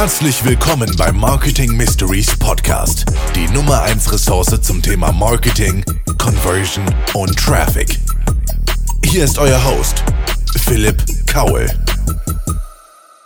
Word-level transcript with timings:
Herzlich 0.00 0.42
willkommen 0.46 0.90
beim 0.96 1.18
Marketing 1.18 1.76
Mysteries 1.76 2.34
Podcast, 2.38 3.04
die 3.36 3.46
Nummer 3.52 3.82
1 3.82 4.10
Ressource 4.10 4.58
zum 4.62 4.80
Thema 4.80 5.12
Marketing, 5.12 5.84
Conversion 6.16 6.86
und 7.12 7.38
Traffic. 7.38 7.98
Hier 9.04 9.24
ist 9.24 9.38
euer 9.38 9.62
Host, 9.62 10.02
Philipp 10.64 11.04
Kaul. 11.26 11.66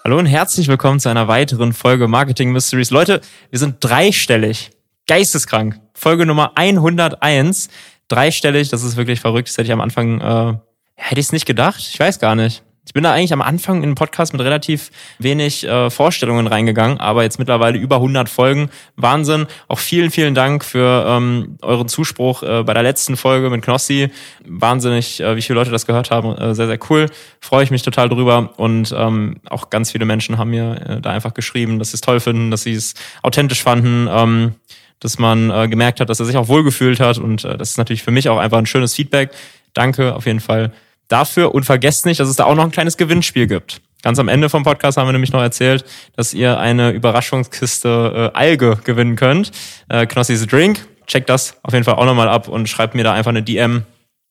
Hallo 0.03 0.19
und 0.19 0.27
herzlich 0.27 0.67
willkommen 0.67 0.99
zu 0.99 1.09
einer 1.09 1.29
weiteren 1.29 1.73
Folge 1.73 2.09
Marketing 2.09 2.51
Mysteries. 2.51 2.91
Leute, 2.91 3.21
wir 3.51 3.61
sind 3.61 3.77
dreistellig, 3.79 4.73
geisteskrank. 5.07 5.79
Folge 5.93 6.27
Nummer 6.27 6.57
101, 6.57 7.69
dreistellig, 8.09 8.71
das 8.71 8.83
ist 8.83 8.97
wirklich 8.97 9.21
verrückt. 9.21 9.49
Das 9.49 9.57
hätte 9.57 9.67
ich 9.67 9.73
am 9.73 9.81
Anfang, 9.81 10.21
äh, 10.21 10.59
hätte 10.97 11.21
ich 11.21 11.27
es 11.27 11.33
nicht 11.33 11.47
gedacht. 11.47 11.79
Ich 11.79 12.01
weiß 12.01 12.19
gar 12.19 12.35
nicht. 12.35 12.65
Ich 12.87 12.93
bin 12.93 13.03
da 13.03 13.13
eigentlich 13.13 13.33
am 13.33 13.41
Anfang 13.41 13.77
in 13.77 13.91
den 13.91 13.95
Podcast 13.95 14.35
mit 14.35 14.43
relativ 14.43 14.91
wenig 15.19 15.65
äh, 15.65 15.89
Vorstellungen 15.89 16.47
reingegangen, 16.47 17.01
aber 17.01 17.23
jetzt 17.23 17.39
mittlerweile 17.39 17.79
über 17.79 17.97
100 17.97 18.29
Folgen. 18.29 18.69
Wahnsinn. 18.97 19.47
Auch 19.69 19.79
vielen, 19.79 20.11
vielen 20.11 20.35
Dank 20.35 20.65
für 20.65 21.07
ähm, 21.09 21.57
euren 21.63 21.89
Zuspruch 21.89 22.43
äh, 22.43 22.63
bei 22.63 22.75
der 22.75 22.83
letzten 22.83 23.17
Folge 23.17 23.49
mit 23.49 23.63
Knossi. 23.63 24.11
Wahnsinnig, 24.47 25.21
äh, 25.21 25.35
wie 25.35 25.43
viele 25.43 25.59
Leute 25.59 25.71
das 25.71 25.87
gehört 25.87 26.11
haben. 26.11 26.37
Äh, 26.37 26.55
sehr, 26.55 26.67
sehr 26.67 26.79
cool. 26.91 27.07
Freue 27.41 27.65
ich 27.65 27.71
mich 27.71 27.83
total 27.83 28.11
drüber. 28.11 28.53
Und 28.59 28.95
ähm, 28.97 29.37
auch 29.49 29.71
ganz 29.71 29.93
viele 29.93 30.05
Menschen 30.05 30.37
haben 30.37 30.51
mir 30.51 30.81
äh, 30.87 31.01
da 31.01 31.11
einfach 31.11 31.33
geschrieben, 31.33 31.79
dass 31.79 31.91
sie 31.91 31.97
es 31.97 32.01
toll 32.03 32.21
finden, 32.21 32.51
dass 32.51 32.65
sie 32.65 32.75
es 32.75 32.95
authentisch 33.23 33.63
fanden. 33.63 34.09
Ähm, 34.11 34.55
dass 35.01 35.19
man 35.19 35.51
äh, 35.51 35.69
gemerkt 35.69 36.01
hat, 36.01 36.09
dass 36.09 36.21
er 36.21 36.25
sich 36.27 36.37
auch 36.37 36.49
wohlgefühlt 36.49 37.01
hat. 37.01 37.19
Und 37.19 37.45
äh, 37.45 37.59
das 37.59 37.71
ist 37.71 37.79
natürlich 37.79 38.03
für 38.03 38.11
mich 38.11 38.29
auch 38.29 38.39
einfach 38.39 38.59
ein 38.59 38.67
schönes 38.67 38.95
Feedback. 38.95 39.31
Danke 39.75 40.15
auf 40.15 40.25
jeden 40.25 40.41
Fall 40.41 40.73
dafür 41.15 41.55
und 41.55 41.65
vergesst 41.65 42.07
nicht, 42.07 42.21
dass 42.21 42.29
es 42.29 42.37
da 42.37 42.45
auch 42.45 42.57
noch 42.57 42.65
ein 42.65 42.73
kleines 42.73 42.97
Gewinnspiel 42.97 43.47
gibt. 43.47 43.81
Ganz 44.03 44.19
am 44.19 44.29
Ende 44.29 44.51
vom 44.51 44.65
Podcast 44.65 44.99
haben 44.99 45.09
wir 45.09 45.13
nämlich 45.13 45.33
noch 45.33 45.41
erzählt, 45.41 45.85
dass 46.17 46.35
ihr 46.35 46.59
eine 46.59 46.91
Überraschungskiste 46.91 48.33
äh, 48.35 48.39
Alge 48.39 48.79
gewinnen 48.85 49.17
könnt. 49.17 49.51
Äh, 49.89 50.07
Knossis 50.07 50.47
Drink. 50.47 50.87
Checkt 51.07 51.31
das 51.31 51.57
auf 51.63 51.73
jeden 51.73 51.85
Fall 51.85 51.95
auch 51.95 52.05
nochmal 52.05 52.29
ab 52.29 52.49
und 52.49 52.69
schreibt 52.69 52.95
mir 52.95 53.05
da 53.05 53.13
einfach 53.13 53.31
eine 53.31 53.43
DM, 53.43 53.85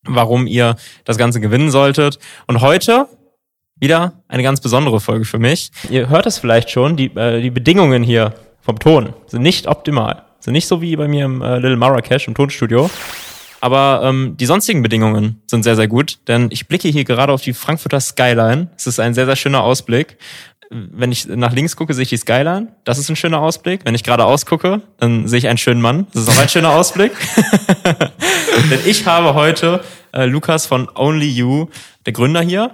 warum 0.03 0.45
ihr 0.45 0.75
das 1.05 1.17
Ganze 1.17 1.39
gewinnen 1.39 1.71
solltet. 1.71 2.19
Und 2.47 2.61
heute 2.61 3.07
wieder 3.75 4.13
eine 4.27 4.43
ganz 4.43 4.61
besondere 4.61 4.99
Folge 4.99 5.25
für 5.25 5.39
mich. 5.39 5.71
Ihr 5.89 6.09
hört 6.09 6.25
es 6.25 6.37
vielleicht 6.37 6.69
schon, 6.69 6.95
die, 6.95 7.07
äh, 7.15 7.41
die 7.41 7.49
Bedingungen 7.49 8.03
hier 8.03 8.33
vom 8.61 8.77
Ton 8.79 9.13
sind 9.27 9.41
nicht 9.41 9.67
optimal. 9.67 10.23
Sind 10.39 10.53
nicht 10.53 10.67
so 10.67 10.81
wie 10.81 10.95
bei 10.95 11.07
mir 11.07 11.25
im 11.25 11.41
äh, 11.41 11.55
Little 11.55 11.77
Marrakesch 11.77 12.27
im 12.27 12.35
Tonstudio. 12.35 12.89
Aber 13.63 14.01
ähm, 14.03 14.35
die 14.35 14.45
sonstigen 14.45 14.81
Bedingungen 14.81 15.41
sind 15.47 15.63
sehr, 15.63 15.77
sehr 15.77 15.87
gut, 15.87 16.17
denn 16.27 16.49
ich 16.51 16.67
blicke 16.67 16.89
hier 16.89 17.05
gerade 17.05 17.31
auf 17.31 17.43
die 17.43 17.53
Frankfurter 17.53 18.01
Skyline. 18.01 18.67
Es 18.75 18.87
ist 18.87 18.99
ein 18.99 19.13
sehr, 19.13 19.25
sehr 19.25 19.37
schöner 19.37 19.63
Ausblick. 19.63 20.17
Wenn 20.69 21.13
ich 21.13 21.27
nach 21.27 21.53
links 21.53 21.77
gucke, 21.77 21.93
sehe 21.93 22.03
ich 22.03 22.09
die 22.09 22.17
Skyline. 22.17 22.73
Das 22.83 22.97
ist 22.97 23.07
ein 23.07 23.15
schöner 23.15 23.39
Ausblick. 23.39 23.85
Wenn 23.85 23.95
ich 23.95 24.03
geradeaus 24.03 24.45
gucke, 24.45 24.81
dann 24.97 25.29
sehe 25.29 25.37
ich 25.37 25.47
einen 25.47 25.57
schönen 25.57 25.79
Mann. 25.79 26.07
Das 26.13 26.23
ist 26.23 26.29
auch 26.29 26.41
ein 26.41 26.49
schöner 26.49 26.71
Ausblick. 26.71 27.13
denn 28.69 28.79
ich 28.85 29.05
habe 29.05 29.33
heute 29.33 29.79
äh, 30.11 30.25
Lukas 30.25 30.65
von 30.65 30.89
Only 30.93 31.29
You, 31.29 31.67
der 32.05 32.11
Gründer 32.11 32.41
hier. 32.41 32.71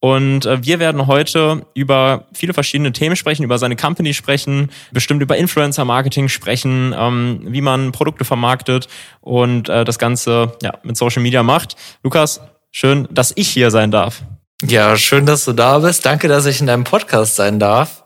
Und 0.00 0.46
äh, 0.46 0.64
wir 0.64 0.78
werden 0.78 1.06
heute 1.08 1.66
über 1.74 2.26
viele 2.32 2.54
verschiedene 2.54 2.92
Themen 2.92 3.16
sprechen, 3.16 3.42
über 3.42 3.58
seine 3.58 3.74
Company 3.74 4.14
sprechen, 4.14 4.70
bestimmt 4.92 5.22
über 5.22 5.36
Influencer-Marketing 5.36 6.28
sprechen, 6.28 6.94
ähm, 6.96 7.40
wie 7.46 7.60
man 7.60 7.90
Produkte 7.90 8.24
vermarktet 8.24 8.86
und 9.20 9.68
äh, 9.68 9.84
das 9.84 9.98
Ganze 9.98 10.56
ja, 10.62 10.74
mit 10.84 10.96
Social 10.96 11.22
Media 11.22 11.42
macht. 11.42 11.76
Lukas, 12.04 12.40
schön, 12.70 13.08
dass 13.10 13.32
ich 13.34 13.48
hier 13.48 13.72
sein 13.72 13.90
darf. 13.90 14.22
Ja, 14.62 14.96
schön, 14.96 15.26
dass 15.26 15.44
du 15.44 15.52
da 15.52 15.80
bist. 15.80 16.06
Danke, 16.06 16.28
dass 16.28 16.46
ich 16.46 16.60
in 16.60 16.66
deinem 16.68 16.84
Podcast 16.84 17.34
sein 17.34 17.58
darf. 17.58 18.04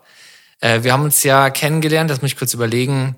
Äh, 0.61 0.83
wir 0.85 0.95
haben 0.95 1.05
uns 1.05 1.23
ja 1.23 1.51
kennengelernt, 1.51 2.11
das 2.11 2.23
muss 2.23 2.33
ich 2.33 2.39
kurz 2.39 2.55
überlegen, 2.55 3.17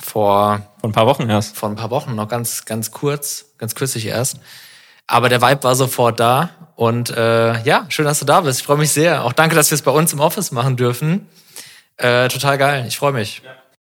vor, 0.00 0.62
vor 0.80 0.90
ein 0.90 0.92
paar 0.92 1.06
Wochen 1.06 1.28
erst. 1.28 1.56
Vor 1.56 1.68
ein 1.68 1.74
paar 1.74 1.90
Wochen, 1.90 2.14
noch 2.14 2.28
ganz, 2.28 2.64
ganz 2.64 2.92
kurz, 2.92 3.46
ganz 3.58 3.74
kürzlich 3.74 4.06
erst. 4.06 4.38
Aber 5.08 5.28
der 5.28 5.42
Vibe 5.42 5.64
war 5.64 5.74
sofort 5.74 6.20
da. 6.20 6.50
Und 6.76 7.10
äh, 7.10 7.60
ja, 7.64 7.86
schön, 7.88 8.04
dass 8.04 8.20
du 8.20 8.24
da 8.24 8.42
bist. 8.42 8.60
Ich 8.60 8.66
freue 8.66 8.76
mich 8.76 8.92
sehr. 8.92 9.24
Auch 9.24 9.32
danke, 9.32 9.56
dass 9.56 9.70
wir 9.72 9.74
es 9.74 9.82
bei 9.82 9.90
uns 9.90 10.12
im 10.12 10.20
Office 10.20 10.52
machen 10.52 10.76
dürfen. 10.76 11.26
Äh, 11.96 12.28
total 12.28 12.56
geil. 12.56 12.84
Ich 12.86 12.96
freue 12.96 13.12
mich. 13.12 13.42
Ja. 13.44 13.50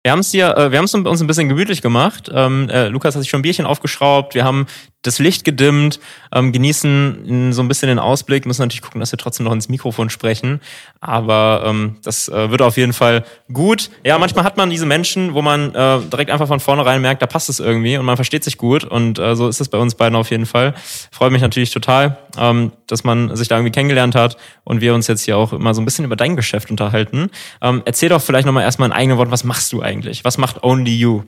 Wir 0.04 0.12
haben 0.12 0.20
es 0.20 0.30
hier, 0.30 0.56
äh, 0.56 0.70
wir 0.70 0.78
haben 0.78 0.84
es 0.84 0.94
uns 0.94 1.20
ein 1.20 1.26
bisschen 1.26 1.48
gemütlich 1.48 1.82
gemacht. 1.82 2.30
Ähm, 2.32 2.70
äh, 2.70 2.86
Lukas 2.88 3.14
hat 3.14 3.22
sich 3.22 3.30
schon 3.30 3.40
ein 3.40 3.42
Bierchen 3.42 3.66
aufgeschraubt. 3.66 4.34
Wir 4.34 4.44
haben 4.44 4.66
das 5.02 5.20
Licht 5.20 5.44
gedimmt, 5.44 6.00
ähm, 6.32 6.52
genießen 6.52 7.52
so 7.52 7.62
ein 7.62 7.68
bisschen 7.68 7.88
den 7.88 8.00
Ausblick, 8.00 8.46
müssen 8.46 8.62
natürlich 8.62 8.82
gucken, 8.82 9.00
dass 9.00 9.12
wir 9.12 9.18
trotzdem 9.18 9.44
noch 9.44 9.52
ins 9.52 9.68
Mikrofon 9.68 10.10
sprechen. 10.10 10.60
Aber 11.00 11.62
ähm, 11.66 11.96
das 12.02 12.28
äh, 12.28 12.50
wird 12.50 12.62
auf 12.62 12.76
jeden 12.76 12.92
Fall 12.92 13.24
gut. 13.52 13.90
Ja, 14.04 14.18
manchmal 14.18 14.44
hat 14.44 14.56
man 14.56 14.70
diese 14.70 14.86
Menschen, 14.86 15.34
wo 15.34 15.42
man 15.42 15.72
äh, 15.74 16.00
direkt 16.00 16.32
einfach 16.32 16.48
von 16.48 16.58
vornherein 16.58 17.00
merkt, 17.00 17.22
da 17.22 17.26
passt 17.26 17.48
es 17.48 17.60
irgendwie 17.60 17.96
und 17.96 18.04
man 18.06 18.16
versteht 18.16 18.42
sich 18.42 18.58
gut. 18.58 18.82
Und 18.82 19.20
äh, 19.20 19.36
so 19.36 19.48
ist 19.48 19.60
es 19.60 19.68
bei 19.68 19.78
uns 19.78 19.94
beiden 19.94 20.16
auf 20.16 20.30
jeden 20.30 20.46
Fall. 20.46 20.74
Freue 21.12 21.30
mich 21.30 21.42
natürlich 21.42 21.70
total, 21.70 22.18
ähm, 22.36 22.72
dass 22.88 23.04
man 23.04 23.36
sich 23.36 23.46
da 23.46 23.56
irgendwie 23.56 23.72
kennengelernt 23.72 24.16
hat 24.16 24.36
und 24.64 24.80
wir 24.80 24.94
uns 24.94 25.06
jetzt 25.06 25.22
hier 25.22 25.36
auch 25.36 25.52
immer 25.52 25.74
so 25.74 25.80
ein 25.80 25.84
bisschen 25.84 26.04
über 26.06 26.16
dein 26.16 26.34
Geschäft 26.34 26.72
unterhalten. 26.72 27.30
Ähm, 27.62 27.82
erzähl 27.84 28.08
doch 28.08 28.20
vielleicht 28.20 28.46
nochmal 28.46 28.64
erstmal 28.64 28.88
in 28.88 28.92
eigenen 28.92 29.16
Worten, 29.16 29.30
was 29.30 29.44
machst 29.44 29.72
du 29.72 29.80
eigentlich? 29.80 30.24
Was 30.24 30.38
macht 30.38 30.64
Only 30.64 30.96
You? 30.96 31.22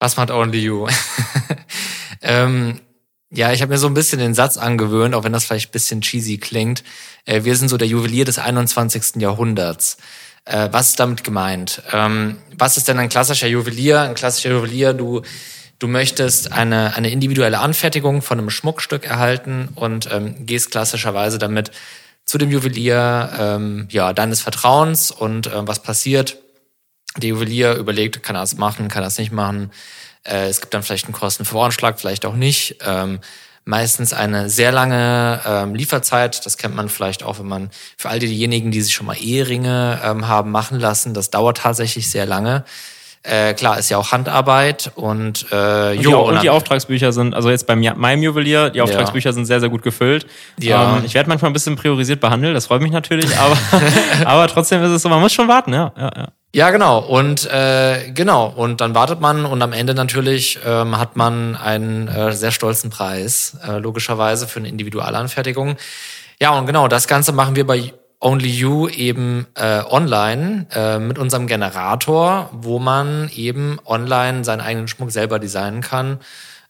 Was 0.00 0.16
macht 0.16 0.32
Only 0.32 0.58
You? 0.58 0.88
Ähm, 2.26 2.80
ja, 3.30 3.52
ich 3.52 3.62
habe 3.62 3.72
mir 3.72 3.78
so 3.78 3.86
ein 3.86 3.94
bisschen 3.94 4.18
den 4.18 4.34
Satz 4.34 4.56
angewöhnt, 4.56 5.14
auch 5.14 5.24
wenn 5.24 5.32
das 5.32 5.44
vielleicht 5.44 5.70
ein 5.70 5.72
bisschen 5.72 6.00
cheesy 6.00 6.38
klingt. 6.38 6.82
Äh, 7.24 7.44
wir 7.44 7.56
sind 7.56 7.68
so 7.68 7.76
der 7.76 7.88
Juwelier 7.88 8.24
des 8.24 8.38
21. 8.38 9.20
Jahrhunderts. 9.20 9.96
Äh, 10.44 10.68
was 10.72 10.90
ist 10.90 11.00
damit 11.00 11.24
gemeint? 11.24 11.82
Ähm, 11.92 12.38
was 12.56 12.76
ist 12.76 12.88
denn 12.88 12.98
ein 12.98 13.08
klassischer 13.08 13.46
Juwelier? 13.46 14.02
Ein 14.02 14.14
klassischer 14.14 14.50
Juwelier, 14.50 14.92
du, 14.92 15.22
du 15.78 15.88
möchtest 15.88 16.52
eine, 16.52 16.94
eine 16.94 17.10
individuelle 17.10 17.58
Anfertigung 17.58 18.22
von 18.22 18.38
einem 18.38 18.50
Schmuckstück 18.50 19.04
erhalten 19.04 19.68
und 19.74 20.08
ähm, 20.12 20.46
gehst 20.46 20.70
klassischerweise 20.70 21.38
damit 21.38 21.70
zu 22.24 22.38
dem 22.38 22.50
Juwelier 22.50 23.30
ähm, 23.38 23.88
ja, 23.90 24.12
deines 24.12 24.40
Vertrauens 24.40 25.10
und 25.12 25.46
äh, 25.46 25.66
was 25.66 25.82
passiert? 25.82 26.38
Der 27.16 27.30
Juwelier 27.30 27.74
überlegt, 27.74 28.22
kann 28.22 28.36
er 28.36 28.40
das 28.40 28.56
machen, 28.56 28.88
kann 28.88 29.02
er 29.02 29.06
das 29.06 29.18
nicht 29.18 29.32
machen? 29.32 29.70
Äh, 30.26 30.48
es 30.48 30.60
gibt 30.60 30.74
dann 30.74 30.82
vielleicht 30.82 31.06
einen 31.06 31.14
Kostenvoranschlag, 31.14 31.98
vielleicht 32.00 32.26
auch 32.26 32.34
nicht. 32.34 32.76
Ähm, 32.84 33.20
meistens 33.64 34.12
eine 34.12 34.48
sehr 34.48 34.72
lange 34.72 35.40
ähm, 35.44 35.74
Lieferzeit. 35.74 36.46
Das 36.46 36.56
kennt 36.56 36.74
man 36.74 36.88
vielleicht 36.88 37.22
auch, 37.24 37.38
wenn 37.38 37.48
man 37.48 37.70
für 37.96 38.08
all 38.08 38.20
diejenigen, 38.20 38.70
die 38.70 38.80
sich 38.80 38.94
schon 38.94 39.06
mal 39.06 39.16
Eheringe 39.16 40.00
ähm, 40.02 40.28
haben 40.28 40.52
machen 40.52 40.78
lassen, 40.78 41.14
das 41.14 41.30
dauert 41.30 41.58
tatsächlich 41.58 42.10
sehr 42.10 42.26
lange. 42.26 42.64
Äh, 43.26 43.54
klar, 43.54 43.78
ist 43.78 43.88
ja 43.88 43.98
auch 43.98 44.12
Handarbeit 44.12 44.92
und, 44.94 45.46
äh, 45.50 45.90
und, 45.90 45.98
die, 45.98 46.02
jo, 46.02 46.20
und 46.20 46.42
die 46.42 46.50
Auftragsbücher 46.50 47.12
sind, 47.12 47.34
also 47.34 47.50
jetzt 47.50 47.66
beim 47.66 47.80
meinem 47.96 48.22
Juwelier, 48.22 48.70
die 48.70 48.80
Auftragsbücher 48.80 49.30
ja. 49.30 49.32
sind 49.32 49.46
sehr, 49.46 49.58
sehr 49.58 49.68
gut 49.68 49.82
gefüllt. 49.82 50.26
Ja. 50.60 50.98
Ähm, 50.98 51.04
ich 51.04 51.14
werde 51.14 51.28
manchmal 51.28 51.50
ein 51.50 51.52
bisschen 51.52 51.74
priorisiert 51.74 52.20
behandelt, 52.20 52.54
das 52.54 52.66
freut 52.66 52.82
mich 52.82 52.92
natürlich, 52.92 53.36
aber, 53.36 53.58
aber 54.24 54.46
trotzdem 54.46 54.82
ist 54.84 54.90
es 54.90 55.02
so, 55.02 55.08
man 55.08 55.20
muss 55.20 55.32
schon 55.32 55.48
warten, 55.48 55.72
ja. 55.72 55.92
ja, 55.96 56.10
ja. 56.16 56.28
Ja, 56.54 56.70
genau. 56.70 57.00
Und 57.00 57.44
äh, 57.52 58.12
genau. 58.12 58.46
Und 58.46 58.80
dann 58.80 58.94
wartet 58.94 59.20
man 59.20 59.44
und 59.44 59.60
am 59.60 59.74
Ende 59.74 59.92
natürlich 59.92 60.58
ähm, 60.64 60.98
hat 60.98 61.14
man 61.14 61.54
einen 61.54 62.08
äh, 62.08 62.32
sehr 62.32 62.50
stolzen 62.50 62.88
Preis, 62.88 63.58
äh, 63.66 63.78
logischerweise 63.78 64.48
für 64.48 64.60
eine 64.60 64.68
Individualanfertigung. 64.68 65.76
Ja, 66.40 66.56
und 66.56 66.64
genau, 66.64 66.88
das 66.88 67.08
Ganze 67.08 67.32
machen 67.32 67.56
wir 67.56 67.66
bei 67.66 67.92
Only 68.20 68.48
You 68.48 68.88
eben 68.88 69.46
äh, 69.54 69.82
online 69.88 70.66
äh, 70.72 70.98
mit 70.98 71.18
unserem 71.18 71.46
Generator, 71.46 72.50
wo 72.52 72.78
man 72.78 73.30
eben 73.34 73.78
online 73.84 74.44
seinen 74.44 74.60
eigenen 74.60 74.88
Schmuck 74.88 75.10
selber 75.10 75.38
designen 75.38 75.82
kann. 75.82 76.18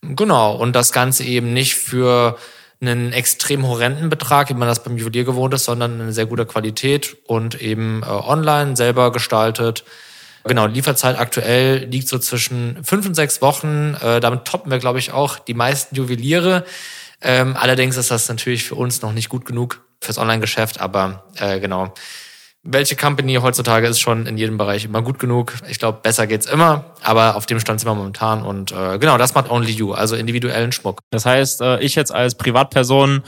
Genau. 0.03 0.55
Und 0.57 0.75
das 0.75 0.93
Ganze 0.93 1.25
eben 1.25 1.53
nicht 1.53 1.75
für 1.75 2.37
einen 2.81 3.13
extrem 3.13 3.67
horrenden 3.67 4.11
Betrag, 4.11 4.51
wie 4.51 4.55
man 4.55 4.69
das 4.69 4.83
beim 4.83 4.99
Juwelier 4.99 5.25
gewohnt 5.25 5.55
ist, 5.55 5.65
sondern 5.65 6.01
eine 6.01 6.13
sehr 6.13 6.27
gute 6.27 6.47
Qualität 6.47 7.17
und 7.27 7.61
eben 7.61 8.03
äh, 8.03 8.07
online 8.07 8.77
selber 8.77 9.13
gestaltet. 9.13 9.85
Genau, 10.45 10.67
Lieferzeit 10.67 11.19
aktuell 11.19 11.87
liegt 11.87 12.09
so 12.09 12.19
zwischen 12.19 12.85
fünf 12.85 13.07
und 13.07 13.15
sechs 13.15 13.41
Wochen. 13.43 13.97
Äh, 14.01 14.21
damit 14.21 14.45
toppen 14.45 14.71
wir, 14.71 14.79
glaube 14.79 14.99
ich, 14.99 15.13
auch 15.13 15.39
die 15.39 15.55
meisten 15.55 15.97
Juweliere. 15.97 16.65
Ähm, 17.23 17.57
allerdings 17.57 17.97
ist 17.97 18.11
das 18.11 18.29
natürlich 18.29 18.65
für 18.65 18.75
uns 18.75 19.01
noch 19.03 19.13
nicht 19.13 19.29
gut 19.29 19.47
genug 19.47 19.86
fürs 20.01 20.19
Online-Geschäft, 20.19 20.81
aber 20.81 21.25
äh, 21.39 21.61
genau 21.61 21.93
welche 22.67 22.97
Company 22.97 23.35
heutzutage 23.37 23.87
ist 23.87 24.01
schon 24.01 24.27
in 24.27 24.37
jedem 24.37 24.59
Bereich 24.59 24.85
immer 24.85 25.03
gut 25.03 25.19
genug. 25.19 25.55
Ich 25.69 25.79
glaube, 25.79 26.01
besser 26.03 26.27
geht's 26.27 26.47
immer, 26.47 26.85
aber 27.03 27.37
auf 27.37 27.47
dem 27.47 27.61
Stand 27.61 27.81
sind 27.81 27.89
wir 27.89 27.95
momentan 27.95 28.43
und 28.43 28.73
äh, 28.73 28.99
genau, 28.99 29.19
das 29.19 29.35
macht 29.35 29.51
Only 29.51 29.73
You, 29.73 29.93
also 29.93 30.17
individuellen 30.17 30.73
Schmuck. 30.73 31.01
Das 31.11 31.25
heißt, 31.25 31.61
äh, 31.61 31.81
ich 31.81 31.95
jetzt 31.95 32.13
als 32.13 32.35
Privatperson 32.35 33.23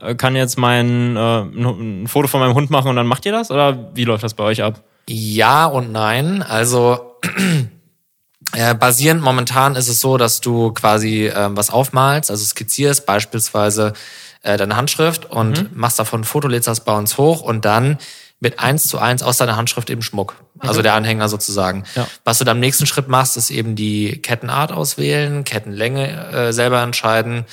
äh, 0.00 0.14
kann 0.14 0.36
jetzt 0.36 0.58
mein 0.58 1.16
äh, 1.16 1.42
ein 1.42 2.06
Foto 2.06 2.28
von 2.28 2.40
meinem 2.40 2.54
Hund 2.54 2.70
machen 2.70 2.88
und 2.88 2.96
dann 2.96 3.06
macht 3.06 3.24
ihr 3.26 3.32
das 3.32 3.50
oder 3.50 3.90
wie 3.94 4.04
läuft 4.04 4.24
das 4.24 4.34
bei 4.34 4.44
euch 4.44 4.62
ab? 4.62 4.82
Ja 5.08 5.66
und 5.66 5.90
nein, 5.90 6.42
also 6.42 7.16
äh, 8.54 8.74
basierend 8.74 9.22
momentan 9.22 9.74
ist 9.74 9.88
es 9.88 10.00
so, 10.00 10.18
dass 10.18 10.40
du 10.40 10.72
quasi 10.72 11.26
äh, 11.26 11.48
was 11.50 11.70
aufmalst, 11.70 12.30
also 12.30 12.44
skizzierst 12.44 13.06
beispielsweise 13.06 13.94
äh, 14.42 14.56
deine 14.56 14.76
Handschrift 14.76 15.30
und 15.30 15.62
mhm. 15.62 15.78
machst 15.78 15.98
davon 15.98 16.20
ein 16.20 16.24
Foto, 16.24 16.48
lädst 16.48 16.68
das 16.68 16.84
bei 16.84 16.96
uns 16.96 17.18
hoch 17.18 17.40
und 17.42 17.64
dann 17.64 17.98
mit 18.40 18.58
eins 18.58 18.88
zu 18.88 18.98
eins 18.98 19.22
aus 19.22 19.36
deiner 19.36 19.56
Handschrift 19.56 19.88
eben 19.88 20.02
Schmuck. 20.02 20.34
Also 20.58 20.74
Okay. 20.74 20.82
der 20.82 20.94
Anhänger 20.94 21.28
sozusagen. 21.28 21.84
Ja. 21.94 22.08
Was 22.24 22.38
du 22.38 22.44
dann 22.44 22.56
im 22.56 22.60
nächsten 22.60 22.86
Schritt 22.86 23.06
machst, 23.06 23.36
ist 23.36 23.50
eben 23.50 23.76
die 23.76 24.20
Kettenart 24.20 24.72
auswählen, 24.72 25.44
Kettenlänge 25.44 26.32
äh, 26.32 26.52
selber 26.52 26.82
entscheiden. 26.82 27.44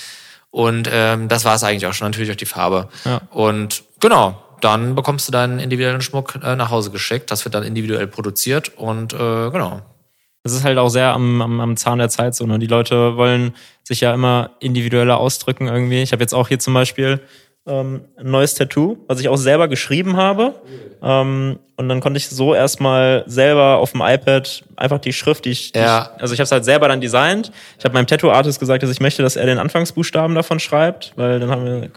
Und 0.50 0.90
ähm, 0.92 1.28
das 1.28 1.46
war 1.46 1.56
es 1.56 1.64
eigentlich 1.64 1.86
auch 1.86 1.94
schon, 1.94 2.08
natürlich 2.08 2.32
auch 2.32 2.36
die 2.36 2.48
Farbe. 2.48 2.90
Ja. 3.06 3.22
Und 3.30 3.84
genau, 4.00 4.44
dann 4.62 4.96
bekommst 4.96 5.28
du 5.28 5.32
deinen 5.32 5.60
individuellen 5.60 6.02
Schmuck 6.02 6.40
äh, 6.44 6.56
nach 6.56 6.72
Hause 6.72 6.90
geschickt. 6.90 7.30
Das 7.30 7.46
wird 7.46 7.54
dann 7.54 7.64
individuell 7.64 8.08
produziert 8.08 8.78
und 8.78 9.14
äh, 9.14 9.18
genau. 9.52 9.82
Das 10.50 10.57
ist 10.57 10.63
halt 10.63 10.80
auch 10.80 10.90
sehr 10.90 11.13
am, 11.13 11.42
am, 11.44 11.60
am 11.62 11.78
Zahn 11.78 12.00
der 12.00 12.10
Zeit 12.10 12.34
so. 12.34 12.48
Ne? 12.48 12.57
Die 12.57 12.66
Leute 12.68 13.18
wollen 13.18 13.54
sich 13.84 14.01
ja 14.01 14.13
immer 14.13 14.51
individueller 14.60 15.19
ausdrücken 15.19 15.68
irgendwie. 15.68 16.01
Ich 16.01 16.12
habe 16.12 16.24
jetzt 16.24 16.34
auch 16.34 16.48
hier 16.48 16.57
zum 16.57 16.74
Beispiel 16.74 17.19
ähm, 17.68 18.01
ein 18.18 18.31
neues 18.31 18.56
Tattoo, 18.56 18.98
was 19.07 19.19
ich 19.19 19.30
auch 19.30 19.36
selber 19.38 19.68
geschrieben 19.68 20.18
habe. 20.18 20.56
Ähm, 21.04 21.60
und 21.75 21.88
dann 21.88 22.00
konnte 22.00 22.18
ich 22.18 22.28
so 22.30 22.56
erstmal 22.56 23.24
selber 23.28 23.78
auf 23.78 23.92
dem 23.92 24.01
iPad 24.01 24.63
einfach 24.75 24.98
die 25.00 25.13
Schrift, 25.13 25.46
die 25.46 25.51
ich, 25.51 25.72
die 25.72 25.80
Ja. 25.80 26.13
ich 26.16 26.22
also 26.22 26.34
ich 26.34 26.40
habe 26.40 26.46
es 26.46 26.52
halt 26.52 26.66
selber 26.66 26.88
dann 26.88 27.00
designt. 27.00 27.52
Ich 27.78 27.86
habe 27.86 27.94
meinem 27.94 28.07
Tattoo-Artist 28.07 28.60
gesagt, 28.60 28.81
dass 28.81 28.90
ich 28.90 29.00
möchte, 29.00 29.22
dass 29.22 29.36
er 29.36 29.45
den 29.45 29.60
Anfangsbuchstaben 29.60 30.36
davon 30.36 30.60
schreibt, 30.60 31.13
weil 31.16 31.40
dann 31.40 31.52
haben 31.52 31.63
wir 31.63 31.90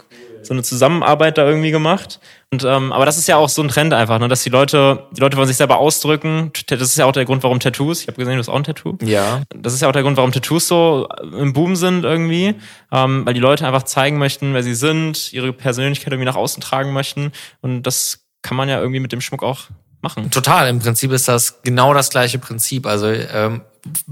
so 0.43 0.53
eine 0.53 0.63
Zusammenarbeit 0.63 1.37
da 1.37 1.47
irgendwie 1.47 1.71
gemacht. 1.71 2.19
Und 2.51 2.63
ähm, 2.63 2.91
aber 2.91 3.05
das 3.05 3.17
ist 3.17 3.27
ja 3.27 3.37
auch 3.37 3.49
so 3.49 3.61
ein 3.61 3.69
Trend 3.69 3.93
einfach, 3.93 4.19
ne, 4.19 4.27
dass 4.27 4.43
die 4.43 4.49
Leute, 4.49 5.07
die 5.11 5.21
Leute 5.21 5.37
wollen 5.37 5.47
sich 5.47 5.57
selber 5.57 5.77
ausdrücken. 5.77 6.51
Das 6.67 6.81
ist 6.81 6.97
ja 6.97 7.05
auch 7.05 7.11
der 7.11 7.25
Grund, 7.25 7.43
warum 7.43 7.59
Tattoos. 7.59 8.01
Ich 8.01 8.07
habe 8.07 8.17
gesehen, 8.17 8.33
du 8.33 8.39
hast 8.39 8.49
auch 8.49 8.55
ein 8.55 8.63
Tattoo. 8.63 8.97
Ja. 9.01 9.41
Das 9.55 9.73
ist 9.73 9.81
ja 9.81 9.87
auch 9.87 9.93
der 9.93 10.03
Grund, 10.03 10.17
warum 10.17 10.31
Tattoos 10.31 10.67
so 10.67 11.07
im 11.37 11.53
Boom 11.53 11.75
sind 11.75 12.03
irgendwie, 12.03 12.55
ähm, 12.91 13.25
weil 13.25 13.33
die 13.33 13.39
Leute 13.39 13.65
einfach 13.65 13.83
zeigen 13.83 14.17
möchten, 14.17 14.53
wer 14.53 14.63
sie 14.63 14.75
sind, 14.75 15.33
ihre 15.33 15.53
Persönlichkeit 15.53 16.13
irgendwie 16.13 16.27
nach 16.27 16.35
außen 16.35 16.61
tragen 16.61 16.93
möchten. 16.93 17.31
Und 17.61 17.83
das 17.83 18.25
kann 18.41 18.57
man 18.57 18.69
ja 18.69 18.79
irgendwie 18.79 18.99
mit 18.99 19.11
dem 19.11 19.21
Schmuck 19.21 19.41
auch 19.43 19.69
machen. 20.01 20.29
Total. 20.29 20.67
Im 20.67 20.79
Prinzip 20.79 21.11
ist 21.11 21.27
das 21.27 21.61
genau 21.63 21.93
das 21.93 22.09
gleiche 22.09 22.37
Prinzip. 22.37 22.85
Also 22.85 23.07
ähm, 23.07 23.61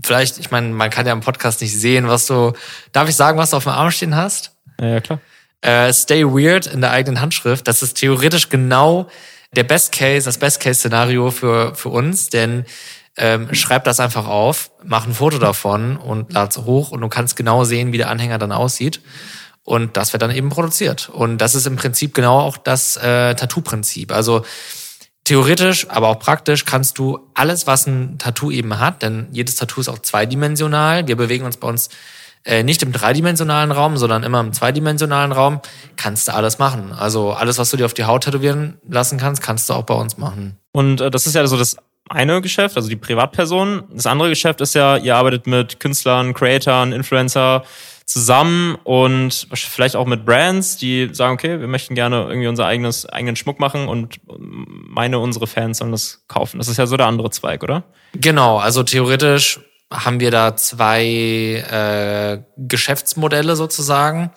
vielleicht, 0.04 0.40
ich 0.40 0.50
meine, 0.50 0.70
man 0.70 0.90
kann 0.90 1.06
ja 1.06 1.14
im 1.14 1.22
Podcast 1.22 1.62
nicht 1.62 1.78
sehen, 1.78 2.08
was 2.08 2.26
du. 2.26 2.54
Darf 2.92 3.08
ich 3.10 3.16
sagen, 3.16 3.38
was 3.38 3.52
du 3.52 3.58
auf 3.58 3.64
dem 3.64 3.74
Arm 3.74 3.92
stehen 3.92 4.16
hast? 4.16 4.56
Ja, 4.80 4.88
ja 4.88 5.00
klar. 5.02 5.20
Äh, 5.62 5.94
Stay 5.94 6.26
weird 6.26 6.68
in 6.68 6.82
der 6.82 6.92
eigenen 6.92 7.22
Handschrift. 7.22 7.68
Das 7.68 7.84
ist 7.84 7.96
theoretisch 7.96 8.50
genau 8.50 9.08
der 9.56 9.64
Best 9.64 9.92
Case, 9.92 10.26
das 10.26 10.38
Best 10.38 10.60
Case 10.60 10.80
Szenario 10.80 11.30
für 11.32 11.76
für 11.76 11.90
uns, 11.90 12.30
denn 12.30 12.66
ähm, 13.18 13.54
schreib 13.54 13.84
das 13.84 14.00
einfach 14.00 14.28
auf, 14.28 14.72
mach 14.84 15.06
ein 15.06 15.14
Foto 15.14 15.38
davon 15.38 15.98
und 15.98 16.32
lad's 16.34 16.58
hoch 16.58 16.92
und 16.92 17.02
du 17.02 17.10
kannst 17.10 17.36
genau 17.36 17.64
sehen, 17.64 17.92
wie 17.92 17.98
der 17.98 18.10
Anhänger 18.10 18.38
dann 18.38 18.52
aussieht. 18.52 19.02
Und 19.64 19.96
das 19.96 20.12
wird 20.14 20.24
dann 20.24 20.32
eben 20.32 20.50
produziert. 20.50 21.10
Und 21.10 21.38
das 21.38 21.54
ist 21.54 21.68
im 21.68 21.76
Prinzip 21.76 22.16
genau 22.16 22.40
auch 22.40 22.58
das 22.58 22.98
äh, 22.98 23.36
Tattoo-Prinzip. 23.36 24.12
Also 24.12 24.44
theoretisch, 25.24 25.88
aber 25.90 26.08
auch 26.08 26.20
praktisch 26.20 26.66
kannst 26.66 26.98
du 26.98 27.20
alles, 27.36 27.68
was 27.68 27.86
ein 27.86 28.18
Tattoo 28.18 28.50
eben 28.50 28.80
hat, 28.80 29.04
denn 29.04 29.28
jedes 29.32 29.56
Tattoo 29.56 29.82
ist 29.82 29.90
auch 29.90 30.00
zweidimensional. 30.00 31.08
Wir 31.08 31.16
bewegen 31.16 31.46
uns 31.46 31.58
bei 31.58 31.68
uns 31.68 31.90
äh, 32.44 32.64
nicht 32.64 32.82
im 32.84 32.92
dreidimensionalen 32.92 33.72
Raum, 33.72 33.98
sondern 33.98 34.24
immer 34.24 34.40
im 34.40 34.54
zweidimensionalen 34.54 35.32
Raum, 35.32 35.62
kannst 35.96 36.28
du 36.28 36.34
alles 36.34 36.60
machen. 36.60 36.92
Also 36.92 37.32
alles, 37.32 37.58
was 37.58 37.70
du 37.70 37.78
dir 37.78 37.86
auf 37.86 37.94
die 37.94 38.06
Haut 38.06 38.24
tätowieren 38.24 38.80
lassen 38.88 39.18
kannst, 39.18 39.42
kannst 39.42 39.70
du 39.70 39.74
auch 39.74 39.84
bei 39.84 39.94
uns 39.94 40.18
machen. 40.18 40.58
Und 40.72 41.02
äh, 41.02 41.12
das 41.12 41.28
ist 41.28 41.36
ja 41.36 41.46
so 41.46 41.58
das 41.58 41.78
eine 42.10 42.42
Geschäft, 42.42 42.76
also 42.76 42.90
die 42.90 42.96
Privatperson. 42.96 43.84
Das 43.94 44.06
andere 44.06 44.30
Geschäft 44.30 44.60
ist 44.62 44.76
ja, 44.76 44.98
ihr 44.98 45.16
arbeitet 45.16 45.48
mit 45.48 45.80
Künstlern, 45.80 46.34
Creatoren, 46.34 46.92
Influencer 46.92 47.64
zusammen 48.06 48.76
und 48.84 49.48
vielleicht 49.54 49.96
auch 49.96 50.06
mit 50.06 50.26
Brands, 50.26 50.76
die 50.76 51.10
sagen, 51.14 51.36
okay, 51.36 51.62
wir 51.62 51.68
möchten 51.68 51.96
gerne 51.96 52.26
irgendwie 52.28 52.48
unser 52.48 52.66
eigenes 52.66 53.06
eigenen 53.06 53.38
Schmuck 53.38 53.60
machen 53.60 53.88
und 53.88 54.20
meine 54.28 55.20
unsere 55.20 55.48
Fans 55.48 55.78
sollen 55.78 55.92
das 55.92 56.26
kaufen. 56.28 56.58
Das 56.58 56.68
ist 56.68 56.78
ja 56.78 56.88
so 56.88 56.98
der 56.98 57.08
andere 57.08 57.30
Zweig, 57.30 57.64
oder? 57.64 57.84
Genau, 58.14 58.58
also 58.58 58.84
theoretisch 58.84 59.62
haben 59.92 60.20
wir 60.20 60.32
da 60.32 60.56
zwei 60.56 61.04
äh, 61.06 62.42
Geschäftsmodelle 62.58 63.56
sozusagen. 63.56 64.32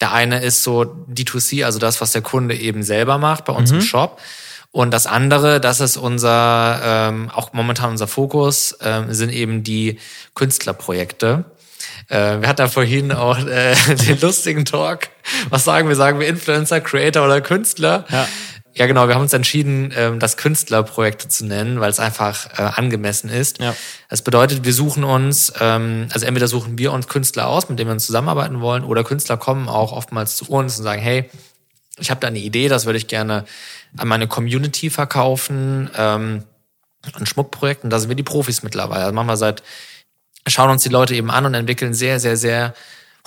Der 0.00 0.12
eine 0.12 0.42
ist 0.42 0.62
so 0.62 0.82
D2C, 0.82 1.64
also 1.64 1.78
das, 1.78 2.00
was 2.00 2.12
der 2.12 2.22
Kunde 2.22 2.54
eben 2.54 2.82
selber 2.82 3.18
macht 3.18 3.46
bei 3.46 3.52
uns 3.52 3.70
im 3.70 3.80
Shop. 3.80 4.20
Und 4.70 4.92
das 4.92 5.06
andere, 5.06 5.60
das 5.60 5.80
ist 5.80 5.96
unser, 5.96 6.80
ähm, 6.84 7.30
auch 7.30 7.52
momentan 7.52 7.90
unser 7.90 8.06
Fokus, 8.06 8.76
ähm, 8.82 9.12
sind 9.12 9.30
eben 9.30 9.64
die 9.64 9.98
Künstlerprojekte. 10.34 11.46
Äh, 12.08 12.40
wir 12.40 12.48
hatten 12.48 12.58
da 12.58 12.68
vorhin 12.68 13.10
auch 13.12 13.38
äh, 13.38 13.74
den 14.06 14.20
lustigen 14.20 14.64
Talk. 14.64 15.08
Was 15.48 15.64
sagen 15.64 15.88
wir? 15.88 15.96
Sagen 15.96 16.20
wir 16.20 16.28
Influencer, 16.28 16.80
Creator 16.80 17.24
oder 17.24 17.40
Künstler? 17.40 18.04
Ja. 18.10 18.28
Ja, 18.78 18.86
genau. 18.86 19.08
Wir 19.08 19.16
haben 19.16 19.22
uns 19.22 19.32
entschieden, 19.32 19.92
ähm, 19.96 20.20
das 20.20 20.36
Künstlerprojekte 20.36 21.26
zu 21.26 21.44
nennen, 21.44 21.80
weil 21.80 21.90
es 21.90 21.98
einfach 21.98 22.46
äh, 22.56 22.62
angemessen 22.62 23.28
ist. 23.28 23.58
Ja. 23.58 23.74
Das 24.08 24.22
bedeutet, 24.22 24.64
wir 24.64 24.72
suchen 24.72 25.02
uns, 25.02 25.52
ähm, 25.58 26.08
also 26.12 26.24
entweder 26.24 26.46
suchen 26.46 26.78
wir 26.78 26.92
uns 26.92 27.08
Künstler 27.08 27.48
aus, 27.48 27.68
mit 27.68 27.80
denen 27.80 27.88
wir 27.88 27.94
uns 27.94 28.06
zusammenarbeiten 28.06 28.60
wollen, 28.60 28.84
oder 28.84 29.02
Künstler 29.02 29.36
kommen 29.36 29.68
auch 29.68 29.90
oftmals 29.90 30.36
zu 30.36 30.44
uns 30.48 30.78
und 30.78 30.84
sagen, 30.84 31.02
hey, 31.02 31.28
ich 31.98 32.10
habe 32.10 32.20
da 32.20 32.28
eine 32.28 32.38
Idee, 32.38 32.68
das 32.68 32.86
würde 32.86 32.98
ich 32.98 33.08
gerne 33.08 33.46
an 33.96 34.06
meine 34.06 34.28
Community 34.28 34.90
verkaufen, 34.90 35.90
ähm, 35.96 36.44
ein 37.14 37.26
Schmuckprojekt. 37.26 37.82
Und 37.82 37.90
da 37.90 37.98
sind 37.98 38.10
wir 38.10 38.16
die 38.16 38.22
Profis 38.22 38.62
mittlerweile. 38.62 39.02
Also 39.02 39.12
machen 39.12 39.26
wir 39.26 39.36
seit, 39.36 39.64
schauen 40.46 40.70
uns 40.70 40.84
die 40.84 40.88
Leute 40.88 41.16
eben 41.16 41.32
an 41.32 41.46
und 41.46 41.54
entwickeln 41.54 41.94
sehr, 41.94 42.20
sehr, 42.20 42.36
sehr 42.36 42.74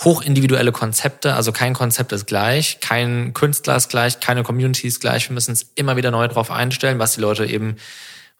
hochindividuelle 0.04 0.72
Konzepte. 0.72 1.34
Also 1.34 1.52
kein 1.52 1.74
Konzept 1.74 2.12
ist 2.12 2.26
gleich, 2.26 2.80
kein 2.80 3.34
Künstler 3.34 3.76
ist 3.76 3.88
gleich, 3.88 4.20
keine 4.20 4.42
Community 4.42 4.86
ist 4.86 5.00
gleich. 5.00 5.28
Wir 5.28 5.34
müssen 5.34 5.50
uns 5.50 5.66
immer 5.74 5.96
wieder 5.96 6.10
neu 6.10 6.28
drauf 6.28 6.50
einstellen, 6.50 6.98
was 6.98 7.14
die 7.14 7.20
Leute 7.20 7.46
eben 7.46 7.76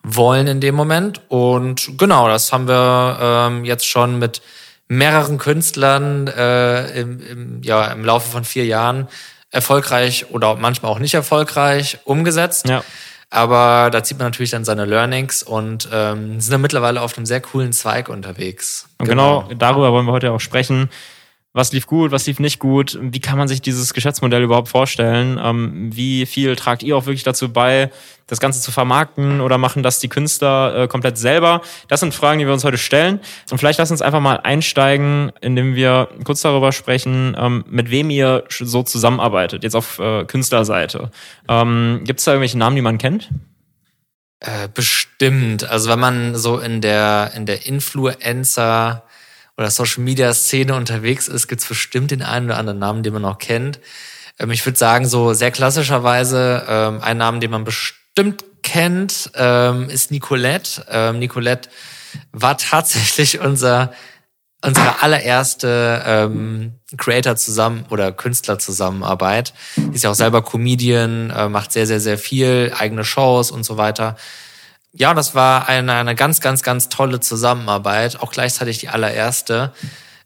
wollen 0.03 0.47
in 0.47 0.61
dem 0.61 0.75
Moment. 0.75 1.21
Und 1.29 1.99
genau, 1.99 2.29
das 2.29 2.53
haben 2.53 2.69
wir 2.69 3.19
ähm, 3.21 3.65
jetzt 3.65 3.87
schon 3.87 4.19
mit 4.19 4.43
mehreren 4.89 5.39
Künstlern 5.39 6.27
äh, 6.27 7.01
im, 7.01 7.21
im, 7.21 7.63
ja, 7.63 7.87
im 7.87 8.05
Laufe 8.05 8.31
von 8.31 8.45
vier 8.45 8.67
Jahren 8.67 9.09
erfolgreich 9.51 10.27
oder 10.31 10.57
manchmal 10.57 10.91
auch 10.91 10.99
nicht 10.99 11.15
erfolgreich 11.15 11.99
umgesetzt. 12.05 12.69
Ja. 12.69 12.83
Aber 13.31 13.89
da 13.91 14.03
zieht 14.05 14.19
man 14.19 14.27
natürlich 14.27 14.51
dann 14.51 14.65
seine 14.65 14.85
Learnings 14.85 15.43
und 15.43 15.89
ähm, 15.91 16.39
sind 16.41 16.53
dann 16.53 16.61
mittlerweile 16.61 17.01
auf 17.01 17.17
einem 17.17 17.25
sehr 17.25 17.41
coolen 17.41 17.73
Zweig 17.73 18.11
unterwegs. 18.11 18.89
Und 18.99 19.09
genau. 19.09 19.49
darüber 19.57 19.91
wollen 19.93 20.05
wir 20.05 20.13
heute 20.13 20.33
auch 20.33 20.41
sprechen. 20.41 20.91
Was 21.55 21.71
lief 21.71 21.87
gut, 21.87 22.13
was 22.13 22.27
lief 22.27 22.41
nicht 22.41 22.59
gut? 22.61 22.99
Wie 22.99 23.21
kann 23.21 23.37
man 23.37 23.47
sich 23.47 23.61
dieses 23.61 23.93
Geschäftsmodell 23.93 24.43
überhaupt 24.43 24.69
vorstellen? 24.69 25.39
Ähm, 25.43 25.91
wie 25.95 26.25
viel 26.25 26.57
tragt 26.57 26.83
ihr 26.83 26.97
auch 26.97 27.05
wirklich 27.05 27.25
dazu 27.25 27.53
bei, 27.53 27.91
das 28.27 28.41
Ganze 28.41 28.63
zu 28.63 28.73
vermarkten 28.73 29.43
oder 29.43 29.59
machen 29.59 29.83
das 29.83 29.99
die 29.99 30.09
Künstler 30.09 30.75
äh, 30.75 30.89
komplett 30.89 31.19
selber? 31.19 31.61
Das 31.89 32.01
sind 32.01 32.15
Fragen, 32.15 32.39
die 32.39 32.47
wir 32.47 32.55
uns 32.55 32.65
heute 32.65 32.79
stellen. 32.79 33.21
Und 33.51 33.59
vielleicht 33.59 33.79
lass 33.79 33.91
uns 33.91 34.01
einfach 34.01 34.21
mal 34.21 34.37
einsteigen, 34.37 35.31
indem 35.43 35.75
wir 35.75 36.09
kurz 36.25 36.41
darüber 36.41 36.73
sprechen, 36.73 37.37
ähm, 37.39 37.65
mit 37.69 37.91
wem 37.91 38.09
ihr 38.09 38.45
so 38.49 38.83
zusammenarbeitet, 38.83 39.63
jetzt 39.63 39.77
auf 39.77 39.99
äh, 39.99 40.25
Künstlerseite. 40.25 41.11
Ähm, 41.51 42.01
Gibt 42.05 42.21
es 42.21 42.25
da 42.25 42.33
irgendwelche 42.33 42.57
Namen, 42.57 42.77
die 42.77 42.83
man 42.83 42.97
kennt? 42.97 43.29
Äh, 44.41 44.69
bestimmt. 44.73 45.69
Also 45.69 45.91
wenn 45.91 46.01
man 46.01 46.35
so 46.35 46.59
in 46.59 46.81
der, 46.81 47.33
in 47.37 47.45
der 47.45 47.67
Influencer 47.67 49.05
oder 49.57 49.71
Social 49.71 50.03
Media 50.03 50.33
Szene 50.33 50.75
unterwegs 50.75 51.29
ist, 51.29 51.49
gibt's 51.49 51.67
bestimmt 51.67 52.11
den 52.11 52.23
einen 52.23 52.47
oder 52.47 52.59
anderen 52.59 52.79
Namen, 52.79 53.03
den 53.03 53.13
man 53.13 53.25
auch 53.25 53.39
kennt. 53.39 53.81
Ähm, 54.39 54.51
ich 54.51 54.65
würde 54.65 54.79
sagen, 54.79 55.07
so 55.07 55.33
sehr 55.33 55.51
klassischerweise 55.51 56.65
ähm, 56.69 57.01
ein 57.03 57.19
Name, 57.19 57.41
den 57.41 57.51
man 57.51 57.65
bestimmt 57.65 58.45
kennt, 58.63 59.31
ähm, 59.35 59.89
ist 59.89 60.11
Nicolette. 60.11 60.85
Ähm, 60.89 61.19
Nicolette 61.19 61.69
war 62.33 62.57
tatsächlich 62.59 63.41
unser 63.41 63.93
unsere 64.65 65.03
allererste 65.03 66.03
ähm, 66.07 66.75
Creator 66.97 67.37
zusammen 67.37 67.85
oder 67.91 68.13
Künstler 68.13 68.59
Zusammenarbeit. 68.59 69.53
Ist 69.93 70.05
ja 70.05 70.11
auch 70.11 70.15
selber 70.15 70.43
Comedian, 70.43 71.31
äh, 71.31 71.49
macht 71.49 71.73
sehr, 71.73 71.87
sehr, 71.87 72.01
sehr 72.01 72.17
viel, 72.17 72.73
eigene 72.79 73.05
Shows 73.05 73.51
und 73.51 73.65
so 73.65 73.77
weiter. 73.77 74.17
Ja, 74.95 75.15
das 75.15 75.35
war 75.35 75.69
eine, 75.69 75.95
eine 75.95 76.15
ganz, 76.15 76.41
ganz, 76.41 76.63
ganz 76.63 76.89
tolle 76.89 77.21
Zusammenarbeit, 77.21 78.21
auch 78.21 78.31
gleichzeitig 78.31 78.79
die 78.79 78.89
allererste. 78.89 79.73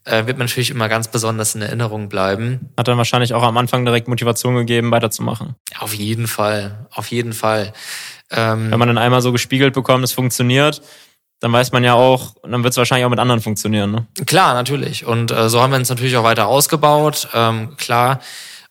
Äh, 0.05 0.27
wird 0.27 0.39
mir 0.39 0.45
natürlich 0.45 0.71
immer 0.71 0.89
ganz 0.89 1.09
besonders 1.09 1.55
in 1.55 1.63
Erinnerung 1.63 2.09
bleiben. 2.09 2.71
Hat 2.77 2.87
dann 2.87 2.97
wahrscheinlich 2.97 3.35
auch 3.35 3.43
am 3.43 3.57
Anfang 3.57 3.85
direkt 3.85 4.07
Motivation 4.07 4.55
gegeben, 4.55 4.91
weiterzumachen. 4.93 5.57
Auf 5.79 5.95
jeden 5.95 6.29
Fall, 6.29 6.87
auf 6.93 7.11
jeden 7.11 7.33
Fall. 7.33 7.73
Ähm, 8.31 8.71
Wenn 8.71 8.79
man 8.79 8.89
dann 8.89 8.99
einmal 8.99 9.21
so 9.21 9.33
gespiegelt 9.33 9.75
bekommt, 9.75 10.05
es 10.05 10.13
funktioniert, 10.13 10.81
dann 11.41 11.53
weiß 11.53 11.73
man 11.73 11.85
ja 11.85 11.95
auch, 11.95 12.35
dann 12.43 12.63
wird 12.63 12.73
es 12.73 12.77
wahrscheinlich 12.77 13.05
auch 13.05 13.11
mit 13.11 13.19
anderen 13.19 13.41
funktionieren. 13.41 13.91
Ne? 13.91 14.07
Klar, 14.27 14.55
natürlich. 14.55 15.05
Und 15.05 15.31
äh, 15.31 15.49
so 15.49 15.61
haben 15.61 15.71
wir 15.71 15.79
uns 15.79 15.89
natürlich 15.89 16.17
auch 16.17 16.25
weiter 16.25 16.47
ausgebaut, 16.47 17.29
ähm, 17.35 17.77
klar. 17.77 18.21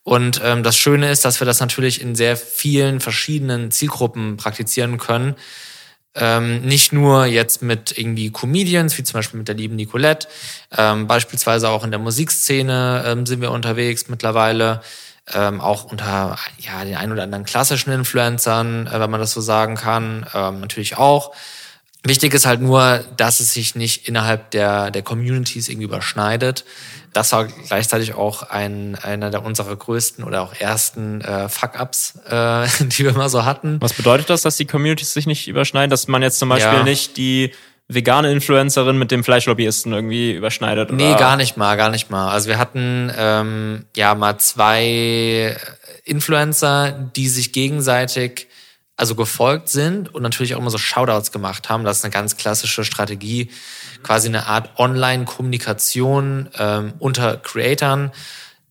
Und 0.04 0.40
ähm, 0.44 0.64
das 0.64 0.78
Schöne 0.78 1.10
ist, 1.10 1.25
dass 1.25 1.42
wir 1.42 1.46
das 1.46 1.60
natürlich 1.60 2.02
in 2.02 2.16
sehr 2.16 2.38
vielen 2.38 3.00
verschiedenen 3.00 3.72
Zielgruppen 3.72 4.38
praktizieren 4.38 4.98
können. 4.98 5.36
Ähm, 6.15 6.62
nicht 6.62 6.93
nur 6.93 7.25
jetzt 7.25 7.62
mit 7.62 7.98
irgendwie 7.98 8.31
Comedians, 8.31 8.98
wie 8.98 9.03
zum 9.03 9.15
Beispiel 9.19 9.38
mit 9.38 9.48
der 9.48 9.55
lieben 9.55 9.75
Nicolette, 9.75 10.27
ähm, 10.77 11.07
beispielsweise 11.07 11.69
auch 11.69 11.84
in 11.84 11.91
der 11.91 12.00
Musikszene 12.00 13.03
ähm, 13.05 13.25
sind 13.25 13.41
wir 13.41 13.51
unterwegs 13.51 14.07
mittlerweile. 14.07 14.81
ähm, 15.34 15.60
auch 15.60 15.86
unter 15.86 16.38
ja 16.60 16.84
den 16.84 16.95
ein 16.95 17.12
oder 17.12 17.24
anderen 17.24 17.45
klassischen 17.45 17.91
Influencern, 17.91 18.88
äh, 18.88 19.00
wenn 19.00 19.10
man 19.10 19.19
das 19.19 19.31
so 19.31 19.41
sagen 19.41 19.75
kann, 19.75 20.25
ähm, 20.34 20.60
natürlich 20.60 20.98
auch. 20.98 21.34
Wichtig 22.03 22.36
ist 22.36 22.45
halt 22.45 22.62
nur, 22.62 23.03
dass 23.17 23.39
es 23.39 23.51
sich 23.53 23.74
nicht 23.74 24.07
innerhalb 24.07 24.51
der, 24.51 24.91
der 24.91 25.01
Communities 25.01 25.69
irgendwie 25.69 25.86
überschneidet. 25.86 26.63
Das 27.15 27.31
war 27.31 27.45
gleichzeitig 27.45 28.13
auch 28.13 28.43
ein, 28.43 28.95
einer 28.95 29.29
der 29.29 29.45
unserer 29.45 29.74
größten 29.74 30.25
oder 30.25 30.41
auch 30.41 30.53
ersten 30.60 31.22
äh, 31.22 31.48
Fuck-Ups, 31.48 32.19
äh, 32.29 32.67
die 32.81 33.05
wir 33.05 33.13
mal 33.13 33.29
so 33.29 33.45
hatten. 33.45 33.77
Was 33.79 33.93
bedeutet 33.93 34.29
das, 34.29 34.41
dass 34.41 34.57
die 34.57 34.65
Communities 34.65 35.13
sich 35.13 35.25
nicht 35.25 35.48
überschneiden? 35.48 35.89
Dass 35.89 36.10
man 36.10 36.22
jetzt 36.22 36.39
zum 36.39 36.50
Beispiel 36.50 36.79
Ja. 36.79 36.84
nicht 36.84 37.15
die 37.15 37.53
vegane 37.88 38.29
Influencerin 38.34 38.98
mit 38.98 39.12
dem 39.12 39.24
Fleischlobbyisten 39.24 39.93
irgendwie 39.93 40.34
überschneidet? 40.34 40.91
Nee, 40.91 41.12
oder? 41.12 41.17
gar 41.17 41.38
nicht 41.38 41.55
mal, 41.55 41.77
gar 41.77 41.89
nicht 41.89 42.10
mal. 42.10 42.31
Also 42.31 42.50
wir 42.50 42.57
hatten 42.57 43.10
ähm, 43.17 43.86
ja 43.95 44.13
mal 44.13 44.38
zwei 44.38 45.55
Influencer, 46.03 46.91
die 47.15 47.29
sich 47.29 47.53
gegenseitig 47.53 48.50
also 48.98 49.15
gefolgt 49.15 49.69
sind 49.69 50.13
und 50.13 50.22
natürlich 50.22 50.55
auch 50.55 50.60
immer 50.60 50.69
so 50.69 50.77
Shoutouts 50.77 51.31
gemacht 51.31 51.69
haben. 51.69 51.86
Das 51.86 52.00
ist 52.00 52.03
eine 52.05 52.12
ganz 52.12 52.36
klassische 52.36 52.84
Strategie, 52.84 53.51
quasi 54.05 54.27
eine 54.27 54.45
Art 54.45 54.77
Online-Kommunikation 54.77 56.50
ähm, 56.59 56.93
unter 57.00 57.38
Creatoren. 57.38 58.12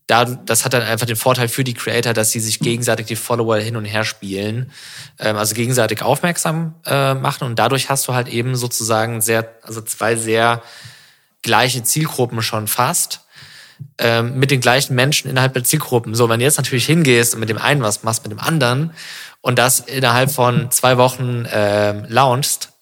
Da, 0.06 0.24
das 0.26 0.64
hat 0.64 0.74
dann 0.74 0.82
einfach 0.82 1.06
den 1.06 1.16
Vorteil 1.16 1.48
für 1.48 1.64
die 1.64 1.74
Creator, 1.74 2.12
dass 2.12 2.30
sie 2.30 2.38
sich 2.38 2.60
gegenseitig 2.60 3.06
die 3.06 3.16
Follower 3.16 3.56
hin 3.56 3.74
und 3.74 3.84
her 3.84 4.04
spielen, 4.04 4.70
ähm, 5.18 5.36
also 5.36 5.54
gegenseitig 5.54 6.02
aufmerksam 6.02 6.74
äh, 6.86 7.14
machen 7.14 7.44
und 7.44 7.58
dadurch 7.58 7.90
hast 7.90 8.06
du 8.06 8.14
halt 8.14 8.28
eben 8.28 8.54
sozusagen 8.54 9.20
sehr, 9.22 9.48
also 9.62 9.80
zwei 9.80 10.14
sehr 10.14 10.62
gleiche 11.42 11.82
Zielgruppen 11.82 12.40
schon 12.40 12.68
fast 12.68 13.22
ähm, 13.98 14.38
mit 14.38 14.50
den 14.50 14.60
gleichen 14.60 14.94
Menschen 14.94 15.28
innerhalb 15.28 15.54
der 15.54 15.64
Zielgruppen. 15.64 16.14
So, 16.14 16.28
wenn 16.28 16.38
du 16.38 16.44
jetzt 16.44 16.58
natürlich 16.58 16.86
hingehst 16.86 17.34
und 17.34 17.40
mit 17.40 17.48
dem 17.48 17.58
einen 17.58 17.82
was 17.82 18.04
machst, 18.04 18.22
mit 18.22 18.30
dem 18.30 18.40
anderen 18.40 18.92
und 19.40 19.58
das 19.58 19.80
innerhalb 19.80 20.30
von 20.30 20.70
zwei 20.70 20.96
Wochen 20.96 21.44
ähm, 21.50 22.04
launchst, 22.08 22.73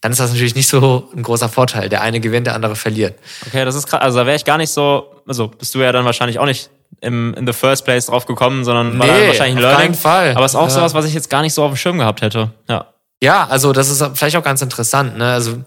dann 0.00 0.12
ist 0.12 0.20
das 0.20 0.30
natürlich 0.30 0.54
nicht 0.54 0.68
so 0.68 1.08
ein 1.16 1.22
großer 1.22 1.48
Vorteil. 1.48 1.88
Der 1.88 2.02
eine 2.02 2.20
gewinnt, 2.20 2.46
der 2.46 2.54
andere 2.54 2.76
verliert. 2.76 3.18
Okay, 3.46 3.64
das 3.64 3.74
ist 3.74 3.86
krass. 3.86 4.00
Also 4.00 4.18
da 4.18 4.26
wäre 4.26 4.36
ich 4.36 4.44
gar 4.44 4.58
nicht 4.58 4.70
so, 4.70 5.22
also 5.26 5.48
bist 5.48 5.74
du 5.74 5.80
ja 5.80 5.92
dann 5.92 6.04
wahrscheinlich 6.04 6.38
auch 6.38 6.46
nicht 6.46 6.70
im, 7.00 7.34
in 7.34 7.46
the 7.46 7.52
first 7.52 7.84
place 7.84 8.06
drauf 8.06 8.26
gekommen, 8.26 8.64
sondern 8.64 8.98
war 8.98 9.06
Nee, 9.06 9.12
dann 9.12 9.26
wahrscheinlich 9.28 9.56
ein 9.58 9.64
auf 9.64 9.70
Learning. 9.70 9.86
keinen 9.88 9.94
Fall. 9.94 10.30
Aber 10.36 10.44
es 10.46 10.52
ist 10.52 10.56
auch 10.56 10.64
Ja. 10.64 10.70
sowas, 10.70 10.94
was 10.94 11.04
ich 11.06 11.14
jetzt 11.14 11.30
gar 11.30 11.42
nicht 11.42 11.54
so 11.54 11.62
auf 11.64 11.72
dem 11.72 11.76
Schirm 11.76 11.98
gehabt 11.98 12.22
hätte. 12.22 12.52
Ja. 12.68 12.86
Ja, 13.22 13.46
also 13.48 13.72
das 13.72 13.88
ist 13.88 14.04
vielleicht 14.14 14.36
auch 14.36 14.42
ganz 14.44 14.60
interessant. 14.60 15.16
Ne? 15.16 15.32
Also 15.32 15.58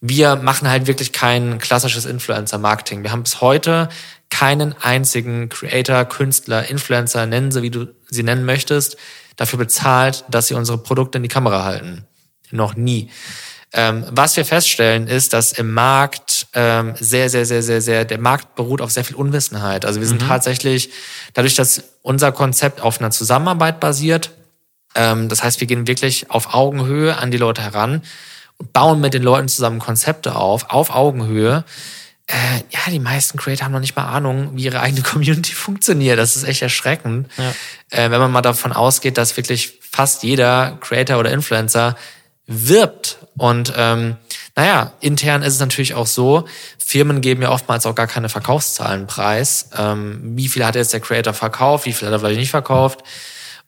wir 0.00 0.36
machen 0.36 0.68
halt 0.70 0.86
wirklich 0.86 1.12
kein 1.12 1.58
klassisches 1.58 2.06
Influencer-Marketing. 2.06 3.02
Wir 3.02 3.10
haben 3.10 3.22
bis 3.24 3.40
heute 3.40 3.88
keinen 4.30 4.74
einzigen 4.80 5.48
Creator, 5.48 6.04
Künstler, 6.04 6.68
Influencer, 6.70 7.26
nennen 7.26 7.50
sie, 7.50 7.62
wie 7.62 7.70
du 7.70 7.88
sie 8.08 8.22
nennen 8.22 8.44
möchtest, 8.44 8.96
dafür 9.36 9.58
bezahlt, 9.58 10.24
dass 10.28 10.46
sie 10.46 10.54
unsere 10.54 10.78
Produkte 10.78 11.18
in 11.18 11.22
die 11.24 11.28
Kamera 11.28 11.64
halten. 11.64 12.04
Noch 12.52 12.76
nie. 12.76 13.10
Ähm, 13.72 14.04
was 14.10 14.36
wir 14.36 14.44
feststellen, 14.44 15.06
ist, 15.06 15.32
dass 15.32 15.52
im 15.52 15.72
Markt 15.72 16.48
ähm, 16.54 16.94
sehr, 16.98 17.30
sehr, 17.30 17.46
sehr, 17.46 17.62
sehr, 17.62 17.80
sehr, 17.80 18.04
der 18.04 18.18
Markt 18.18 18.56
beruht 18.56 18.80
auf 18.80 18.90
sehr 18.90 19.04
viel 19.04 19.14
Unwissenheit. 19.14 19.84
Also 19.84 20.00
wir 20.00 20.08
sind 20.08 20.22
tatsächlich, 20.22 20.90
dadurch, 21.34 21.54
dass 21.54 21.84
unser 22.02 22.32
Konzept 22.32 22.80
auf 22.80 22.98
einer 22.98 23.12
Zusammenarbeit 23.12 23.78
basiert, 23.78 24.32
ähm, 24.96 25.28
das 25.28 25.44
heißt, 25.44 25.60
wir 25.60 25.68
gehen 25.68 25.86
wirklich 25.86 26.30
auf 26.30 26.54
Augenhöhe 26.54 27.16
an 27.16 27.30
die 27.30 27.38
Leute 27.38 27.62
heran 27.62 28.02
und 28.58 28.72
bauen 28.72 29.00
mit 29.00 29.14
den 29.14 29.22
Leuten 29.22 29.48
zusammen 29.48 29.78
Konzepte 29.78 30.34
auf, 30.34 30.70
auf 30.70 30.90
Augenhöhe. 30.94 31.64
Äh, 32.26 32.34
ja, 32.70 32.80
die 32.90 32.98
meisten 32.98 33.38
Creator 33.38 33.66
haben 33.66 33.72
noch 33.72 33.80
nicht 33.80 33.96
mal 33.96 34.06
Ahnung, 34.06 34.50
wie 34.54 34.64
ihre 34.64 34.80
eigene 34.80 35.02
Community 35.04 35.52
funktioniert. 35.52 36.18
Das 36.18 36.34
ist 36.34 36.44
echt 36.44 36.62
erschreckend. 36.62 37.28
Äh, 37.90 38.10
wenn 38.10 38.20
man 38.20 38.32
mal 38.32 38.42
davon 38.42 38.72
ausgeht, 38.72 39.16
dass 39.16 39.36
wirklich 39.36 39.78
fast 39.90 40.24
jeder 40.24 40.76
Creator 40.80 41.18
oder 41.18 41.30
Influencer 41.30 41.96
wirbt. 42.46 43.18
Und 43.36 43.72
ähm, 43.76 44.16
naja, 44.56 44.92
intern 45.00 45.42
ist 45.42 45.54
es 45.54 45.60
natürlich 45.60 45.94
auch 45.94 46.06
so, 46.06 46.44
Firmen 46.78 47.20
geben 47.20 47.42
ja 47.42 47.50
oftmals 47.50 47.86
auch 47.86 47.94
gar 47.94 48.06
keine 48.06 48.28
Verkaufszahlen 48.28 49.06
preis. 49.06 49.70
Ähm, 49.78 50.20
wie 50.36 50.48
viel 50.48 50.64
hat 50.64 50.74
jetzt 50.74 50.92
der 50.92 51.00
Creator 51.00 51.32
verkauft, 51.32 51.86
wie 51.86 51.92
viel 51.92 52.06
hat 52.08 52.12
er 52.12 52.20
vielleicht 52.20 52.40
nicht 52.40 52.50
verkauft. 52.50 53.00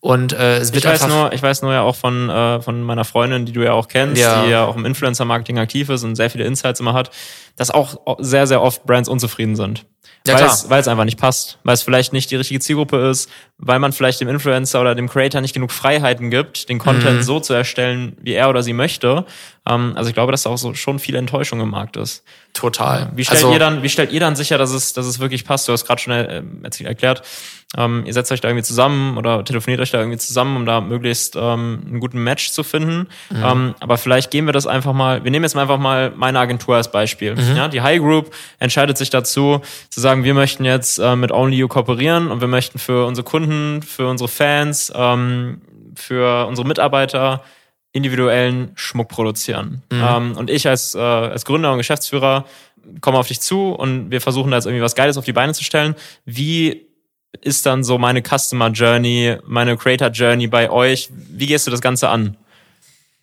Und 0.00 0.33
äh, 0.33 0.57
es 0.59 0.73
wird 0.73 0.85
Ich 0.85 0.90
weiß 0.90 1.07
nur, 1.07 1.33
ich 1.33 1.40
weiß 1.40 1.62
nur 1.62 1.73
ja 1.73 1.83
auch 1.83 1.95
von, 1.95 2.28
äh, 2.28 2.61
von 2.61 2.83
meiner 2.83 3.04
Freundin, 3.04 3.47
die 3.47 3.52
du 3.52 3.62
ja 3.62 3.73
auch 3.73 3.87
kennst, 3.87 4.21
Ja. 4.21 4.42
die 4.42 4.50
ja 4.50 4.64
auch 4.64 4.75
im 4.75 4.85
Influencer-Marketing 4.85 5.61
aktiv 5.61 5.88
ist 5.90 6.02
und 6.02 6.16
sehr 6.16 6.28
viele 6.28 6.45
Insights 6.45 6.81
immer 6.81 6.92
hat, 6.92 7.12
dass 7.57 7.71
auch 7.71 8.16
sehr, 8.19 8.49
sehr 8.49 8.61
oft 8.62 8.85
Brands 8.85 9.09
unzufrieden 9.09 9.54
sind. 9.54 9.87
Ja, 10.26 10.34
weil, 10.34 10.44
es, 10.46 10.70
weil 10.70 10.80
es 10.80 10.88
einfach 10.88 11.04
nicht 11.04 11.18
passt, 11.18 11.58
weil 11.64 11.74
es 11.74 11.82
vielleicht 11.82 12.12
nicht 12.12 12.30
die 12.30 12.36
richtige 12.36 12.60
Zielgruppe 12.60 13.08
ist, 13.10 13.28
weil 13.58 13.78
man 13.78 13.92
vielleicht 13.92 14.20
dem 14.20 14.28
Influencer 14.28 14.80
oder 14.80 14.94
dem 14.94 15.08
Creator 15.08 15.40
nicht 15.40 15.52
genug 15.54 15.72
Freiheiten 15.72 16.30
gibt, 16.30 16.68
den 16.68 16.78
Content 16.78 17.18
Mhm. 17.18 17.22
so 17.22 17.40
zu 17.40 17.54
erstellen, 17.54 18.16
wie 18.20 18.32
er 18.34 18.48
oder 18.48 18.62
sie 18.62 18.72
möchte. 18.72 19.24
Ähm, 19.68 19.92
also 19.96 20.08
ich 20.08 20.14
glaube, 20.14 20.32
dass 20.32 20.42
da 20.42 20.50
auch 20.50 20.58
so 20.58 20.74
schon 20.74 20.98
viel 20.98 21.14
Enttäuschung 21.16 21.60
im 21.60 21.70
Markt 21.70 21.96
ist. 21.96 22.24
total. 22.54 23.10
Wie 23.14 23.24
stellt 23.24 23.38
also, 23.44 23.52
ihr 23.54 23.58
dann, 23.58 23.82
wie 23.82 23.88
stellt 23.88 24.12
ihr 24.12 24.20
dann 24.20 24.36
sicher, 24.36 24.58
dass 24.58 24.72
es, 24.72 24.92
dass 24.92 25.06
es 25.06 25.20
wirklich 25.20 25.44
passt? 25.46 25.66
Du 25.68 25.72
hast 25.72 25.86
gerade 25.86 26.02
schon 26.02 26.12
äh, 26.12 26.42
erklärt, 26.84 27.22
ähm, 27.78 28.02
ihr 28.04 28.12
setzt 28.12 28.30
euch 28.30 28.42
da 28.42 28.48
irgendwie 28.48 28.64
zusammen 28.64 29.16
oder 29.16 29.42
telefoniert 29.42 29.80
euch 29.80 29.90
da 29.90 29.98
irgendwie 30.00 30.18
zusammen, 30.18 30.56
um 30.56 30.66
da 30.66 30.82
möglichst 30.82 31.34
ähm, 31.36 31.82
einen 31.88 32.00
guten 32.00 32.22
Match 32.22 32.50
zu 32.50 32.62
finden. 32.62 33.08
Mhm. 33.30 33.42
Ähm, 33.42 33.74
aber 33.80 33.96
vielleicht 33.96 34.30
gehen 34.30 34.44
wir 34.44 34.52
das 34.52 34.66
einfach 34.66 34.92
mal, 34.92 35.24
wir 35.24 35.30
nehmen 35.30 35.44
jetzt 35.44 35.56
einfach 35.56 35.78
mal 35.78 36.12
meine 36.14 36.38
Agentur 36.40 36.76
als 36.76 36.90
Beispiel. 36.92 37.34
Mhm. 37.36 37.56
Ja, 37.56 37.68
die 37.68 37.80
High 37.80 38.00
Group 38.00 38.34
entscheidet 38.58 38.98
sich 38.98 39.08
dazu, 39.08 39.62
zu 39.88 40.00
sagen, 40.00 40.12
wir 40.19 40.35
möchten 40.35 40.64
jetzt 40.64 40.99
äh, 40.99 41.16
mit 41.16 41.33
Only 41.33 41.57
You 41.57 41.69
kooperieren 41.69 42.31
und 42.31 42.40
wir 42.40 42.49
möchten 42.49 42.78
für 42.78 43.07
unsere 43.07 43.25
Kunden, 43.25 43.83
für 43.83 44.09
unsere 44.09 44.28
Fans, 44.28 44.92
ähm, 44.95 45.62
für 45.95 46.47
unsere 46.47 46.66
Mitarbeiter 46.66 47.42
individuellen 47.92 48.73
Schmuck 48.75 49.09
produzieren. 49.09 49.83
Ähm, 49.90 50.37
und 50.37 50.50
ich 50.50 50.66
als, 50.66 50.95
äh, 50.95 50.99
als 50.99 51.45
Gründer 51.45 51.73
und 51.73 51.78
Geschäftsführer 51.78 52.47
komme 53.00 53.19
auf 53.19 53.28
dich 53.28 53.40
zu 53.40 53.73
und 53.73 54.11
wir 54.11 54.21
versuchen 54.21 54.50
da 54.50 54.57
jetzt 54.57 54.66
irgendwie 54.66 54.83
was 54.83 54.95
Geiles 54.95 55.16
auf 55.19 55.25
die 55.25 55.33
Beine 55.33 55.52
zu 55.52 55.62
stellen. 55.62 55.95
Wie 56.25 56.87
ist 57.40 57.66
dann 57.66 57.85
so 57.85 57.99
meine 57.99 58.23
Customer 58.23 58.69
Journey, 58.69 59.37
meine 59.45 59.76
Creator 59.76 60.09
Journey 60.09 60.47
bei 60.47 60.71
euch? 60.71 61.11
Wie 61.11 61.47
gehst 61.47 61.66
du 61.66 61.71
das 61.71 61.81
Ganze 61.81 62.09
an? 62.09 62.37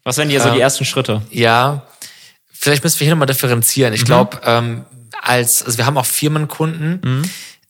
Was 0.04 0.18
wären 0.18 0.30
so 0.30 0.48
Ähm, 0.50 0.56
die 0.56 0.62
ersten 0.62 0.86
Schritte? 0.86 1.22
Ja, 1.32 1.84
vielleicht 2.52 2.84
müssen 2.84 3.00
wir 3.00 3.06
hier 3.06 3.16
nochmal 3.16 3.28
differenzieren. 3.28 3.92
Mhm. 3.92 3.96
Ich 3.96 4.06
glaube, 4.06 4.40
ähm, 4.44 4.86
als, 5.22 5.64
also 5.64 5.78
wir 5.78 5.86
haben 5.86 5.98
auch 5.98 6.06
Firmenkunden, 6.06 7.02
Mhm. 7.04 7.22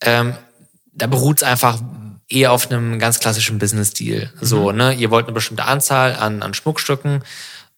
ähm, 0.02 0.34
da 0.92 1.06
beruht 1.06 1.38
es 1.38 1.42
einfach 1.42 1.78
eher 2.28 2.52
auf 2.52 2.70
einem 2.70 2.98
ganz 2.98 3.18
klassischen 3.20 3.58
Business-Deal. 3.58 4.30
Mhm. 4.40 4.46
So, 4.46 4.72
ne, 4.72 4.92
ihr 4.94 5.10
wollt 5.10 5.26
eine 5.26 5.34
bestimmte 5.34 5.64
Anzahl 5.64 6.14
an, 6.16 6.42
an 6.42 6.54
Schmuckstücken 6.54 7.22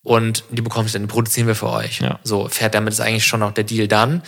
und 0.02 0.44
die 0.50 0.62
bekommt 0.62 0.88
ihr 0.88 0.92
dann, 0.92 1.02
die 1.02 1.08
produzieren 1.08 1.46
wir 1.46 1.54
für 1.54 1.70
euch. 1.70 2.00
Ja. 2.00 2.14
Mhm. 2.14 2.18
So, 2.24 2.48
fährt 2.48 2.74
damit 2.74 2.92
ist 2.92 3.00
eigentlich 3.00 3.26
schon 3.26 3.40
noch 3.40 3.52
der 3.52 3.64
Deal 3.64 3.88
dann. 3.88 4.22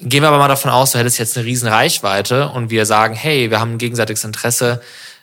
Gehen 0.00 0.22
wir 0.22 0.28
aber 0.28 0.38
mal 0.38 0.48
davon 0.48 0.70
aus, 0.70 0.92
du 0.92 0.98
hättest 0.98 1.18
jetzt 1.18 1.36
eine 1.36 1.44
riesen 1.46 1.68
Reichweite 1.68 2.48
und 2.48 2.70
wir 2.70 2.86
sagen, 2.86 3.14
hey, 3.14 3.50
wir 3.50 3.60
haben 3.60 3.72
ein 3.72 3.78
gegenseitiges 3.78 4.24
Interesse. 4.24 4.80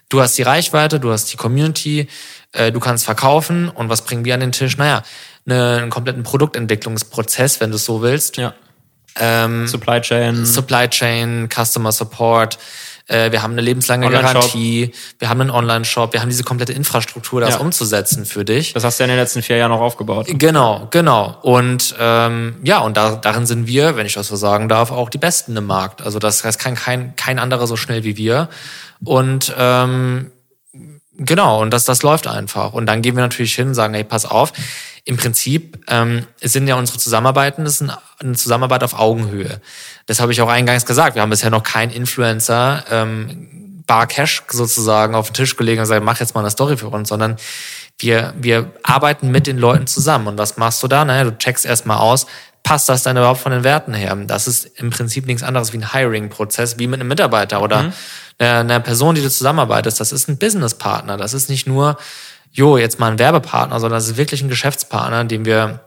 Du 0.10 0.22
hast 0.22 0.38
die 0.38 0.44
Reichweite, 0.44 1.00
du 1.00 1.12
hast 1.12 1.34
die 1.34 1.38
Community, 1.38 2.08
äh, 2.52 2.72
du 2.72 2.80
kannst 2.80 3.06
verkaufen 3.06 3.70
und 3.70 3.90
was 3.90 4.04
bringen 4.04 4.24
wir 4.24 4.36
an 4.36 4.40
den 4.40 4.52
Tisch? 4.52 4.78
Naja, 4.78 5.04
eine, 5.48 5.78
einen 5.78 5.90
kompletten 5.90 6.24
Produktentwicklungsprozess, 6.24 7.60
wenn 7.60 7.72
du 7.72 7.78
es 7.78 7.86
so 7.86 8.02
willst. 8.02 8.38
Ja. 8.38 8.54
Ähm, 9.20 9.68
Supply 9.68 10.02
Chain. 10.02 10.46
Supply 10.46 10.88
Chain, 10.90 11.50
Customer 11.50 11.92
Support. 11.92 12.58
Äh, 13.10 13.32
wir 13.32 13.42
haben 13.42 13.54
eine 13.54 13.62
lebenslange. 13.62 14.10
Garantie. 14.10 14.92
Wir 15.18 15.30
haben 15.30 15.40
einen 15.40 15.50
Online-Shop. 15.50 16.12
Wir 16.12 16.22
haben 16.22 16.30
diese 16.30 16.44
komplette 16.44 16.74
Infrastruktur, 16.74 17.40
das 17.40 17.52
Ja. 17.56 17.60
umzusetzen 17.62 18.26
für 18.26 18.44
dich. 18.44 18.74
Das 18.74 18.84
hast 18.84 19.00
du 19.00 19.04
ja 19.04 19.06
in 19.06 19.12
den 19.12 19.20
letzten 19.20 19.42
vier 19.42 19.56
Jahren 19.58 19.72
auch 19.72 19.80
aufgebaut. 19.80 20.28
Genau, 20.30 20.88
genau. 20.92 21.38
Und 21.42 21.96
ähm, 22.00 22.58
ja, 22.64 22.80
und 22.80 22.98
da, 22.98 23.16
darin 23.16 23.46
sind 23.46 23.66
wir, 23.66 23.96
wenn 23.96 24.06
ich 24.06 24.14
das 24.16 24.28
so 24.28 24.36
sagen 24.36 24.68
darf, 24.68 24.92
auch 24.92 25.10
die 25.10 25.18
Besten 25.20 25.56
im 25.56 25.66
Markt. 25.68 26.02
Also 26.02 26.20
das, 26.20 26.42
das 26.42 26.58
kann 26.58 26.76
kein, 26.76 27.16
kein 27.16 27.40
anderer 27.40 27.66
so 27.66 27.78
schnell 27.78 28.04
wie 28.04 28.18
wir. 28.18 28.50
Und 29.04 29.54
ähm, 29.58 30.32
genau, 31.18 31.62
und 31.62 31.72
das, 31.72 31.86
das 31.86 32.04
läuft 32.04 32.28
einfach. 32.28 32.74
Und 32.74 32.88
dann 32.88 33.02
gehen 33.02 33.16
wir 33.16 33.24
natürlich 33.24 33.56
hin 33.56 33.70
und 33.70 33.74
sagen, 33.76 33.94
hey, 33.94 34.04
pass 34.04 34.26
auf, 34.26 34.52
im 35.08 35.16
Prinzip 35.16 35.80
ähm, 35.88 36.28
sind 36.42 36.68
ja 36.68 36.76
unsere 36.76 36.98
Zusammenarbeiten, 37.00 37.64
das 37.64 37.76
ist 37.76 37.82
ein- 37.82 37.94
eine 38.20 38.34
Zusammenarbeit 38.34 38.84
auf 38.84 38.94
Augenhöhe. 39.00 39.62
Das 40.06 40.20
habe 40.20 40.34
ich 40.34 40.42
auch 40.42 40.50
eingangs 40.50 40.86
gesagt. 40.86 41.16
Wir 41.16 41.22
haben 41.22 41.30
bisher 41.30 41.50
noch 41.50 41.64
keinen 41.64 41.92
Influencer 41.92 42.84
ähm, 42.92 43.84
Bar 43.88 44.06
Cash 44.08 44.44
sozusagen 44.50 45.16
auf 45.16 45.28
den 45.30 45.34
Tisch 45.36 45.56
gelegen 45.56 45.80
und 45.80 45.84
gesagt, 45.84 46.04
mach 46.04 46.20
jetzt 46.20 46.36
mal 46.36 46.42
eine 46.42 46.50
Story 46.52 46.76
für 46.76 46.90
uns, 46.90 47.08
sondern 47.08 47.38
wir, 48.00 48.34
wir 48.38 48.70
arbeiten 48.84 49.32
mit 49.32 49.48
den 49.48 49.58
Leuten 49.58 49.88
zusammen. 49.88 50.28
Und 50.28 50.38
was 50.38 50.58
machst 50.58 50.84
du 50.84 50.90
da? 50.90 51.06
Naja, 51.06 51.24
du 51.24 51.38
checkst 51.38 51.66
erstmal 51.66 51.98
aus, 52.00 52.26
passt 52.64 52.90
das 52.90 53.04
denn 53.04 53.16
überhaupt 53.16 53.40
von 53.40 53.54
den 53.54 53.64
Werten 53.64 53.94
her? 53.94 54.14
Das 54.28 54.46
ist 54.46 54.66
im 54.76 54.90
Prinzip 54.90 55.26
nichts 55.26 55.42
anderes 55.42 55.72
wie 55.72 55.78
ein 55.78 55.94
Hiring-Prozess, 55.94 56.78
wie 56.80 56.88
mit 56.88 57.00
einem 57.00 57.08
Mitarbeiter 57.08 57.62
oder 57.62 57.94
einer, 58.40 58.60
einer 58.60 58.80
Person, 58.82 59.16
die 59.16 59.22
du 59.22 59.30
zusammenarbeitest. 59.32 60.02
Das 60.02 60.12
ist 60.12 60.28
ein 60.28 60.38
Businesspartner. 60.38 61.16
Das 61.16 61.34
ist 61.34 61.50
nicht 61.50 61.66
nur, 61.66 61.98
jo, 62.52 62.78
jetzt 62.78 63.00
mal 63.00 63.12
ein 63.12 63.20
Werbepartner, 63.20 63.80
sondern 63.80 63.98
das 63.98 64.08
ist 64.08 64.18
wirklich 64.18 64.42
ein 64.42 64.50
Geschäftspartner, 64.50 65.26
den 65.26 65.46
wir 65.46 65.82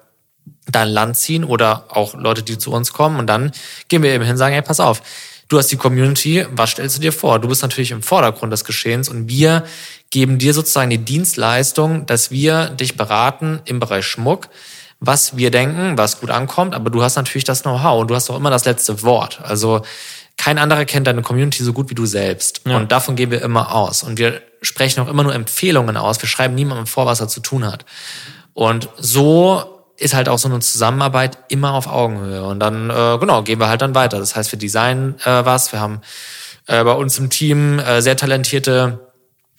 da 0.67 0.83
ein 0.83 0.89
Land 0.89 1.17
ziehen 1.17 1.45
oder 1.45 1.87
auch 1.89 2.15
Leute, 2.15 2.43
die 2.43 2.59
zu 2.59 2.73
uns 2.73 2.93
kommen 2.93 3.19
und 3.19 3.27
dann 3.27 3.53
gehen 3.89 4.03
wir 4.03 4.13
eben 4.13 4.25
hin 4.25 4.33
und 4.33 4.39
sagen, 4.39 4.55
ey, 4.55 4.63
pass 4.63 4.81
auf, 4.81 5.03
Du 5.51 5.59
hast 5.59 5.67
die 5.67 5.77
Community, 5.77 6.47
was 6.53 6.71
stellst 6.71 6.97
du 6.97 7.01
dir 7.01 7.13
vor? 7.13 7.41
Du 7.41 7.49
bist 7.49 7.63
natürlich 7.63 7.91
im 7.91 8.05
Vordergrund 8.05 8.53
des 8.53 8.65
Geschehens 8.65 9.09
und 9.09 9.29
wir 9.29 9.65
geben 10.11 10.39
dir 10.39 10.55
sozusagen 10.55 10.91
die 10.91 11.05
Dienstleistung, 11.05 12.07
dass 12.07 12.31
wir 12.31 12.67
dich 12.67 12.97
beraten 12.97 13.59
im 13.65 13.81
Bereich 13.81 14.07
Schmuck, 14.07 14.49
was 15.01 15.37
wir 15.37 15.51
denken, 15.51 15.99
was 15.99 16.21
gut 16.21 16.31
ankommt, 16.31 16.73
aber 16.73 16.89
du 16.91 17.03
hast 17.03 17.17
natürlich 17.17 17.43
das 17.43 17.63
Know-how 17.63 18.03
und 18.03 18.11
du 18.13 18.15
hast 18.15 18.31
auch 18.31 18.37
immer 18.37 18.51
das 18.51 18.65
letzte 18.65 19.03
Wort. 19.03 19.41
Also 19.43 19.83
kein 20.37 20.57
anderer 20.57 20.85
kennt 20.85 21.09
deine 21.09 21.23
Community 21.23 21.65
so 21.65 21.73
gut 21.73 21.91
wie 21.91 21.97
du 21.97 22.07
selbst. 22.07 22.61
Ja. 22.65 22.77
Und 22.77 22.93
davon 22.93 23.17
gehen 23.17 23.33
wir 23.33 23.43
immer 23.43 23.75
aus. 23.75 24.05
Und 24.05 24.21
wir 24.21 24.41
sprechen 24.63 25.01
auch 25.01 25.09
immer 25.09 25.23
nur 25.23 25.35
Empfehlungen 25.35 25.97
aus. 25.97 26.21
Wir 26.21 26.29
schreiben 26.29 26.55
niemandem 26.55 26.87
vor, 26.87 27.07
was 27.07 27.21
er 27.21 27.29
zu 27.29 27.41
tun 27.41 27.65
hat. 27.65 27.85
Und 28.53 28.89
so 28.97 29.81
ist 29.97 30.15
halt 30.15 30.29
auch 30.29 30.39
so 30.39 30.49
eine 30.49 30.61
Zusammenarbeit 30.61 31.39
immer 31.49 31.75
auf 31.75 31.87
Augenhöhe. 31.87 32.43
Und 32.45 32.61
dann, 32.61 32.91
äh, 32.91 33.19
genau, 33.19 33.43
gehen 33.43 33.61
wir 33.61 33.69
halt 33.69 33.83
dann 33.83 33.95
weiter. 33.95 34.19
Das 34.19 34.35
heißt, 34.35 34.51
wir 34.51 34.59
designen 34.59 35.15
äh, 35.25 35.45
was. 35.45 35.73
Wir 35.73 35.81
haben 35.81 36.01
äh, 36.67 36.83
bei 36.83 36.93
uns 36.93 37.19
im 37.19 37.29
Team 37.29 37.79
äh, 37.79 38.01
sehr 38.01 38.17
talentierte 38.17 38.99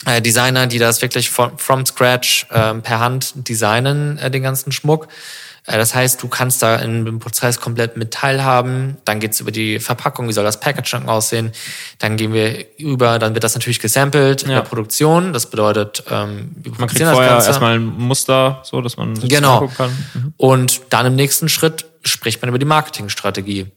äh, 0.05 0.21
Designer, 0.21 0.65
die 0.65 0.79
das 0.79 1.01
wirklich 1.01 1.29
from, 1.29 1.57
from 1.57 1.85
scratch 1.85 2.47
äh, 2.49 2.73
per 2.75 2.99
Hand 2.99 3.33
designen, 3.47 4.17
äh, 4.17 4.31
den 4.31 4.41
ganzen 4.41 4.71
Schmuck. 4.71 5.07
Äh, 5.65 5.77
das 5.77 5.93
heißt, 5.93 6.21
du 6.21 6.27
kannst 6.27 6.61
da 6.61 6.75
in 6.77 7.05
dem 7.05 7.19
Prozess 7.19 7.59
komplett 7.59 7.97
mit 7.97 8.11
teilhaben. 8.11 8.97
Dann 9.05 9.19
geht's 9.19 9.39
über 9.39 9.51
die 9.51 9.79
Verpackung, 9.79 10.27
wie 10.27 10.33
soll 10.33 10.43
das 10.43 10.59
Packaging 10.59 11.07
aussehen. 11.07 11.51
Dann 11.99 12.17
gehen 12.17 12.33
wir 12.33 12.77
über, 12.77 13.19
dann 13.19 13.33
wird 13.33 13.43
das 13.43 13.53
natürlich 13.53 13.79
gesampelt 13.79 14.41
ja. 14.41 14.47
in 14.47 14.53
der 14.55 14.61
Produktion. 14.61 15.33
Das 15.33 15.49
bedeutet, 15.49 16.03
ähm, 16.09 16.51
wir 16.55 16.73
man 16.77 16.89
kriegt 16.89 17.03
vorher 17.03 17.31
erstmal 17.31 17.75
ein 17.75 17.85
Muster, 17.85 18.61
so 18.63 18.81
dass 18.81 18.97
man 18.97 19.15
sich 19.15 19.29
genau. 19.29 19.55
angucken 19.55 19.75
kann. 19.75 20.07
Mhm. 20.13 20.33
Und 20.37 20.81
dann 20.89 21.05
im 21.05 21.15
nächsten 21.15 21.49
Schritt 21.49 21.85
spricht 22.03 22.41
man 22.41 22.49
über 22.49 22.59
die 22.59 22.65
Marketingstrategie. 22.65 23.71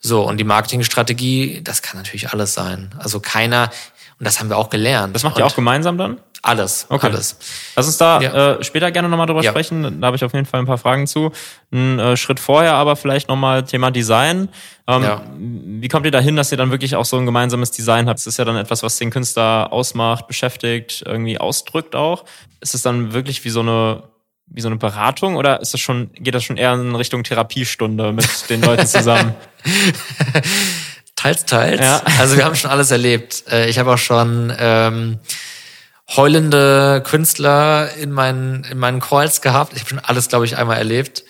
So, 0.00 0.22
und 0.22 0.36
die 0.36 0.44
Marketingstrategie, 0.44 1.60
das 1.62 1.82
kann 1.82 1.96
natürlich 1.96 2.30
alles 2.30 2.54
sein. 2.54 2.90
Also 2.98 3.18
keiner, 3.18 3.70
und 4.18 4.24
das 4.24 4.40
haben 4.40 4.48
wir 4.48 4.56
auch 4.56 4.68
gelernt. 4.68 5.14
Das 5.14 5.22
macht 5.22 5.38
ihr 5.38 5.46
auch 5.46 5.54
gemeinsam 5.54 5.96
dann? 5.96 6.18
Alles, 6.42 6.86
okay. 6.88 7.06
alles. 7.06 7.36
Lass 7.76 7.86
uns 7.86 7.98
da 7.98 8.20
ja. 8.20 8.56
äh, 8.56 8.64
später 8.64 8.90
gerne 8.90 9.08
nochmal 9.08 9.26
drüber 9.26 9.42
ja. 9.42 9.50
sprechen. 9.50 10.00
Da 10.00 10.06
habe 10.06 10.16
ich 10.16 10.24
auf 10.24 10.32
jeden 10.32 10.46
Fall 10.46 10.60
ein 10.60 10.66
paar 10.66 10.78
Fragen 10.78 11.06
zu. 11.06 11.32
Ein 11.72 11.98
äh, 11.98 12.16
Schritt 12.16 12.40
vorher 12.40 12.74
aber 12.74 12.96
vielleicht 12.96 13.28
nochmal 13.28 13.64
Thema 13.64 13.90
Design. 13.90 14.48
Ähm, 14.86 15.02
ja. 15.02 15.22
Wie 15.36 15.88
kommt 15.88 16.04
ihr 16.04 16.12
dahin, 16.12 16.36
dass 16.36 16.50
ihr 16.50 16.58
dann 16.58 16.70
wirklich 16.70 16.96
auch 16.96 17.04
so 17.04 17.16
ein 17.16 17.26
gemeinsames 17.26 17.70
Design 17.70 18.08
habt? 18.08 18.18
Das 18.18 18.26
ist 18.26 18.38
ja 18.38 18.44
dann 18.44 18.56
etwas, 18.56 18.82
was 18.82 18.98
den 18.98 19.10
Künstler 19.10 19.72
ausmacht, 19.72 20.26
beschäftigt, 20.26 21.02
irgendwie 21.06 21.38
ausdrückt 21.38 21.94
auch. 21.94 22.24
Ist 22.60 22.74
es 22.74 22.82
dann 22.82 23.12
wirklich 23.12 23.44
wie 23.44 23.50
so 23.50 23.60
eine 23.60 24.02
wie 24.50 24.62
so 24.62 24.68
eine 24.68 24.76
Beratung 24.76 25.36
oder 25.36 25.60
ist 25.60 25.74
das 25.74 25.80
schon 25.80 26.10
geht 26.14 26.34
das 26.34 26.42
schon 26.42 26.56
eher 26.56 26.72
in 26.72 26.94
Richtung 26.94 27.22
Therapiestunde 27.22 28.12
mit 28.12 28.48
den 28.48 28.62
Leuten 28.62 28.86
zusammen? 28.86 29.34
teils, 31.18 31.44
teils. 31.44 31.80
Ja. 31.80 32.02
Also 32.18 32.36
wir 32.36 32.44
haben 32.44 32.54
schon 32.54 32.70
alles 32.70 32.90
erlebt. 32.90 33.44
Äh, 33.50 33.68
ich 33.68 33.78
habe 33.78 33.92
auch 33.92 33.98
schon 33.98 34.52
ähm, 34.58 35.18
heulende 36.16 37.02
Künstler 37.04 37.90
in 37.94 38.12
meinen, 38.12 38.64
in 38.64 38.78
meinen 38.78 39.00
Calls 39.00 39.40
gehabt. 39.40 39.72
Ich 39.74 39.80
habe 39.80 39.90
schon 39.90 39.98
alles, 39.98 40.28
glaube 40.28 40.44
ich, 40.44 40.56
einmal 40.56 40.78
erlebt. 40.78 41.24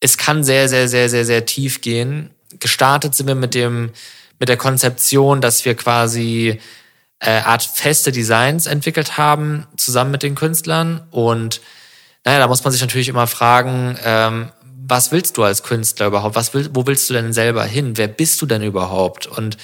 Es 0.00 0.16
kann 0.16 0.42
sehr, 0.42 0.68
sehr, 0.68 0.88
sehr, 0.88 1.08
sehr, 1.08 1.24
sehr 1.24 1.44
tief 1.44 1.80
gehen. 1.80 2.30
Gestartet 2.58 3.14
sind 3.14 3.26
wir 3.26 3.34
mit 3.34 3.54
dem, 3.54 3.90
mit 4.38 4.48
der 4.48 4.56
Konzeption, 4.56 5.40
dass 5.40 5.64
wir 5.64 5.74
quasi 5.74 6.58
äh, 7.20 7.40
Art 7.40 7.62
feste 7.62 8.12
Designs 8.12 8.66
entwickelt 8.66 9.18
haben, 9.18 9.66
zusammen 9.76 10.10
mit 10.10 10.22
den 10.22 10.34
Künstlern. 10.34 11.06
Und 11.10 11.60
naja, 12.24 12.38
da 12.38 12.48
muss 12.48 12.64
man 12.64 12.72
sich 12.72 12.80
natürlich 12.80 13.08
immer 13.08 13.26
fragen, 13.26 13.98
ähm, 14.02 14.50
was 14.90 15.12
willst 15.12 15.36
du 15.36 15.44
als 15.44 15.62
Künstler 15.62 16.08
überhaupt? 16.08 16.34
Was 16.34 16.52
will, 16.52 16.68
wo 16.72 16.86
willst 16.86 17.08
du 17.08 17.14
denn 17.14 17.32
selber 17.32 17.64
hin? 17.64 17.96
Wer 17.96 18.08
bist 18.08 18.42
du 18.42 18.46
denn 18.46 18.62
überhaupt? 18.62 19.26
Und 19.26 19.56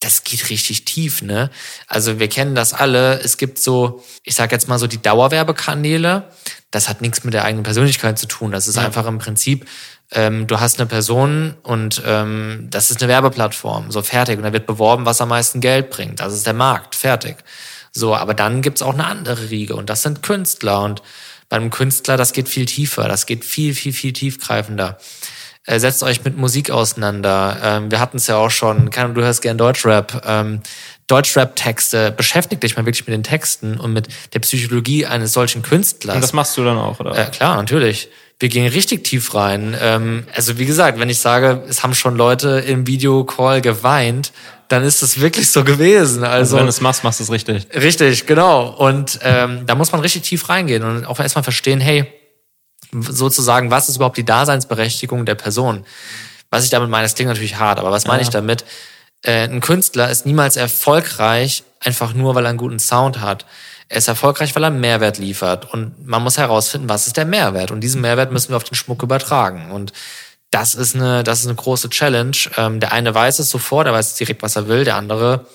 das 0.00 0.24
geht 0.24 0.50
richtig 0.50 0.84
tief, 0.84 1.22
ne? 1.22 1.50
Also 1.86 2.18
wir 2.20 2.28
kennen 2.28 2.54
das 2.54 2.74
alle. 2.74 3.18
Es 3.20 3.38
gibt 3.38 3.58
so, 3.58 4.04
ich 4.22 4.34
sag 4.34 4.52
jetzt 4.52 4.68
mal 4.68 4.78
so 4.78 4.86
die 4.86 5.00
Dauerwerbekanäle. 5.00 6.28
Das 6.70 6.88
hat 6.88 7.00
nichts 7.00 7.24
mit 7.24 7.32
der 7.32 7.44
eigenen 7.44 7.62
Persönlichkeit 7.62 8.18
zu 8.18 8.26
tun. 8.26 8.52
Das 8.52 8.68
ist 8.68 8.76
ja. 8.76 8.82
einfach 8.82 9.06
im 9.06 9.18
Prinzip, 9.18 9.66
ähm, 10.12 10.46
du 10.46 10.60
hast 10.60 10.78
eine 10.78 10.86
Person 10.86 11.54
und 11.62 12.02
ähm, 12.04 12.68
das 12.70 12.90
ist 12.90 13.02
eine 13.02 13.10
Werbeplattform, 13.10 13.90
so 13.90 14.02
fertig. 14.02 14.36
Und 14.36 14.44
da 14.44 14.52
wird 14.52 14.66
beworben, 14.66 15.06
was 15.06 15.20
am 15.20 15.30
meisten 15.30 15.60
Geld 15.60 15.90
bringt. 15.90 16.20
Das 16.20 16.34
ist 16.34 16.46
der 16.46 16.54
Markt, 16.54 16.94
fertig. 16.94 17.38
So, 17.92 18.14
aber 18.14 18.34
dann 18.34 18.60
gibt's 18.60 18.82
auch 18.82 18.92
eine 18.92 19.06
andere 19.06 19.48
Riege 19.48 19.74
und 19.74 19.88
das 19.88 20.02
sind 20.02 20.22
Künstler. 20.22 20.82
Und 20.82 21.00
beim 21.48 21.70
Künstler, 21.70 22.16
das 22.16 22.32
geht 22.32 22.48
viel 22.48 22.66
tiefer, 22.66 23.08
das 23.08 23.26
geht 23.26 23.44
viel, 23.44 23.74
viel, 23.74 23.92
viel 23.92 24.12
tiefgreifender. 24.12 24.98
Äh, 25.64 25.80
setzt 25.80 26.02
euch 26.04 26.24
mit 26.24 26.36
Musik 26.36 26.70
auseinander. 26.70 27.58
Ähm, 27.62 27.90
wir 27.90 27.98
hatten 27.98 28.18
es 28.18 28.28
ja 28.28 28.36
auch 28.36 28.50
schon, 28.50 28.90
kann, 28.90 29.14
du 29.14 29.22
hörst 29.22 29.42
gern 29.42 29.58
Deutschrap. 29.58 30.22
Ähm, 30.24 30.60
Deutschrap-Texte, 31.08 32.12
beschäftigt 32.12 32.62
dich 32.62 32.76
mal 32.76 32.84
wirklich 32.84 33.06
mit 33.06 33.14
den 33.14 33.22
Texten 33.22 33.78
und 33.78 33.92
mit 33.92 34.08
der 34.32 34.40
Psychologie 34.40 35.06
eines 35.06 35.32
solchen 35.32 35.62
Künstlers. 35.62 36.16
Und 36.16 36.22
das 36.22 36.32
machst 36.32 36.56
du 36.56 36.64
dann 36.64 36.78
auch, 36.78 37.00
oder? 37.00 37.16
Äh, 37.16 37.30
klar, 37.30 37.56
natürlich. 37.56 38.08
Wir 38.38 38.48
gehen 38.48 38.66
richtig 38.66 39.04
tief 39.04 39.34
rein. 39.34 39.76
Ähm, 39.80 40.24
also 40.34 40.58
wie 40.58 40.66
gesagt, 40.66 41.00
wenn 41.00 41.08
ich 41.08 41.18
sage, 41.18 41.62
es 41.68 41.82
haben 41.82 41.94
schon 41.94 42.16
Leute 42.16 42.60
im 42.60 42.86
Videocall 42.86 43.60
geweint, 43.60 44.32
dann 44.68 44.82
ist 44.82 45.02
es 45.02 45.20
wirklich 45.20 45.50
so 45.50 45.64
gewesen. 45.64 46.24
Also, 46.24 46.36
also 46.36 46.56
wenn 46.56 46.64
du 46.64 46.70
es 46.70 46.80
machst, 46.80 47.04
machst 47.04 47.20
du 47.20 47.24
es 47.24 47.30
richtig. 47.30 47.66
Richtig, 47.74 48.26
genau. 48.26 48.68
Und 48.68 49.18
ähm, 49.22 49.64
da 49.66 49.74
muss 49.74 49.92
man 49.92 50.00
richtig 50.00 50.22
tief 50.22 50.48
reingehen 50.48 50.82
und 50.82 51.04
auch 51.06 51.20
erstmal 51.20 51.44
verstehen, 51.44 51.80
hey, 51.80 52.06
sozusagen, 52.92 53.70
was 53.70 53.88
ist 53.88 53.96
überhaupt 53.96 54.16
die 54.16 54.24
Daseinsberechtigung 54.24 55.24
der 55.24 55.34
Person? 55.34 55.84
Was 56.50 56.64
ich 56.64 56.70
damit 56.70 56.90
meine, 56.90 57.04
das 57.04 57.14
klingt 57.14 57.28
natürlich 57.28 57.56
hart, 57.56 57.78
aber 57.78 57.90
was 57.90 58.06
meine 58.06 58.20
ja. 58.20 58.28
ich 58.28 58.30
damit? 58.30 58.64
Äh, 59.22 59.48
ein 59.48 59.60
Künstler 59.60 60.10
ist 60.10 60.26
niemals 60.26 60.56
erfolgreich, 60.56 61.64
einfach 61.80 62.14
nur, 62.14 62.34
weil 62.34 62.44
er 62.44 62.50
einen 62.50 62.58
guten 62.58 62.78
Sound 62.78 63.20
hat. 63.20 63.46
Er 63.88 63.98
ist 63.98 64.08
erfolgreich, 64.08 64.54
weil 64.54 64.64
er 64.64 64.68
einen 64.68 64.80
Mehrwert 64.80 65.18
liefert. 65.18 65.72
Und 65.72 66.06
man 66.06 66.22
muss 66.22 66.38
herausfinden, 66.38 66.88
was 66.88 67.06
ist 67.06 67.16
der 67.16 67.24
Mehrwert. 67.24 67.70
Und 67.70 67.80
diesen 67.80 68.00
Mehrwert 68.00 68.32
müssen 68.32 68.50
wir 68.50 68.56
auf 68.56 68.64
den 68.64 68.74
Schmuck 68.74 69.02
übertragen. 69.02 69.70
Und 69.70 69.92
das 70.50 70.74
ist 70.74 70.94
eine, 70.94 71.24
das 71.24 71.40
ist 71.40 71.46
eine 71.46 71.56
große 71.56 71.90
Challenge. 71.90 72.36
Ähm, 72.56 72.80
der 72.80 72.92
eine 72.92 73.14
weiß 73.14 73.38
es 73.38 73.50
sofort, 73.50 73.86
der 73.86 73.94
weiß 73.94 74.14
direkt, 74.16 74.42
was 74.42 74.56
er 74.56 74.68
will. 74.68 74.84
Der 74.84 74.96
andere, 74.96 75.46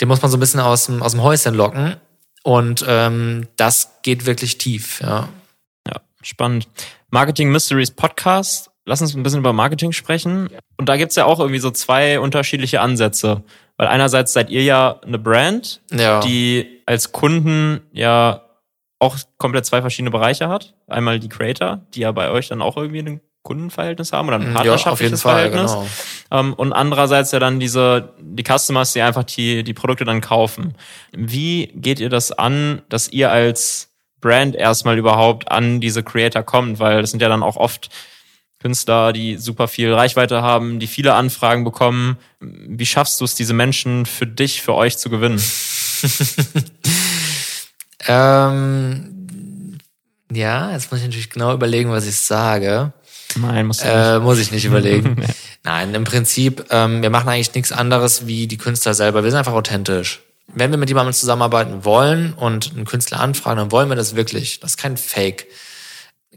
den 0.00 0.08
muss 0.08 0.22
man 0.22 0.30
so 0.30 0.36
ein 0.36 0.40
bisschen 0.40 0.60
aus 0.60 0.86
dem, 0.86 1.02
aus 1.02 1.12
dem 1.12 1.22
Häuschen 1.22 1.54
locken. 1.54 1.96
Und 2.42 2.84
ähm, 2.86 3.48
das 3.56 3.92
geht 4.02 4.26
wirklich 4.26 4.58
tief, 4.58 5.00
ja. 5.00 5.28
Ja, 5.88 6.00
spannend. 6.22 6.68
Marketing 7.10 7.50
Mysteries 7.50 7.90
Podcast. 7.90 8.70
Lass 8.86 9.00
uns 9.00 9.14
ein 9.14 9.22
bisschen 9.22 9.38
über 9.38 9.54
Marketing 9.54 9.92
sprechen. 9.92 10.50
Und 10.76 10.88
da 10.88 10.96
gibt's 10.96 11.16
ja 11.16 11.24
auch 11.24 11.40
irgendwie 11.40 11.60
so 11.60 11.70
zwei 11.70 12.20
unterschiedliche 12.20 12.82
Ansätze. 12.82 13.44
Weil 13.78 13.88
einerseits 13.88 14.34
seid 14.34 14.50
ihr 14.50 14.62
ja 14.62 15.00
eine 15.00 15.18
Brand, 15.18 15.80
ja. 15.90 16.20
die 16.20 16.82
als 16.86 17.12
Kunden 17.12 17.80
ja 17.92 18.42
auch 18.98 19.16
komplett 19.38 19.66
zwei 19.66 19.80
verschiedene 19.80 20.10
Bereiche 20.10 20.48
hat. 20.48 20.74
Einmal 20.86 21.18
die 21.18 21.28
Creator, 21.28 21.80
die 21.94 22.00
ja 22.00 22.12
bei 22.12 22.30
euch 22.30 22.48
dann 22.48 22.62
auch 22.62 22.76
irgendwie 22.76 23.00
ein 23.00 23.20
Kundenverhältnis 23.44 24.12
haben 24.12 24.28
oder 24.28 24.40
ein 24.40 24.54
partnerschaftliches 24.54 25.22
ja, 25.22 25.30
Verhältnis. 25.30 25.72
Fall, 25.72 25.86
genau. 26.30 26.40
Ähm, 26.40 26.54
und 26.54 26.72
andererseits 26.72 27.30
ja 27.30 27.38
dann 27.38 27.60
diese, 27.60 28.14
die 28.18 28.42
Customers, 28.42 28.94
die 28.94 29.02
einfach 29.02 29.22
die, 29.22 29.62
die 29.62 29.74
Produkte 29.74 30.04
dann 30.04 30.20
kaufen. 30.20 30.74
Wie 31.12 31.68
geht 31.74 32.00
ihr 32.00 32.08
das 32.08 32.32
an, 32.32 32.82
dass 32.88 33.08
ihr 33.08 33.30
als 33.30 33.90
Brand 34.20 34.56
erstmal 34.56 34.98
überhaupt 34.98 35.52
an 35.52 35.80
diese 35.80 36.02
Creator 36.02 36.42
kommt? 36.42 36.80
Weil 36.80 37.02
das 37.02 37.10
sind 37.10 37.20
ja 37.20 37.28
dann 37.28 37.42
auch 37.42 37.56
oft 37.56 37.90
Künstler, 38.60 39.12
die 39.12 39.36
super 39.36 39.68
viel 39.68 39.92
Reichweite 39.92 40.40
haben, 40.40 40.80
die 40.80 40.86
viele 40.86 41.12
Anfragen 41.12 41.64
bekommen. 41.64 42.16
Wie 42.40 42.86
schaffst 42.86 43.20
du 43.20 43.26
es, 43.26 43.34
diese 43.34 43.52
Menschen 43.52 44.06
für 44.06 44.26
dich, 44.26 44.62
für 44.62 44.74
euch 44.74 44.96
zu 44.96 45.10
gewinnen? 45.10 45.38
ähm, 48.08 49.78
ja, 50.32 50.72
jetzt 50.72 50.90
muss 50.90 51.00
ich 51.00 51.06
natürlich 51.06 51.28
genau 51.28 51.52
überlegen, 51.52 51.90
was 51.90 52.06
ich 52.06 52.16
sage. 52.16 52.94
Nein, 53.36 53.66
muss, 53.66 53.80
äh, 53.82 54.18
muss 54.18 54.38
ich 54.38 54.50
nicht 54.50 54.64
überlegen. 54.64 55.24
Nein, 55.64 55.94
im 55.94 56.04
Prinzip, 56.04 56.66
ähm, 56.70 57.02
wir 57.02 57.10
machen 57.10 57.28
eigentlich 57.28 57.54
nichts 57.54 57.72
anderes 57.72 58.26
wie 58.26 58.46
die 58.46 58.58
Künstler 58.58 58.94
selber. 58.94 59.24
Wir 59.24 59.30
sind 59.30 59.38
einfach 59.38 59.52
authentisch. 59.52 60.22
Wenn 60.46 60.70
wir 60.70 60.78
mit 60.78 60.88
jemandem 60.88 61.14
zusammenarbeiten 61.14 61.84
wollen 61.84 62.34
und 62.34 62.72
einen 62.74 62.84
Künstler 62.84 63.20
anfragen, 63.20 63.58
dann 63.58 63.72
wollen 63.72 63.88
wir 63.88 63.96
das 63.96 64.14
wirklich. 64.14 64.60
Das 64.60 64.72
ist 64.72 64.76
kein 64.76 64.96
Fake 64.96 65.46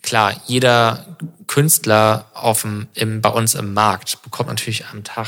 klar, 0.02 0.34
jeder 0.46 1.18
Künstler 1.48 2.32
auf 2.34 2.62
dem, 2.62 2.88
im, 2.94 3.22
bei 3.22 3.30
uns 3.30 3.56
im 3.56 3.74
Markt 3.74 4.22
bekommt 4.24 4.50
natürlich 4.50 4.86
am 4.92 5.04
Tag, 5.04 5.28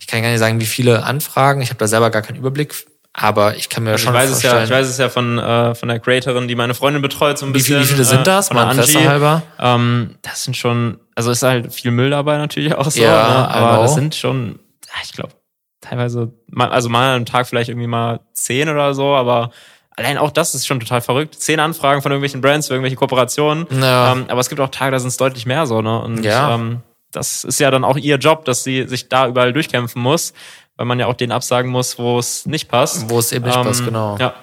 ich 0.00 0.06
kann 0.06 0.22
gar 0.22 0.30
nicht 0.30 0.38
sagen, 0.38 0.60
wie 0.60 0.66
viele 0.66 1.04
Anfragen, 1.04 1.60
ich 1.60 1.68
habe 1.70 1.78
da 1.78 1.86
selber 1.86 2.10
gar 2.10 2.22
keinen 2.22 2.38
Überblick, 2.38 2.74
aber 3.18 3.56
ich 3.56 3.70
kann 3.70 3.82
mir 3.82 3.92
also 3.92 4.04
schon 4.04 4.14
ich 4.14 4.20
weiß 4.20 4.30
vorstellen. 4.30 4.54
Es 4.64 4.68
ja, 4.68 4.76
ich 4.76 4.80
weiß 4.82 4.88
es 4.88 4.98
ja 4.98 5.08
von, 5.08 5.38
äh, 5.38 5.74
von 5.74 5.88
der 5.88 6.00
Creatorin, 6.00 6.48
die 6.48 6.54
meine 6.54 6.74
Freundin 6.74 7.00
betreut, 7.00 7.38
so 7.38 7.46
ein 7.46 7.52
bisschen. 7.52 7.78
Wie, 7.78 7.82
wie 7.82 7.86
viele 7.86 8.04
sind 8.04 8.20
äh, 8.20 8.24
das? 8.24 8.50
Äh, 8.50 8.54
mal 8.54 8.70
Interesse 8.70 9.08
halber? 9.08 9.42
Ähm, 9.58 10.16
das 10.20 10.44
sind 10.44 10.54
schon, 10.54 10.98
also 11.14 11.30
ist 11.30 11.42
halt 11.42 11.72
viel 11.72 11.92
Müll 11.92 12.10
dabei 12.10 12.36
natürlich 12.36 12.74
auch 12.74 12.90
so, 12.90 13.00
ja, 13.00 13.28
ne? 13.28 13.48
aber 13.48 13.82
das 13.82 13.94
sind 13.94 14.14
schon, 14.14 14.58
ich 15.02 15.12
glaube, 15.12 15.32
teilweise, 15.80 16.30
also 16.58 16.90
mal 16.90 17.16
am 17.16 17.24
Tag 17.24 17.46
vielleicht 17.46 17.70
irgendwie 17.70 17.86
mal 17.86 18.20
zehn 18.34 18.68
oder 18.68 18.92
so, 18.92 19.14
aber 19.14 19.50
allein 19.96 20.18
auch 20.18 20.30
das 20.30 20.54
ist 20.54 20.66
schon 20.66 20.78
total 20.78 21.00
verrückt. 21.00 21.36
Zehn 21.36 21.58
Anfragen 21.58 22.02
von 22.02 22.12
irgendwelchen 22.12 22.42
Brands 22.42 22.68
für 22.68 22.74
irgendwelche 22.74 22.96
Kooperationen. 22.96 23.66
Ja. 23.80 24.12
Ähm, 24.12 24.26
aber 24.28 24.40
es 24.40 24.50
gibt 24.50 24.60
auch 24.60 24.68
Tage, 24.68 24.92
da 24.92 24.98
sind 24.98 25.08
es 25.08 25.16
deutlich 25.16 25.46
mehr 25.46 25.66
so, 25.66 25.80
ne? 25.80 25.98
Und 26.00 26.22
ja. 26.22 26.54
ähm, 26.54 26.82
das 27.12 27.44
ist 27.44 27.60
ja 27.60 27.70
dann 27.70 27.82
auch 27.82 27.96
ihr 27.96 28.16
Job, 28.16 28.44
dass 28.44 28.62
sie 28.62 28.86
sich 28.86 29.08
da 29.08 29.26
überall 29.26 29.54
durchkämpfen 29.54 30.02
muss. 30.02 30.34
Weil 30.76 30.86
man 30.86 30.98
ja 30.98 31.06
auch 31.06 31.14
den 31.14 31.32
absagen 31.32 31.70
muss, 31.70 31.98
wo 31.98 32.18
es 32.18 32.46
nicht 32.46 32.68
passt. 32.68 33.08
Wo 33.08 33.18
es 33.18 33.32
eben 33.32 33.46
nicht 33.46 33.56
Ähm, 33.56 33.64
passt, 33.64 33.84
genau. 33.84 34.16
Ja. 34.18 34.34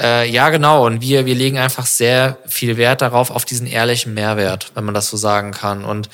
Äh, 0.00 0.30
ja, 0.30 0.50
genau. 0.50 0.86
Und 0.86 1.00
wir, 1.00 1.26
wir 1.26 1.34
legen 1.34 1.58
einfach 1.58 1.86
sehr 1.86 2.38
viel 2.46 2.76
Wert 2.76 3.02
darauf, 3.02 3.30
auf 3.30 3.44
diesen 3.44 3.66
ehrlichen 3.66 4.14
Mehrwert, 4.14 4.72
wenn 4.74 4.84
man 4.84 4.94
das 4.94 5.08
so 5.08 5.16
sagen 5.16 5.52
kann. 5.52 5.84
Und 5.84 6.08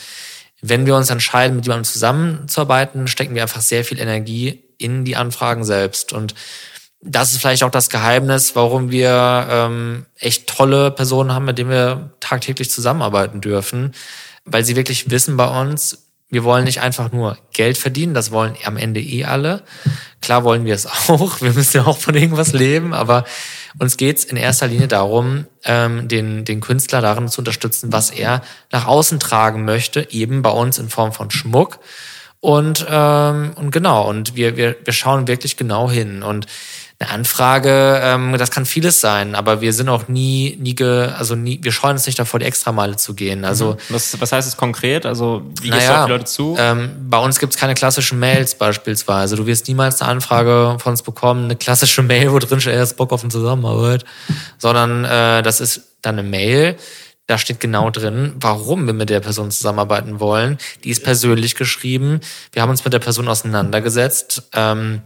wenn 0.62 0.86
wir 0.86 0.96
uns 0.96 1.10
entscheiden, 1.10 1.56
mit 1.56 1.66
jemandem 1.66 1.84
zusammenzuarbeiten, 1.84 3.06
stecken 3.06 3.34
wir 3.34 3.42
einfach 3.42 3.60
sehr 3.60 3.84
viel 3.84 4.00
Energie 4.00 4.64
in 4.78 5.04
die 5.04 5.16
Anfragen 5.16 5.64
selbst. 5.64 6.12
Und 6.12 6.34
das 7.02 7.32
ist 7.32 7.40
vielleicht 7.40 7.62
auch 7.62 7.70
das 7.70 7.90
Geheimnis, 7.90 8.56
warum 8.56 8.90
wir 8.90 9.46
ähm, 9.50 10.06
echt 10.18 10.46
tolle 10.46 10.90
Personen 10.90 11.32
haben, 11.32 11.44
mit 11.44 11.58
denen 11.58 11.70
wir 11.70 12.10
tagtäglich 12.20 12.70
zusammenarbeiten 12.70 13.42
dürfen, 13.42 13.92
weil 14.46 14.64
sie 14.64 14.76
wirklich 14.76 15.10
wissen 15.10 15.36
bei 15.36 15.60
uns, 15.60 16.03
wir 16.34 16.44
wollen 16.44 16.64
nicht 16.64 16.80
einfach 16.80 17.12
nur 17.12 17.38
Geld 17.52 17.78
verdienen, 17.78 18.12
das 18.12 18.32
wollen 18.32 18.56
am 18.64 18.76
Ende 18.76 19.00
eh 19.00 19.24
alle. 19.24 19.62
Klar 20.20 20.42
wollen 20.42 20.64
wir 20.64 20.74
es 20.74 20.86
auch, 21.08 21.40
wir 21.40 21.52
müssen 21.52 21.78
ja 21.78 21.86
auch 21.86 21.96
von 21.96 22.14
irgendwas 22.14 22.52
leben, 22.52 22.92
aber 22.92 23.24
uns 23.78 23.96
geht's 23.96 24.24
in 24.24 24.36
erster 24.36 24.66
Linie 24.66 24.88
darum, 24.88 25.46
ähm, 25.64 26.08
den, 26.08 26.44
den 26.44 26.60
Künstler 26.60 27.00
darin 27.00 27.28
zu 27.28 27.40
unterstützen, 27.40 27.92
was 27.92 28.10
er 28.10 28.42
nach 28.72 28.86
außen 28.86 29.20
tragen 29.20 29.64
möchte, 29.64 30.10
eben 30.10 30.42
bei 30.42 30.50
uns 30.50 30.78
in 30.78 30.88
Form 30.88 31.12
von 31.12 31.30
Schmuck. 31.30 31.78
Und, 32.40 32.84
ähm, 32.90 33.52
und 33.54 33.70
genau, 33.70 34.06
und 34.06 34.34
wir, 34.34 34.56
wir, 34.56 34.76
wir 34.84 34.92
schauen 34.92 35.28
wirklich 35.28 35.56
genau 35.56 35.90
hin. 35.90 36.22
Und 36.22 36.46
eine 37.00 37.10
Anfrage, 37.10 38.00
ähm, 38.02 38.36
das 38.38 38.50
kann 38.50 38.66
vieles 38.66 39.00
sein, 39.00 39.34
aber 39.34 39.60
wir 39.60 39.72
sind 39.72 39.88
auch 39.88 40.06
nie, 40.06 40.56
nie, 40.60 40.74
ge, 40.74 41.08
also 41.08 41.34
nie, 41.34 41.58
wir 41.62 41.72
scheuen 41.72 41.94
uns 41.94 42.06
nicht 42.06 42.18
davor, 42.18 42.38
die 42.38 42.46
Extrameile 42.46 42.96
zu 42.96 43.14
gehen. 43.14 43.44
Also 43.44 43.76
Was, 43.88 44.20
was 44.20 44.30
heißt 44.30 44.46
es 44.46 44.56
konkret? 44.56 45.04
Also 45.04 45.42
wie 45.60 45.70
gehst 45.70 45.82
du 45.82 45.88
naja, 45.88 46.00
auf 46.00 46.06
die 46.06 46.12
Leute 46.12 46.24
zu? 46.24 46.56
Ähm, 46.58 46.90
bei 47.10 47.18
uns 47.18 47.40
gibt's 47.40 47.56
keine 47.56 47.74
klassischen 47.74 48.20
Mails 48.20 48.54
beispielsweise. 48.54 49.34
Du 49.34 49.46
wirst 49.46 49.66
niemals 49.66 50.00
eine 50.00 50.10
Anfrage 50.12 50.76
von 50.78 50.92
uns 50.92 51.02
bekommen, 51.02 51.44
eine 51.44 51.56
klassische 51.56 52.02
Mail, 52.02 52.32
wo 52.32 52.38
drin 52.38 52.60
steht, 52.60 52.74
er 52.74 52.82
ist 52.82 52.96
Bock 52.96 53.12
auf 53.12 53.22
eine 53.22 53.30
Zusammenarbeit, 53.30 54.04
sondern 54.58 55.04
äh, 55.04 55.42
das 55.42 55.60
ist 55.60 55.96
dann 56.00 56.18
eine 56.18 56.28
Mail, 56.28 56.76
da 57.26 57.38
steht 57.38 57.58
genau 57.58 57.90
drin, 57.90 58.34
warum 58.36 58.86
wir 58.86 58.92
mit 58.92 59.08
der 59.08 59.20
Person 59.20 59.50
zusammenarbeiten 59.50 60.20
wollen. 60.20 60.58
Die 60.84 60.90
ist 60.90 61.02
persönlich 61.02 61.54
geschrieben. 61.54 62.20
Wir 62.52 62.60
haben 62.60 62.68
uns 62.68 62.84
mit 62.84 62.92
der 62.92 62.98
Person 62.98 63.28
auseinandergesetzt. 63.28 64.42
Ähm, 64.52 65.00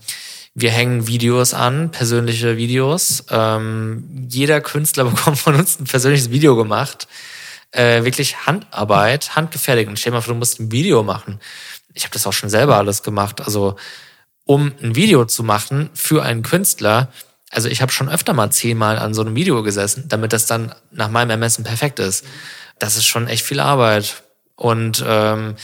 wir 0.60 0.70
hängen 0.70 1.06
Videos 1.06 1.54
an, 1.54 1.90
persönliche 1.90 2.56
Videos. 2.56 3.24
Ähm, 3.30 4.26
jeder 4.28 4.60
Künstler 4.60 5.04
bekommt 5.10 5.38
von 5.38 5.54
uns 5.54 5.78
ein 5.78 5.84
persönliches 5.84 6.30
Video 6.30 6.56
gemacht. 6.56 7.06
Äh, 7.70 8.04
wirklich 8.04 8.46
Handarbeit, 8.46 9.36
handgefertigt. 9.36 9.88
Und 9.88 9.98
stell 9.98 10.10
dir 10.10 10.16
mal 10.16 10.22
vor, 10.22 10.34
du 10.34 10.38
musst 10.38 10.58
ein 10.58 10.72
Video 10.72 11.02
machen. 11.02 11.40
Ich 11.94 12.04
habe 12.04 12.12
das 12.12 12.26
auch 12.26 12.32
schon 12.32 12.50
selber 12.50 12.76
alles 12.76 13.02
gemacht. 13.02 13.40
Also 13.40 13.76
um 14.44 14.72
ein 14.82 14.96
Video 14.96 15.26
zu 15.26 15.42
machen 15.42 15.90
für 15.94 16.22
einen 16.22 16.42
Künstler, 16.42 17.12
also 17.50 17.68
ich 17.68 17.80
habe 17.80 17.92
schon 17.92 18.08
öfter 18.08 18.32
mal 18.32 18.50
zehnmal 18.50 18.98
an 18.98 19.14
so 19.14 19.20
einem 19.20 19.34
Video 19.34 19.62
gesessen, 19.62 20.04
damit 20.08 20.32
das 20.32 20.46
dann 20.46 20.74
nach 20.90 21.08
meinem 21.08 21.30
Ermessen 21.30 21.64
perfekt 21.64 21.98
ist. 21.98 22.24
Das 22.78 22.96
ist 22.96 23.06
schon 23.06 23.28
echt 23.28 23.44
viel 23.44 23.60
Arbeit. 23.60 24.22
Und 24.56 25.04
ähm, 25.06 25.54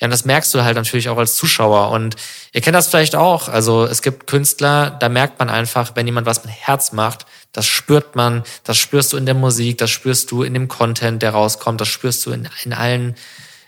ja, 0.00 0.06
und 0.06 0.10
das 0.10 0.24
merkst 0.24 0.52
du 0.54 0.64
halt 0.64 0.76
natürlich 0.76 1.10
auch 1.10 1.18
als 1.18 1.36
Zuschauer. 1.36 1.90
Und 1.90 2.16
ihr 2.52 2.62
kennt 2.62 2.74
das 2.74 2.88
vielleicht 2.88 3.14
auch. 3.14 3.48
Also 3.48 3.84
es 3.84 4.00
gibt 4.00 4.26
Künstler, 4.26 4.96
da 4.98 5.10
merkt 5.10 5.38
man 5.38 5.50
einfach, 5.50 5.92
wenn 5.94 6.06
jemand 6.06 6.26
was 6.26 6.42
mit 6.44 6.54
Herz 6.54 6.92
macht, 6.92 7.26
das 7.52 7.66
spürt 7.66 8.16
man, 8.16 8.42
das 8.64 8.78
spürst 8.78 9.12
du 9.12 9.18
in 9.18 9.26
der 9.26 9.34
Musik, 9.34 9.76
das 9.76 9.90
spürst 9.90 10.30
du 10.30 10.42
in 10.42 10.54
dem 10.54 10.68
Content, 10.68 11.20
der 11.20 11.32
rauskommt, 11.32 11.80
das 11.80 11.88
spürst 11.88 12.24
du 12.24 12.30
in, 12.30 12.48
in 12.64 12.72
allen 12.72 13.14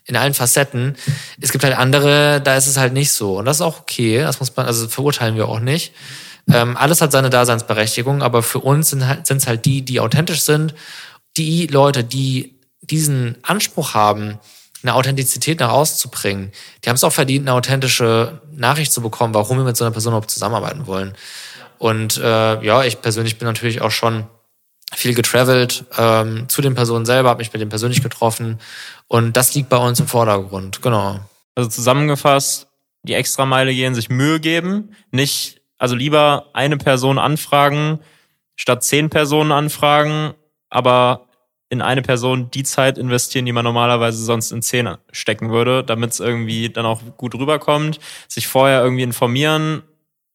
in 0.04 0.16
allen 0.16 0.34
Facetten. 0.34 0.96
Es 1.40 1.52
gibt 1.52 1.62
halt 1.62 1.78
andere, 1.78 2.40
da 2.40 2.56
ist 2.56 2.66
es 2.66 2.76
halt 2.76 2.92
nicht 2.92 3.12
so. 3.12 3.38
Und 3.38 3.44
das 3.44 3.58
ist 3.58 3.62
auch 3.62 3.80
okay. 3.80 4.18
Das 4.18 4.40
muss 4.40 4.56
man, 4.56 4.66
also 4.66 4.88
verurteilen 4.88 5.36
wir 5.36 5.48
auch 5.48 5.60
nicht. 5.60 5.92
Ähm, 6.50 6.76
alles 6.76 7.00
hat 7.00 7.12
seine 7.12 7.30
Daseinsberechtigung, 7.30 8.20
aber 8.20 8.42
für 8.42 8.58
uns 8.58 8.90
sind 8.90 9.06
halt, 9.06 9.28
sind's 9.28 9.46
halt 9.46 9.64
die, 9.64 9.82
die 9.82 10.00
authentisch 10.00 10.40
sind. 10.40 10.74
Die 11.36 11.68
Leute, 11.68 12.02
die 12.02 12.58
diesen 12.80 13.36
Anspruch 13.42 13.94
haben, 13.94 14.40
eine 14.82 14.94
Authentizität 14.94 15.60
nach 15.60 15.70
außen 15.70 15.96
zu 15.96 16.10
bringen, 16.10 16.52
die 16.84 16.88
haben 16.88 16.96
es 16.96 17.04
auch 17.04 17.12
verdient, 17.12 17.48
eine 17.48 17.56
authentische 17.56 18.40
Nachricht 18.52 18.92
zu 18.92 19.00
bekommen, 19.00 19.34
warum 19.34 19.58
wir 19.58 19.64
mit 19.64 19.76
so 19.76 19.84
einer 19.84 19.92
Person 19.92 20.12
überhaupt 20.12 20.30
zusammenarbeiten 20.30 20.86
wollen. 20.86 21.14
Und 21.78 22.16
äh, 22.18 22.64
ja, 22.64 22.84
ich 22.84 23.00
persönlich 23.00 23.38
bin 23.38 23.46
natürlich 23.46 23.80
auch 23.80 23.90
schon 23.90 24.24
viel 24.94 25.14
getravelt 25.14 25.84
ähm, 25.96 26.48
zu 26.48 26.62
den 26.62 26.74
Personen 26.74 27.06
selber, 27.06 27.30
habe 27.30 27.38
mich 27.38 27.52
mit 27.52 27.60
denen 27.60 27.70
persönlich 27.70 28.02
getroffen 28.02 28.60
und 29.08 29.36
das 29.36 29.54
liegt 29.54 29.68
bei 29.68 29.78
uns 29.78 29.98
im 30.00 30.06
Vordergrund, 30.06 30.82
genau. 30.82 31.20
Also 31.54 31.68
zusammengefasst, 31.68 32.68
die 33.02 33.14
Extrameile 33.14 33.74
gehen, 33.74 33.94
sich 33.94 34.10
Mühe 34.10 34.38
geben, 34.38 34.94
nicht, 35.10 35.60
also 35.78 35.94
lieber 35.94 36.46
eine 36.52 36.76
Person 36.76 37.18
anfragen, 37.18 38.00
statt 38.54 38.84
zehn 38.84 39.10
Personen 39.10 39.52
anfragen, 39.52 40.34
aber 40.68 41.26
in 41.72 41.80
eine 41.80 42.02
Person 42.02 42.50
die 42.50 42.64
Zeit 42.64 42.98
investieren, 42.98 43.46
die 43.46 43.52
man 43.52 43.64
normalerweise 43.64 44.22
sonst 44.22 44.52
in 44.52 44.60
zehn 44.60 44.94
stecken 45.10 45.48
würde, 45.48 45.82
damit 45.82 46.10
es 46.10 46.20
irgendwie 46.20 46.68
dann 46.68 46.84
auch 46.84 47.00
gut 47.16 47.34
rüberkommt, 47.34 47.98
sich 48.28 48.46
vorher 48.46 48.82
irgendwie 48.82 49.04
informieren, 49.04 49.82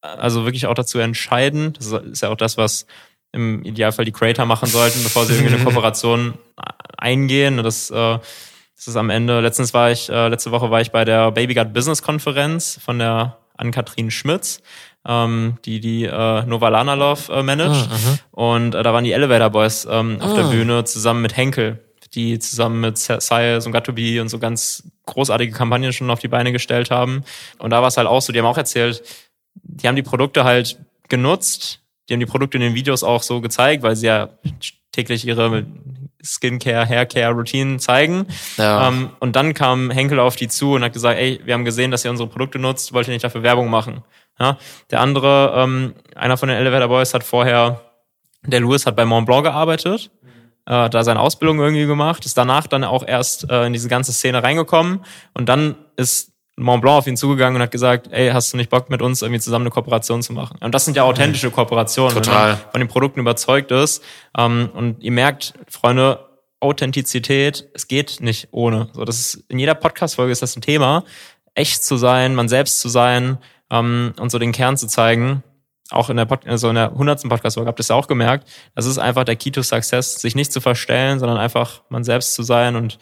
also 0.02 0.46
wirklich 0.46 0.66
auch 0.66 0.74
dazu 0.74 0.98
entscheiden. 0.98 1.74
Das 1.74 1.92
ist 1.92 2.24
ja 2.24 2.30
auch 2.30 2.38
das, 2.38 2.58
was 2.58 2.88
im 3.34 3.64
Idealfall 3.64 4.06
die 4.06 4.12
Creator 4.12 4.48
machen 4.48 4.68
sollten, 4.68 5.04
bevor 5.04 5.26
sie 5.26 5.36
irgendwie 5.36 5.54
eine 5.54 5.64
Kooperation 5.64 6.34
eingehen. 6.98 7.58
Das, 7.58 7.92
äh, 7.92 8.18
das 8.76 8.88
ist 8.88 8.96
am 8.96 9.12
Ende. 9.12 9.40
Letztens 9.40 9.76
war 9.76 9.92
ich, 9.92 10.10
äh, 10.10 10.30
letzte 10.30 10.50
Woche 10.50 10.72
war 10.72 10.82
ich 10.82 10.90
bei 10.90 11.06
der 11.06 11.30
Baby 11.32 11.54
Gut 11.54 11.72
Business 11.72 12.02
Konferenz 12.02 12.80
von 12.84 12.98
der 12.98 13.38
Ann-Kathrin 13.58 14.10
Schmitz, 14.10 14.64
ähm, 15.06 15.58
die 15.66 15.80
die 15.80 16.06
äh, 16.06 16.46
Novalana 16.46 16.94
Love 16.94 17.34
äh, 17.34 17.44
managt. 17.44 17.90
und 18.32 18.76
äh, 18.76 18.84
da 18.84 18.94
waren 18.94 19.04
die 19.04 19.12
Elevator 19.14 19.50
Boys 19.50 19.88
ähm, 19.90 20.22
auf 20.22 20.34
der 20.34 20.44
Bühne 20.44 20.84
zusammen 20.84 21.22
mit 21.22 21.36
Henkel, 21.36 21.84
die 22.14 22.40
zusammen 22.40 22.82
mit 22.82 22.98
Siles 22.98 23.66
und 23.66 23.72
Gatobi 23.72 24.20
und 24.20 24.30
so 24.30 24.40
ganz 24.40 24.84
großartige 25.06 25.52
Kampagnen 25.52 25.94
schon 25.94 26.10
auf 26.10 26.20
die 26.20 26.28
Beine 26.28 26.52
gestellt 26.52 26.92
haben. 26.92 27.24
Und 27.58 27.72
da 27.72 27.82
war 27.82 27.88
es 27.88 27.98
halt 27.98 28.08
auch 28.08 28.22
so, 28.22 28.32
die 28.34 28.40
haben 28.40 28.46
auch 28.46 28.58
erzählt, 28.58 29.04
die 29.56 29.88
haben 29.88 29.96
die 29.96 30.04
Produkte 30.04 30.44
halt 30.44 30.78
genutzt, 31.10 31.82
die 32.08 32.14
haben 32.14 32.20
die 32.20 32.26
Produkte 32.26 32.58
in 32.58 32.62
den 32.62 32.76
Videos 32.76 33.04
auch 33.04 33.24
so 33.24 33.42
gezeigt, 33.42 33.84
weil 33.84 33.96
sie 33.96 34.08
ja 34.08 34.30
täglich 34.92 35.26
ihre 35.26 35.66
Skincare, 36.24 36.88
Haircare 36.88 37.34
Routinen 37.34 37.80
zeigen. 37.80 38.28
Ja. 38.58 38.88
Ähm, 38.88 39.10
und 39.20 39.36
dann 39.36 39.54
kam 39.54 39.92
Henkel 39.92 40.20
auf 40.20 40.36
die 40.36 40.48
zu 40.48 40.74
und 40.74 40.84
hat 40.84 40.94
gesagt, 40.94 41.20
ey, 41.20 41.40
wir 41.46 41.54
haben 41.54 41.66
gesehen, 41.66 41.92
dass 41.92 42.04
ihr 42.04 42.12
unsere 42.12 42.30
Produkte 42.30 42.60
nutzt, 42.60 42.94
wollt 42.94 43.08
ihr 43.08 43.14
nicht 43.14 43.24
dafür 43.24 43.44
Werbung 43.44 43.70
machen? 43.70 44.04
Ja? 44.40 44.58
Der 44.92 45.02
andere, 45.02 45.54
ähm, 45.56 45.96
einer 46.16 46.38
von 46.38 46.50
den 46.50 46.58
Elevator 46.58 46.88
Boys 46.88 47.14
hat 47.14 47.24
vorher, 47.24 47.82
der 48.44 48.60
Louis 48.60 48.86
hat 48.86 48.96
bei 48.96 49.06
Montblanc 49.06 49.44
gearbeitet, 49.44 50.12
äh, 50.66 50.90
da 50.90 51.04
seine 51.04 51.20
Ausbildung 51.20 51.60
irgendwie 51.60 51.86
gemacht, 51.86 52.26
ist 52.26 52.38
danach 52.38 52.68
dann 52.68 52.84
auch 52.84 53.06
erst 53.08 53.50
äh, 53.50 53.66
in 53.66 53.74
diese 53.74 53.90
ganze 53.90 54.14
Szene 54.14 54.44
reingekommen 54.44 55.04
und 55.34 55.48
dann 55.48 55.76
ist 55.96 56.32
Montblanc 56.58 56.98
auf 56.98 57.08
ihn 57.08 57.18
zugegangen 57.18 57.56
und 57.56 57.62
hat 57.62 57.72
gesagt, 57.72 58.08
ey, 58.12 58.30
hast 58.30 58.52
du 58.52 58.58
nicht 58.58 58.70
Bock 58.70 58.90
mit 58.90 59.02
uns 59.02 59.22
irgendwie 59.22 59.40
zusammen 59.40 59.64
eine 59.64 59.70
Kooperation 59.70 60.24
zu 60.24 60.34
machen? 60.34 60.58
Und 60.60 60.74
das 60.74 60.86
sind 60.86 60.98
ja 60.98 61.04
authentische 61.04 61.52
Kooperationen, 61.52 62.16
Total. 62.16 62.34
wenn 62.34 62.50
man 62.50 62.72
von 62.72 62.82
den 62.82 62.88
Produkten 62.88 63.20
überzeugt 63.20 63.72
ist. 63.72 64.04
Ähm, 64.36 64.70
und 64.74 65.04
ihr 65.04 65.12
merkt, 65.12 65.54
Freunde, 65.70 66.28
Authentizität, 66.60 67.70
es 67.76 67.88
geht 67.88 68.22
nicht 68.22 68.48
ohne. 68.52 68.90
So, 68.94 69.06
das 69.06 69.20
ist, 69.20 69.46
in 69.50 69.60
jeder 69.60 69.76
Podcast-Folge 69.76 70.32
ist 70.32 70.42
das 70.42 70.56
ein 70.56 70.62
Thema. 70.62 71.04
Echt 71.54 71.84
zu 71.84 71.96
sein, 71.96 72.34
man 72.34 72.50
selbst 72.50 72.80
zu 72.80 72.90
sein 72.90 73.38
ähm, 73.72 74.14
und 74.20 74.32
so 74.32 74.40
den 74.40 74.52
Kern 74.52 74.78
zu 74.78 74.88
zeigen. 74.88 75.44
Auch 75.90 76.10
in 76.10 76.18
der, 76.18 76.26
Pod 76.26 76.46
also 76.46 76.70
in 76.70 76.76
der 76.76 76.92
100. 76.92 77.30
Podcast-Folge 77.30 77.70
habt 77.70 77.80
ihr 77.80 77.82
es 77.82 77.88
ja 77.88 77.96
auch 77.96 78.08
gemerkt. 78.08 78.48
Das 78.76 78.86
ist 78.86 78.98
einfach 78.98 79.24
der 79.24 79.38
Key 79.38 79.52
to 79.52 79.64
Success, 79.64 80.20
sich 80.20 80.36
nicht 80.36 80.52
zu 80.52 80.60
verstellen, 80.60 81.20
sondern 81.20 81.38
einfach 81.38 81.82
man 81.90 82.04
selbst 82.04 82.34
zu 82.34 82.44
sein. 82.44 82.76
Und 82.76 83.00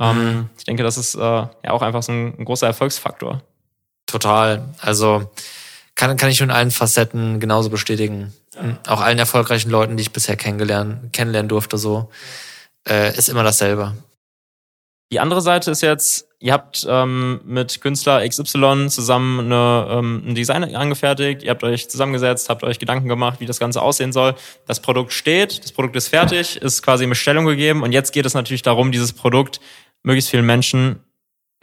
ähm, 0.00 0.48
ich 0.56 0.64
denke, 0.64 0.84
das 0.84 0.98
ist 0.98 1.16
äh, 1.16 1.20
ja 1.20 1.70
auch 1.70 1.82
einfach 1.82 2.02
so 2.02 2.12
ein, 2.12 2.38
ein 2.38 2.44
großer 2.44 2.66
Erfolgsfaktor. 2.66 3.42
Total. 4.06 4.68
Also 4.80 5.28
kann, 5.96 6.16
kann 6.16 6.30
ich 6.30 6.38
nur 6.38 6.48
in 6.48 6.54
allen 6.54 6.70
Facetten 6.70 7.40
genauso 7.40 7.70
bestätigen. 7.70 8.32
Auch 8.86 9.00
allen 9.00 9.18
erfolgreichen 9.18 9.70
Leuten, 9.70 9.96
die 9.96 10.02
ich 10.02 10.12
bisher 10.12 10.36
kennengelernt, 10.36 11.12
kennenlernen 11.12 11.48
durfte, 11.48 11.76
so, 11.76 12.10
äh, 12.88 13.16
ist 13.16 13.28
immer 13.28 13.42
dasselbe. 13.42 13.94
Die 15.10 15.20
andere 15.20 15.40
Seite 15.40 15.70
ist 15.70 15.80
jetzt, 15.80 16.28
ihr 16.38 16.52
habt 16.52 16.86
ähm, 16.88 17.40
mit 17.44 17.80
Künstler 17.80 18.26
XY 18.28 18.88
zusammen 18.88 19.40
eine, 19.40 19.86
ähm, 19.90 20.22
ein 20.26 20.34
Design 20.34 20.74
angefertigt, 20.74 21.42
ihr 21.42 21.50
habt 21.50 21.64
euch 21.64 21.88
zusammengesetzt, 21.88 22.50
habt 22.50 22.62
euch 22.62 22.78
Gedanken 22.78 23.08
gemacht, 23.08 23.40
wie 23.40 23.46
das 23.46 23.58
Ganze 23.58 23.80
aussehen 23.80 24.12
soll. 24.12 24.34
Das 24.66 24.80
Produkt 24.80 25.12
steht, 25.12 25.64
das 25.64 25.72
Produkt 25.72 25.96
ist 25.96 26.08
fertig, 26.08 26.56
ist 26.56 26.82
quasi 26.82 27.04
in 27.04 27.10
Bestellung 27.10 27.46
gegeben 27.46 27.82
und 27.82 27.92
jetzt 27.92 28.12
geht 28.12 28.26
es 28.26 28.34
natürlich 28.34 28.62
darum, 28.62 28.92
dieses 28.92 29.14
Produkt 29.14 29.60
möglichst 30.02 30.30
vielen 30.30 30.46
Menschen 30.46 31.00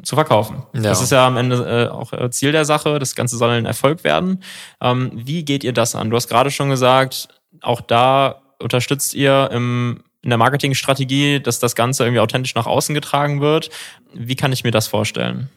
zu 0.03 0.15
verkaufen. 0.15 0.63
Ja. 0.73 0.81
Das 0.81 1.01
ist 1.01 1.11
ja 1.11 1.25
am 1.27 1.37
Ende 1.37 1.87
äh, 1.87 1.89
auch 1.89 2.11
äh, 2.13 2.29
Ziel 2.29 2.51
der 2.51 2.65
Sache. 2.65 2.99
Das 2.99 3.15
Ganze 3.15 3.37
soll 3.37 3.51
ein 3.51 3.65
Erfolg 3.65 4.03
werden. 4.03 4.43
Ähm, 4.81 5.11
wie 5.13 5.45
geht 5.45 5.63
ihr 5.63 5.73
das 5.73 5.95
an? 5.95 6.09
Du 6.09 6.15
hast 6.15 6.27
gerade 6.27 6.51
schon 6.51 6.69
gesagt, 6.69 7.29
auch 7.61 7.81
da 7.81 8.41
unterstützt 8.59 9.13
ihr 9.13 9.49
im, 9.51 10.03
in 10.25 10.29
der 10.31 10.39
Marketingstrategie, 10.39 11.39
dass 11.39 11.59
das 11.59 11.75
Ganze 11.75 12.03
irgendwie 12.03 12.19
authentisch 12.19 12.55
nach 12.55 12.65
außen 12.65 12.95
getragen 12.95 13.41
wird. 13.41 13.69
Wie 14.11 14.35
kann 14.35 14.51
ich 14.51 14.63
mir 14.63 14.71
das 14.71 14.87
vorstellen? 14.87 15.49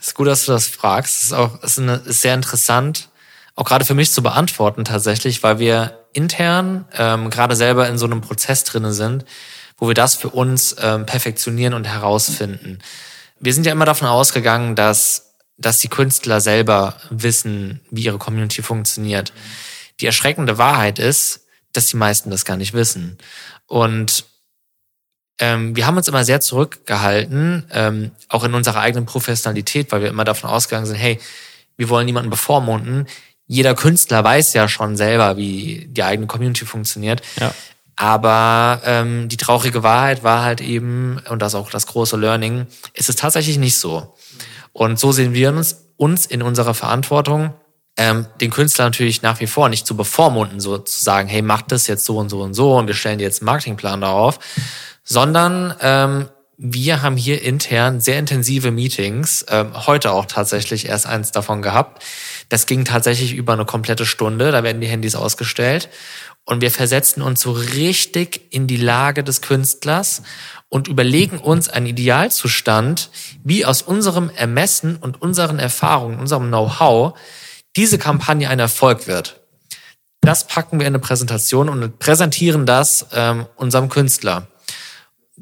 Es 0.00 0.08
ist 0.08 0.14
gut, 0.14 0.26
dass 0.26 0.46
du 0.46 0.52
das 0.52 0.66
fragst. 0.66 1.16
Es 1.16 1.22
ist 1.28 1.32
auch 1.32 1.62
ist, 1.62 1.78
eine, 1.78 1.94
ist 1.94 2.20
sehr 2.20 2.34
interessant, 2.34 3.08
auch 3.54 3.64
gerade 3.64 3.84
für 3.84 3.94
mich 3.94 4.10
zu 4.10 4.20
beantworten 4.20 4.84
tatsächlich, 4.84 5.44
weil 5.44 5.60
wir 5.60 6.00
intern 6.12 6.86
ähm, 6.98 7.30
gerade 7.30 7.54
selber 7.54 7.88
in 7.88 7.98
so 7.98 8.06
einem 8.06 8.20
Prozess 8.20 8.64
drinnen 8.64 8.92
sind, 8.92 9.24
wo 9.78 9.86
wir 9.86 9.94
das 9.94 10.16
für 10.16 10.30
uns 10.30 10.74
ähm, 10.80 11.06
perfektionieren 11.06 11.74
und 11.74 11.86
herausfinden. 11.86 12.80
Wir 13.38 13.54
sind 13.54 13.64
ja 13.64 13.70
immer 13.70 13.84
davon 13.84 14.08
ausgegangen, 14.08 14.74
dass, 14.74 15.34
dass 15.56 15.78
die 15.78 15.88
Künstler 15.88 16.40
selber 16.40 16.96
wissen, 17.10 17.80
wie 17.92 18.02
ihre 18.02 18.18
Community 18.18 18.62
funktioniert. 18.62 19.32
Die 20.00 20.06
erschreckende 20.06 20.58
Wahrheit 20.58 20.98
ist, 20.98 21.46
dass 21.72 21.86
die 21.86 21.96
meisten 21.96 22.30
das 22.30 22.44
gar 22.44 22.56
nicht 22.56 22.72
wissen. 22.72 23.18
Und 23.66 24.24
ähm, 25.40 25.74
wir 25.74 25.86
haben 25.86 25.96
uns 25.96 26.08
immer 26.08 26.24
sehr 26.24 26.40
zurückgehalten, 26.40 27.64
ähm, 27.72 28.10
auch 28.28 28.44
in 28.44 28.54
unserer 28.54 28.80
eigenen 28.80 29.06
Professionalität, 29.06 29.90
weil 29.90 30.02
wir 30.02 30.08
immer 30.08 30.24
davon 30.24 30.50
ausgegangen 30.50 30.86
sind, 30.86 30.96
hey, 30.96 31.18
wir 31.76 31.88
wollen 31.88 32.06
niemanden 32.06 32.30
bevormunden. 32.30 33.06
Jeder 33.46 33.74
Künstler 33.74 34.22
weiß 34.22 34.52
ja 34.52 34.68
schon 34.68 34.96
selber, 34.96 35.36
wie 35.36 35.86
die 35.88 36.02
eigene 36.02 36.26
Community 36.26 36.66
funktioniert. 36.66 37.22
Ja. 37.40 37.54
Aber 37.96 38.80
ähm, 38.84 39.28
die 39.28 39.36
traurige 39.36 39.82
Wahrheit 39.82 40.22
war 40.22 40.42
halt 40.42 40.60
eben, 40.60 41.20
und 41.28 41.40
das 41.40 41.52
ist 41.52 41.60
auch 41.60 41.70
das 41.70 41.86
große 41.86 42.16
Learning, 42.16 42.66
ist 42.94 43.08
es 43.08 43.16
tatsächlich 43.16 43.58
nicht 43.58 43.76
so. 43.76 44.14
Und 44.72 44.98
so 44.98 45.12
sehen 45.12 45.34
wir 45.34 45.50
uns, 45.50 45.84
uns 45.96 46.26
in 46.26 46.42
unserer 46.42 46.74
Verantwortung, 46.74 47.52
ähm, 48.00 48.24
den 48.40 48.50
Künstler 48.50 48.86
natürlich 48.86 49.20
nach 49.20 49.40
wie 49.40 49.46
vor 49.46 49.68
nicht 49.68 49.86
zu 49.86 49.94
bevormunden, 49.94 50.58
so 50.58 50.78
zu 50.78 51.04
sagen, 51.04 51.28
hey, 51.28 51.42
mach 51.42 51.60
das 51.60 51.86
jetzt 51.86 52.06
so 52.06 52.16
und 52.16 52.30
so 52.30 52.40
und 52.40 52.54
so 52.54 52.78
und 52.78 52.86
wir 52.86 52.94
stellen 52.94 53.18
dir 53.18 53.24
jetzt 53.24 53.42
einen 53.42 53.46
Marketingplan 53.46 54.00
darauf, 54.00 54.38
sondern 55.04 55.74
ähm, 55.82 56.30
wir 56.56 57.02
haben 57.02 57.18
hier 57.18 57.42
intern 57.42 58.00
sehr 58.00 58.18
intensive 58.18 58.70
Meetings, 58.70 59.44
ähm, 59.50 59.86
heute 59.86 60.12
auch 60.12 60.24
tatsächlich 60.24 60.88
erst 60.88 61.06
eins 61.06 61.30
davon 61.30 61.60
gehabt. 61.60 62.02
Das 62.48 62.64
ging 62.64 62.86
tatsächlich 62.86 63.34
über 63.34 63.52
eine 63.52 63.66
komplette 63.66 64.06
Stunde, 64.06 64.50
da 64.50 64.62
werden 64.62 64.80
die 64.80 64.88
Handys 64.88 65.14
ausgestellt 65.14 65.90
und 66.46 66.62
wir 66.62 66.70
versetzen 66.70 67.20
uns 67.20 67.42
so 67.42 67.52
richtig 67.52 68.46
in 68.48 68.66
die 68.66 68.78
Lage 68.78 69.22
des 69.22 69.42
Künstlers 69.42 70.22
und 70.70 70.88
überlegen 70.88 71.36
uns 71.36 71.68
einen 71.68 71.84
Idealzustand, 71.84 73.10
wie 73.44 73.66
aus 73.66 73.82
unserem 73.82 74.30
Ermessen 74.30 74.96
und 74.96 75.20
unseren 75.20 75.58
Erfahrungen, 75.58 76.18
unserem 76.18 76.48
Know-how 76.48 77.12
diese 77.76 77.98
Kampagne 77.98 78.48
ein 78.48 78.58
Erfolg 78.58 79.06
wird. 79.06 79.40
Das 80.20 80.46
packen 80.46 80.78
wir 80.78 80.86
in 80.86 80.94
eine 80.94 80.98
Präsentation 80.98 81.68
und 81.68 81.98
präsentieren 81.98 82.66
das 82.66 83.06
ähm, 83.12 83.46
unserem 83.56 83.88
Künstler 83.88 84.48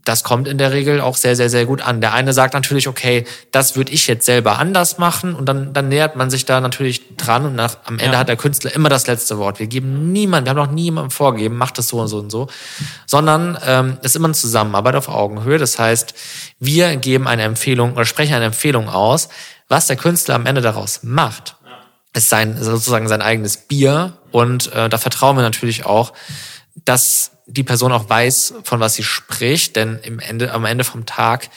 das 0.08 0.24
kommt 0.24 0.48
in 0.48 0.56
der 0.56 0.72
Regel 0.72 1.00
auch 1.00 1.16
sehr, 1.16 1.36
sehr, 1.36 1.50
sehr 1.50 1.66
gut 1.66 1.82
an. 1.82 2.00
Der 2.00 2.14
eine 2.14 2.32
sagt 2.32 2.54
natürlich, 2.54 2.88
okay, 2.88 3.26
das 3.52 3.76
würde 3.76 3.92
ich 3.92 4.06
jetzt 4.06 4.24
selber 4.24 4.58
anders 4.58 4.96
machen 4.96 5.34
und 5.34 5.46
dann, 5.46 5.74
dann 5.74 5.88
nähert 5.88 6.16
man 6.16 6.30
sich 6.30 6.46
da 6.46 6.60
natürlich 6.60 7.16
dran 7.16 7.44
und 7.44 7.54
nach, 7.54 7.76
am 7.84 7.98
Ende 7.98 8.14
ja. 8.14 8.18
hat 8.20 8.28
der 8.28 8.36
Künstler 8.36 8.74
immer 8.74 8.88
das 8.88 9.06
letzte 9.06 9.36
Wort. 9.38 9.58
Wir 9.58 9.66
geben 9.66 10.10
niemand, 10.10 10.46
wir 10.46 10.50
haben 10.50 10.56
noch 10.56 10.70
niemandem 10.70 11.10
vorgegeben, 11.10 11.56
macht 11.56 11.76
das 11.76 11.88
so 11.88 12.00
und 12.00 12.08
so 12.08 12.18
und 12.18 12.30
so, 12.30 12.48
sondern 13.06 13.58
ähm, 13.66 13.98
ist 14.02 14.16
immer 14.16 14.26
eine 14.26 14.34
Zusammenarbeit 14.34 14.94
auf 14.94 15.08
Augenhöhe. 15.08 15.58
Das 15.58 15.78
heißt, 15.78 16.14
wir 16.58 16.96
geben 16.96 17.28
eine 17.28 17.42
Empfehlung 17.42 17.92
oder 17.92 18.06
sprechen 18.06 18.34
eine 18.34 18.46
Empfehlung 18.46 18.88
aus, 18.88 19.28
was 19.68 19.88
der 19.88 19.96
Künstler 19.96 20.36
am 20.36 20.46
Ende 20.46 20.62
daraus 20.62 21.00
macht. 21.02 21.56
Ist 22.18 22.30
sein, 22.30 22.60
sozusagen 22.60 23.06
sein 23.06 23.22
eigenes 23.22 23.56
Bier 23.56 24.18
und 24.32 24.72
äh, 24.72 24.88
da 24.88 24.98
vertrauen 24.98 25.36
wir 25.36 25.42
natürlich 25.42 25.86
auch, 25.86 26.12
dass 26.84 27.30
die 27.46 27.62
Person 27.62 27.92
auch 27.92 28.10
weiß, 28.10 28.54
von 28.64 28.80
was 28.80 28.94
sie 28.94 29.04
spricht, 29.04 29.76
denn 29.76 30.00
im 30.02 30.18
Ende, 30.18 30.52
am 30.52 30.64
Ende 30.64 30.82
vom 30.82 31.06
Tag 31.06 31.48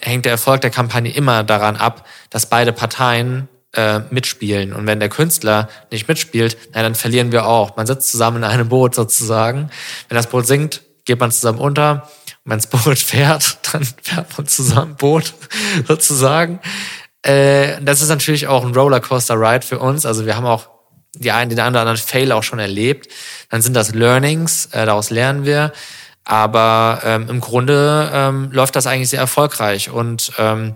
hängt 0.00 0.24
der 0.24 0.32
Erfolg 0.32 0.62
der 0.62 0.70
Kampagne 0.70 1.12
immer 1.12 1.44
daran 1.44 1.76
ab, 1.76 2.08
dass 2.28 2.46
beide 2.46 2.72
Parteien 2.72 3.48
äh, 3.72 4.00
mitspielen. 4.10 4.72
Und 4.72 4.88
wenn 4.88 4.98
der 4.98 5.10
Künstler 5.10 5.68
nicht 5.92 6.08
mitspielt, 6.08 6.58
na, 6.74 6.82
dann 6.82 6.96
verlieren 6.96 7.30
wir 7.30 7.46
auch. 7.46 7.76
Man 7.76 7.86
sitzt 7.86 8.10
zusammen 8.10 8.38
in 8.38 8.44
einem 8.44 8.68
Boot 8.68 8.96
sozusagen. 8.96 9.70
Wenn 10.08 10.16
das 10.16 10.26
Boot 10.26 10.44
sinkt, 10.44 10.82
geht 11.04 11.20
man 11.20 11.30
zusammen 11.30 11.60
unter. 11.60 12.10
Wenn 12.44 12.58
das 12.58 12.66
Boot 12.66 12.98
fährt, 12.98 13.58
dann 13.72 13.86
fährt 14.02 14.36
man 14.36 14.48
zusammen 14.48 14.96
Boot 14.96 15.34
sozusagen. 15.86 16.58
Äh, 17.22 17.82
das 17.82 18.02
ist 18.02 18.08
natürlich 18.08 18.46
auch 18.46 18.64
ein 18.64 18.74
Rollercoaster-Ride 18.74 19.66
für 19.66 19.78
uns. 19.78 20.06
Also 20.06 20.26
wir 20.26 20.36
haben 20.36 20.46
auch 20.46 20.68
die 21.14 21.32
einen, 21.32 21.50
den 21.50 21.60
einen 21.60 21.74
oder 21.74 21.80
anderen 21.80 21.98
Fail 21.98 22.32
auch 22.32 22.42
schon 22.42 22.58
erlebt. 22.58 23.08
Dann 23.48 23.62
sind 23.62 23.74
das 23.74 23.94
Learnings, 23.94 24.66
äh, 24.66 24.86
daraus 24.86 25.10
lernen 25.10 25.44
wir. 25.44 25.72
Aber 26.24 27.00
ähm, 27.04 27.28
im 27.28 27.40
Grunde 27.40 28.10
ähm, 28.12 28.50
läuft 28.52 28.76
das 28.76 28.86
eigentlich 28.86 29.08
sehr 29.10 29.20
erfolgreich. 29.20 29.90
Und 29.90 30.32
ähm, 30.38 30.74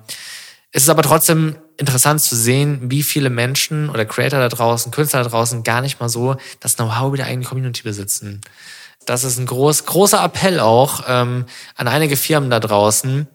es 0.73 0.83
ist 0.83 0.89
aber 0.89 1.03
trotzdem 1.03 1.57
interessant 1.77 2.21
zu 2.21 2.37
sehen, 2.37 2.91
wie 2.91 3.03
viele 3.03 3.31
Menschen 3.31 3.91
oder 3.91 4.05
Creator 4.05 4.41
da 4.41 4.49
draußen, 4.49 4.91
Künstler 4.93 5.23
da 5.23 5.29
draußen 5.29 5.63
gar 5.63 5.81
nicht 5.81 6.01
mal 6.01 6.09
so 6.09 6.37
das 6.61 6.77
Know-how 6.77 7.09
über 7.09 7.17
die 7.19 7.23
eigene 7.25 7.45
Community 7.45 7.83
besitzen. 7.83 8.41
Das 9.07 9.23
ist 9.23 9.39
ein 9.39 9.47
groß, 9.47 9.87
großer 9.87 10.23
Appell 10.25 10.61
auch 10.61 11.05
ähm, 11.07 11.47
an 11.77 11.89
einige 11.89 12.17
Firmen 12.17 12.51
da 12.51 12.59
draußen, 12.59 13.29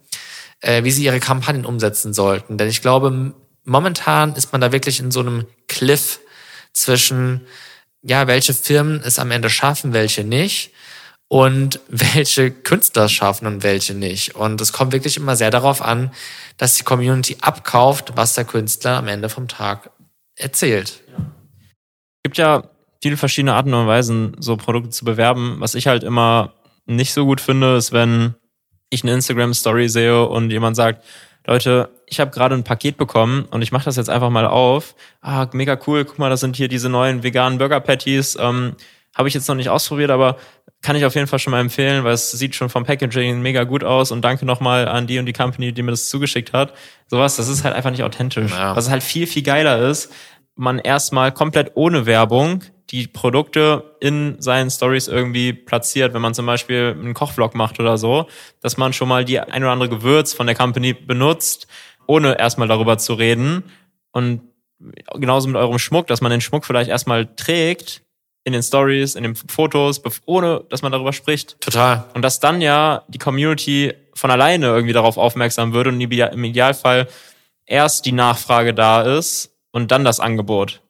äh, 0.60 0.84
wie 0.84 0.90
sie 0.90 1.04
ihre 1.04 1.20
Kampagnen 1.20 1.64
umsetzen 1.64 2.12
sollten. 2.12 2.58
Denn 2.58 2.68
ich 2.68 2.82
glaube, 2.82 3.34
momentan 3.64 4.34
ist 4.34 4.52
man 4.52 4.60
da 4.60 4.72
wirklich 4.72 5.00
in 5.00 5.10
so 5.10 5.20
einem 5.20 5.46
Cliff 5.68 6.20
zwischen, 6.72 7.46
ja, 8.02 8.26
welche 8.26 8.54
Firmen 8.54 9.02
es 9.04 9.18
am 9.18 9.30
Ende 9.30 9.50
schaffen, 9.50 9.92
welche 9.92 10.24
nicht 10.24 10.72
und 11.28 11.80
welche 11.88 12.50
Künstler 12.50 13.08
schaffen 13.08 13.46
und 13.46 13.62
welche 13.62 13.94
nicht. 13.94 14.34
Und 14.34 14.60
es 14.60 14.72
kommt 14.72 14.92
wirklich 14.92 15.16
immer 15.16 15.36
sehr 15.36 15.50
darauf 15.50 15.82
an, 15.82 16.12
dass 16.56 16.74
die 16.74 16.84
Community 16.84 17.38
abkauft, 17.40 18.12
was 18.16 18.34
der 18.34 18.44
Künstler 18.44 18.98
am 18.98 19.08
Ende 19.08 19.28
vom 19.28 19.48
Tag 19.48 19.90
erzählt. 20.36 21.02
Es 21.08 22.22
gibt 22.24 22.38
ja 22.38 22.64
viele 23.02 23.16
verschiedene 23.16 23.54
Arten 23.54 23.72
und 23.72 23.86
Weisen, 23.86 24.36
so 24.40 24.56
Produkte 24.56 24.90
zu 24.90 25.04
bewerben. 25.04 25.56
Was 25.58 25.74
ich 25.74 25.86
halt 25.86 26.04
immer 26.04 26.54
nicht 26.86 27.12
so 27.12 27.24
gut 27.24 27.40
finde, 27.40 27.76
ist, 27.76 27.92
wenn 27.92 28.34
ich 28.90 29.02
eine 29.02 29.14
Instagram-Story 29.14 29.88
sehe 29.88 30.26
und 30.26 30.50
jemand 30.50 30.76
sagt, 30.76 31.04
Leute, 31.46 31.88
ich 32.06 32.20
habe 32.20 32.30
gerade 32.30 32.54
ein 32.54 32.64
Paket 32.64 32.96
bekommen 32.96 33.46
und 33.50 33.62
ich 33.62 33.72
mache 33.72 33.84
das 33.84 33.96
jetzt 33.96 34.10
einfach 34.10 34.30
mal 34.30 34.46
auf. 34.46 34.94
Ah, 35.22 35.46
mega 35.52 35.78
cool, 35.86 36.04
guck 36.04 36.18
mal, 36.18 36.28
das 36.28 36.40
sind 36.40 36.56
hier 36.56 36.68
diese 36.68 36.88
neuen 36.88 37.22
veganen 37.22 37.58
Burger 37.58 37.80
Patties. 37.80 38.36
Ähm, 38.38 38.76
habe 39.14 39.28
ich 39.28 39.34
jetzt 39.34 39.48
noch 39.48 39.54
nicht 39.54 39.68
ausprobiert, 39.68 40.10
aber 40.10 40.36
kann 40.82 40.96
ich 40.96 41.04
auf 41.04 41.14
jeden 41.14 41.26
Fall 41.26 41.38
schon 41.38 41.50
mal 41.50 41.60
empfehlen, 41.60 42.04
weil 42.04 42.14
es 42.14 42.30
sieht 42.30 42.54
schon 42.54 42.68
vom 42.68 42.84
Packaging 42.84 43.40
mega 43.42 43.64
gut 43.64 43.84
aus 43.84 44.12
und 44.12 44.22
danke 44.22 44.46
nochmal 44.46 44.88
an 44.88 45.06
die 45.06 45.18
und 45.18 45.26
die 45.26 45.32
Company, 45.32 45.72
die 45.72 45.82
mir 45.82 45.90
das 45.90 46.08
zugeschickt 46.08 46.52
hat. 46.52 46.72
Sowas, 47.06 47.36
das 47.36 47.48
ist 47.48 47.64
halt 47.64 47.74
einfach 47.74 47.90
nicht 47.90 48.02
authentisch. 48.02 48.50
Ja. 48.50 48.76
Was 48.76 48.88
halt 48.88 49.02
viel, 49.02 49.26
viel 49.26 49.42
geiler 49.42 49.78
ist, 49.88 50.12
man 50.54 50.78
erstmal 50.78 51.32
komplett 51.32 51.72
ohne 51.74 52.06
Werbung 52.06 52.62
die 52.90 53.06
Produkte 53.06 53.96
in 54.00 54.36
seinen 54.40 54.70
Stories 54.70 55.06
irgendwie 55.06 55.52
platziert, 55.52 56.12
wenn 56.12 56.22
man 56.22 56.34
zum 56.34 56.46
Beispiel 56.46 56.96
einen 56.98 57.14
Kochvlog 57.14 57.54
macht 57.54 57.78
oder 57.78 57.96
so, 57.96 58.26
dass 58.60 58.76
man 58.76 58.92
schon 58.92 59.08
mal 59.08 59.24
die 59.24 59.38
ein 59.38 59.62
oder 59.62 59.72
andere 59.72 59.88
Gewürz 59.88 60.32
von 60.32 60.46
der 60.46 60.56
Company 60.56 60.92
benutzt, 60.92 61.68
ohne 62.06 62.38
erstmal 62.38 62.68
darüber 62.68 62.98
zu 62.98 63.14
reden. 63.14 63.64
Und 64.10 64.42
genauso 65.14 65.48
mit 65.48 65.56
eurem 65.56 65.78
Schmuck, 65.78 66.08
dass 66.08 66.20
man 66.20 66.32
den 66.32 66.40
Schmuck 66.40 66.64
vielleicht 66.64 66.90
erstmal 66.90 67.26
trägt 67.36 68.02
in 68.42 68.52
den 68.52 68.62
Stories, 68.62 69.14
in 69.14 69.22
den 69.22 69.36
Fotos, 69.36 70.02
ohne 70.26 70.64
dass 70.68 70.82
man 70.82 70.90
darüber 70.90 71.12
spricht. 71.12 71.60
Total. 71.60 72.06
Und 72.14 72.22
dass 72.22 72.40
dann 72.40 72.60
ja 72.60 73.04
die 73.08 73.18
Community 73.18 73.92
von 74.14 74.30
alleine 74.30 74.66
irgendwie 74.66 74.94
darauf 74.94 75.16
aufmerksam 75.16 75.72
wird 75.72 75.86
und 75.86 76.00
im 76.00 76.44
Idealfall 76.44 77.06
erst 77.66 78.06
die 78.06 78.12
Nachfrage 78.12 78.74
da 78.74 79.02
ist 79.02 79.54
und 79.70 79.92
dann 79.92 80.04
das 80.04 80.18
Angebot 80.18 80.80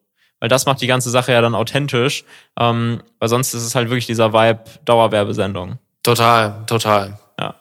weil 0.41 0.49
das 0.49 0.67
macht 0.67 0.81
die 0.81 0.87
ganze 0.87 1.11
Sache 1.11 1.33
ja 1.33 1.41
dann 1.41 1.55
authentisch, 1.55 2.25
ähm, 2.59 3.03
weil 3.19 3.29
sonst 3.29 3.55
ist 3.55 3.65
es 3.65 3.75
halt 3.75 3.89
wirklich 3.89 4.07
dieser 4.07 4.33
Vibe 4.33 4.65
Dauerwerbesendung. 4.85 5.79
Total, 6.03 6.65
total. 6.67 7.19
Ja. 7.39 7.55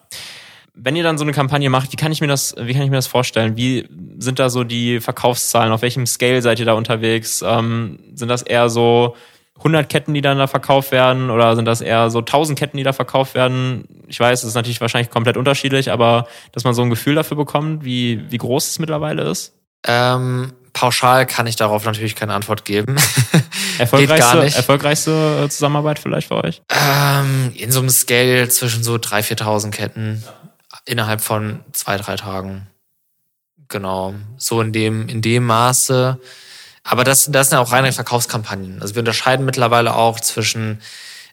Wenn 0.73 0.95
ihr 0.95 1.03
dann 1.03 1.17
so 1.17 1.25
eine 1.25 1.33
Kampagne 1.33 1.69
macht, 1.69 1.91
wie 1.91 1.97
kann 1.97 2.11
ich 2.11 2.21
mir 2.21 2.27
das, 2.27 2.55
wie 2.57 2.73
kann 2.73 2.83
ich 2.83 2.89
mir 2.89 2.95
das 2.95 3.07
vorstellen? 3.07 3.57
Wie 3.57 3.87
sind 4.17 4.39
da 4.39 4.49
so 4.49 4.63
die 4.63 5.01
Verkaufszahlen? 5.01 5.73
Auf 5.73 5.81
welchem 5.81 6.07
Scale 6.07 6.41
seid 6.41 6.59
ihr 6.59 6.65
da 6.65 6.73
unterwegs? 6.73 7.43
Ähm, 7.45 7.99
sind 8.15 8.29
das 8.29 8.43
eher 8.43 8.69
so 8.69 9.15
100 9.59 9.89
Ketten, 9.89 10.13
die 10.13 10.21
dann 10.21 10.37
da 10.37 10.47
verkauft 10.47 10.91
werden, 10.91 11.29
oder 11.29 11.55
sind 11.55 11.65
das 11.65 11.81
eher 11.81 12.09
so 12.09 12.19
1000 12.19 12.57
Ketten, 12.57 12.77
die 12.77 12.83
da 12.83 12.93
verkauft 12.93 13.35
werden? 13.35 14.05
Ich 14.07 14.19
weiß, 14.19 14.43
es 14.43 14.49
ist 14.49 14.55
natürlich 14.55 14.79
wahrscheinlich 14.79 15.11
komplett 15.11 15.35
unterschiedlich, 15.35 15.91
aber 15.91 16.27
dass 16.53 16.63
man 16.63 16.73
so 16.73 16.81
ein 16.81 16.89
Gefühl 16.89 17.15
dafür 17.15 17.35
bekommt, 17.35 17.83
wie, 17.83 18.31
wie 18.31 18.37
groß 18.37 18.69
es 18.69 18.79
mittlerweile 18.79 19.23
ist? 19.23 19.53
Ähm, 19.85 20.53
pauschal 20.79 21.25
kann 21.25 21.45
ich 21.45 21.57
darauf 21.57 21.83
natürlich 21.83 22.15
keine 22.15 22.33
Antwort 22.33 22.63
geben. 22.63 22.95
Erfolgreichste, 23.79 24.55
erfolgreichste 24.55 25.43
äh, 25.43 25.49
Zusammenarbeit 25.49 25.99
vielleicht 25.99 26.29
für 26.29 26.41
euch? 26.41 26.61
Ähm, 26.69 27.51
in 27.53 27.69
so 27.69 27.79
einem 27.79 27.89
Scale 27.89 28.47
zwischen 28.47 28.81
so 28.81 28.95
3.000, 28.95 29.41
4.000 29.41 29.71
Ketten 29.71 30.23
innerhalb 30.85 31.19
von 31.19 31.59
zwei, 31.73 31.97
drei 31.97 32.15
Tagen. 32.15 32.67
Genau. 33.67 34.13
So 34.37 34.61
in 34.61 34.71
dem, 34.71 35.09
in 35.09 35.21
dem 35.21 35.45
Maße. 35.45 36.17
Aber 36.83 37.03
das, 37.03 37.27
das 37.29 37.49
sind 37.49 37.57
ja 37.57 37.61
auch 37.61 37.73
reine 37.73 37.91
Verkaufskampagnen. 37.91 38.81
Also 38.81 38.95
wir 38.95 39.01
unterscheiden 39.01 39.45
mittlerweile 39.45 39.95
auch 39.95 40.21
zwischen 40.21 40.81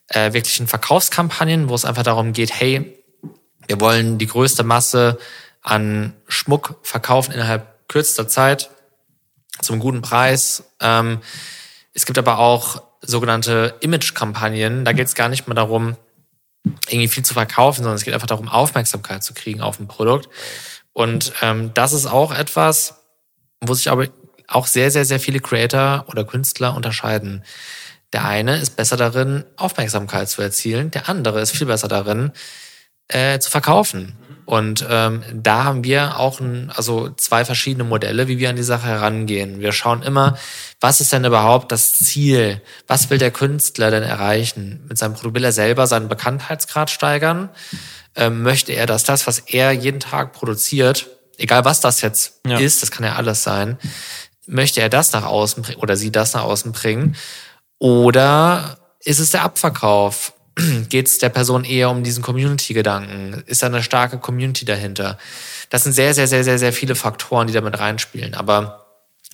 äh, 0.08 0.32
wirklichen 0.32 0.66
Verkaufskampagnen, 0.66 1.68
wo 1.68 1.74
es 1.76 1.84
einfach 1.84 2.02
darum 2.02 2.32
geht, 2.32 2.52
hey, 2.52 3.00
wir 3.68 3.80
wollen 3.80 4.18
die 4.18 4.26
größte 4.26 4.64
Masse 4.64 5.20
an 5.62 6.14
Schmuck 6.26 6.80
verkaufen 6.82 7.30
innerhalb 7.30 7.88
kürzester 7.88 8.26
Zeit 8.26 8.70
zum 9.60 9.78
guten 9.78 10.02
Preis. 10.02 10.64
Ähm, 10.80 11.20
es 11.92 12.06
gibt 12.06 12.18
aber 12.18 12.38
auch 12.38 12.82
sogenannte 13.00 13.74
Image-Kampagnen. 13.80 14.84
Da 14.84 14.92
geht 14.92 15.06
es 15.06 15.14
gar 15.14 15.28
nicht 15.28 15.46
mehr 15.46 15.54
darum, 15.54 15.96
irgendwie 16.88 17.08
viel 17.08 17.24
zu 17.24 17.34
verkaufen, 17.34 17.82
sondern 17.82 17.96
es 17.96 18.04
geht 18.04 18.14
einfach 18.14 18.26
darum, 18.26 18.48
Aufmerksamkeit 18.48 19.22
zu 19.22 19.34
kriegen 19.34 19.60
auf 19.60 19.78
ein 19.78 19.88
Produkt. 19.88 20.28
Und 20.92 21.32
ähm, 21.42 21.72
das 21.74 21.92
ist 21.92 22.06
auch 22.06 22.34
etwas, 22.34 23.02
wo 23.60 23.74
sich 23.74 23.90
aber 23.90 24.08
auch 24.48 24.66
sehr, 24.66 24.90
sehr, 24.90 25.04
sehr 25.04 25.20
viele 25.20 25.40
Creator 25.40 26.06
oder 26.08 26.24
Künstler 26.24 26.74
unterscheiden. 26.74 27.44
Der 28.12 28.24
eine 28.24 28.56
ist 28.58 28.76
besser 28.76 28.96
darin, 28.96 29.44
Aufmerksamkeit 29.56 30.28
zu 30.28 30.40
erzielen, 30.42 30.90
der 30.90 31.08
andere 31.08 31.40
ist 31.40 31.56
viel 31.56 31.66
besser 31.66 31.88
darin, 31.88 32.32
äh, 33.08 33.38
zu 33.38 33.50
verkaufen. 33.50 34.16
Und 34.46 34.86
ähm, 34.88 35.24
da 35.34 35.64
haben 35.64 35.82
wir 35.82 36.20
auch 36.20 36.38
ein, 36.38 36.70
also 36.74 37.10
zwei 37.10 37.44
verschiedene 37.44 37.82
Modelle, 37.82 38.28
wie 38.28 38.38
wir 38.38 38.48
an 38.48 38.54
die 38.54 38.62
Sache 38.62 38.86
herangehen. 38.86 39.60
Wir 39.60 39.72
schauen 39.72 40.02
immer, 40.02 40.38
was 40.80 41.00
ist 41.00 41.12
denn 41.12 41.24
überhaupt 41.24 41.72
das 41.72 41.98
Ziel? 41.98 42.62
Was 42.86 43.10
will 43.10 43.18
der 43.18 43.32
Künstler 43.32 43.90
denn 43.90 44.04
erreichen? 44.04 44.84
Mit 44.88 44.98
seinem 44.98 45.14
Produkt 45.14 45.34
will 45.34 45.44
er 45.44 45.50
selber 45.50 45.88
seinen 45.88 46.08
Bekanntheitsgrad 46.08 46.90
steigern? 46.90 47.48
Ähm, 48.14 48.44
möchte 48.44 48.72
er, 48.72 48.86
dass 48.86 49.02
das, 49.02 49.26
was 49.26 49.40
er 49.40 49.72
jeden 49.72 49.98
Tag 49.98 50.32
produziert, 50.32 51.08
egal 51.38 51.64
was 51.64 51.80
das 51.80 52.00
jetzt 52.00 52.40
ja. 52.46 52.58
ist, 52.58 52.82
das 52.82 52.92
kann 52.92 53.04
ja 53.04 53.16
alles 53.16 53.42
sein, 53.42 53.78
möchte 54.46 54.80
er 54.80 54.88
das 54.88 55.12
nach 55.12 55.24
außen 55.24 55.64
bringen 55.64 55.80
oder 55.80 55.96
sie 55.96 56.12
das 56.12 56.34
nach 56.34 56.44
außen 56.44 56.70
bringen? 56.70 57.16
Oder 57.78 58.78
ist 59.00 59.18
es 59.18 59.32
der 59.32 59.42
Abverkauf? 59.42 60.34
Geht 60.88 61.06
es 61.06 61.18
der 61.18 61.28
Person 61.28 61.64
eher 61.64 61.90
um 61.90 62.02
diesen 62.02 62.22
Community-Gedanken? 62.22 63.42
Ist 63.46 63.62
da 63.62 63.66
eine 63.66 63.82
starke 63.82 64.18
Community 64.18 64.64
dahinter? 64.64 65.18
Das 65.70 65.84
sind 65.84 65.92
sehr, 65.92 66.14
sehr, 66.14 66.26
sehr, 66.26 66.44
sehr, 66.44 66.58
sehr 66.58 66.72
viele 66.72 66.94
Faktoren, 66.94 67.46
die 67.46 67.52
damit 67.52 67.78
reinspielen. 67.78 68.34
Aber 68.34 68.86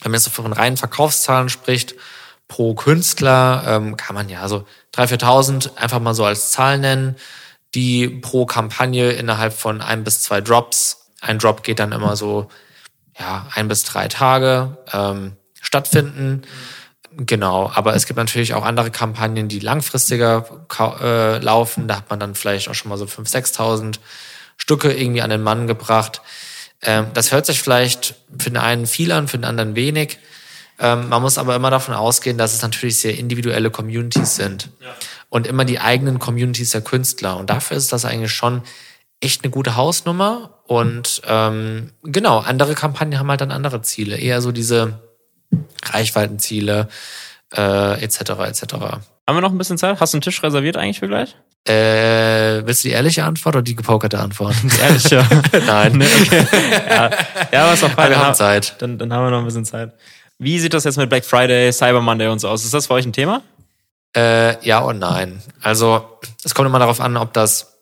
wenn 0.02 0.10
man 0.10 0.20
jetzt 0.20 0.28
von 0.28 0.52
reinen 0.52 0.76
Verkaufszahlen 0.76 1.48
spricht, 1.48 1.94
pro 2.48 2.74
Künstler, 2.74 3.64
ähm, 3.66 3.96
kann 3.96 4.14
man 4.14 4.28
ja 4.28 4.46
so 4.48 4.66
3.000, 4.94 5.20
4.000 5.20 5.76
einfach 5.76 6.00
mal 6.00 6.14
so 6.14 6.24
als 6.24 6.50
Zahl 6.50 6.78
nennen, 6.78 7.16
die 7.74 8.08
pro 8.08 8.44
Kampagne 8.44 9.12
innerhalb 9.12 9.54
von 9.54 9.80
ein 9.80 10.04
bis 10.04 10.20
zwei 10.20 10.40
Drops, 10.40 11.10
ein 11.22 11.38
Drop 11.38 11.62
geht 11.62 11.78
dann 11.78 11.92
immer 11.92 12.16
so, 12.16 12.50
ja, 13.18 13.46
ein 13.54 13.68
bis 13.68 13.84
drei 13.84 14.08
Tage 14.08 14.76
ähm, 14.92 15.36
stattfinden. 15.60 16.42
Genau, 17.16 17.70
aber 17.74 17.94
es 17.94 18.06
gibt 18.06 18.16
natürlich 18.16 18.54
auch 18.54 18.64
andere 18.64 18.90
Kampagnen, 18.90 19.48
die 19.48 19.58
langfristiger 19.58 20.46
äh, 21.00 21.38
laufen. 21.38 21.88
Da 21.88 21.96
hat 21.96 22.10
man 22.10 22.18
dann 22.18 22.34
vielleicht 22.34 22.68
auch 22.68 22.74
schon 22.74 22.88
mal 22.88 22.96
so 22.96 23.04
5.000, 23.04 23.56
6.000 23.56 23.94
Stücke 24.56 24.92
irgendwie 24.92 25.22
an 25.22 25.30
den 25.30 25.42
Mann 25.42 25.66
gebracht. 25.66 26.22
Ähm, 26.80 27.06
das 27.14 27.32
hört 27.32 27.46
sich 27.46 27.60
vielleicht 27.60 28.14
für 28.38 28.50
den 28.50 28.56
einen 28.56 28.86
viel 28.86 29.12
an, 29.12 29.28
für 29.28 29.38
den 29.38 29.44
anderen 29.44 29.74
wenig. 29.74 30.18
Ähm, 30.78 31.08
man 31.08 31.22
muss 31.22 31.38
aber 31.38 31.54
immer 31.54 31.70
davon 31.70 31.94
ausgehen, 31.94 32.38
dass 32.38 32.54
es 32.54 32.62
natürlich 32.62 32.98
sehr 32.98 33.18
individuelle 33.18 33.70
Communities 33.70 34.36
sind. 34.36 34.70
Ja. 34.80 34.94
Und 35.28 35.46
immer 35.46 35.64
die 35.64 35.80
eigenen 35.80 36.18
Communities 36.18 36.70
der 36.70 36.80
Künstler. 36.80 37.36
Und 37.36 37.50
dafür 37.50 37.76
ist 37.76 37.92
das 37.92 38.04
eigentlich 38.04 38.32
schon 38.32 38.62
echt 39.20 39.44
eine 39.44 39.50
gute 39.50 39.76
Hausnummer. 39.76 40.58
Und 40.66 41.22
ähm, 41.26 41.90
genau, 42.02 42.38
andere 42.38 42.74
Kampagnen 42.74 43.18
haben 43.18 43.28
halt 43.28 43.40
dann 43.40 43.52
andere 43.52 43.82
Ziele. 43.82 44.16
Eher 44.16 44.40
so 44.42 44.50
diese 44.52 45.00
Reichweitenziele 45.84 46.88
äh, 47.54 48.02
etc. 48.02 48.20
etc. 48.20 48.62
Haben 48.74 49.36
wir 49.36 49.40
noch 49.40 49.52
ein 49.52 49.58
bisschen 49.58 49.78
Zeit? 49.78 50.00
Hast 50.00 50.14
du 50.14 50.16
einen 50.16 50.22
Tisch 50.22 50.42
reserviert 50.42 50.76
eigentlich 50.76 50.98
für 50.98 51.08
gleich? 51.08 51.36
Äh, 51.68 52.66
willst 52.66 52.82
du 52.82 52.88
die 52.88 52.94
ehrliche 52.94 53.24
Antwort 53.24 53.54
oder 53.54 53.62
die 53.62 53.76
gepokerte 53.76 54.18
Antwort? 54.18 54.54
Die 54.64 54.80
ehrliche. 54.80 55.24
Nein. 55.66 55.92
Nee, 55.92 56.06
okay. 56.22 56.46
ja. 56.88 57.10
ja, 57.52 57.72
was 57.72 57.82
noch 57.82 57.96
Wir 57.96 58.18
haben 58.18 58.34
Zeit. 58.34 58.74
Dann, 58.80 58.98
dann 58.98 59.12
haben 59.12 59.26
wir 59.26 59.30
noch 59.30 59.38
ein 59.38 59.44
bisschen 59.44 59.64
Zeit. 59.64 59.92
Wie 60.38 60.58
sieht 60.58 60.74
das 60.74 60.82
jetzt 60.82 60.96
mit 60.96 61.08
Black 61.08 61.24
Friday, 61.24 61.72
Cyber 61.72 62.00
Monday 62.00 62.26
und 62.26 62.40
so 62.40 62.48
aus? 62.48 62.64
Ist 62.64 62.74
das 62.74 62.88
für 62.88 62.94
euch 62.94 63.06
ein 63.06 63.12
Thema? 63.12 63.42
Äh, 64.16 64.64
ja 64.66 64.80
und 64.80 64.98
nein. 64.98 65.40
Also 65.60 66.18
es 66.42 66.52
kommt 66.54 66.66
immer 66.66 66.80
darauf 66.80 67.00
an, 67.00 67.16
ob 67.16 67.32
das 67.32 67.78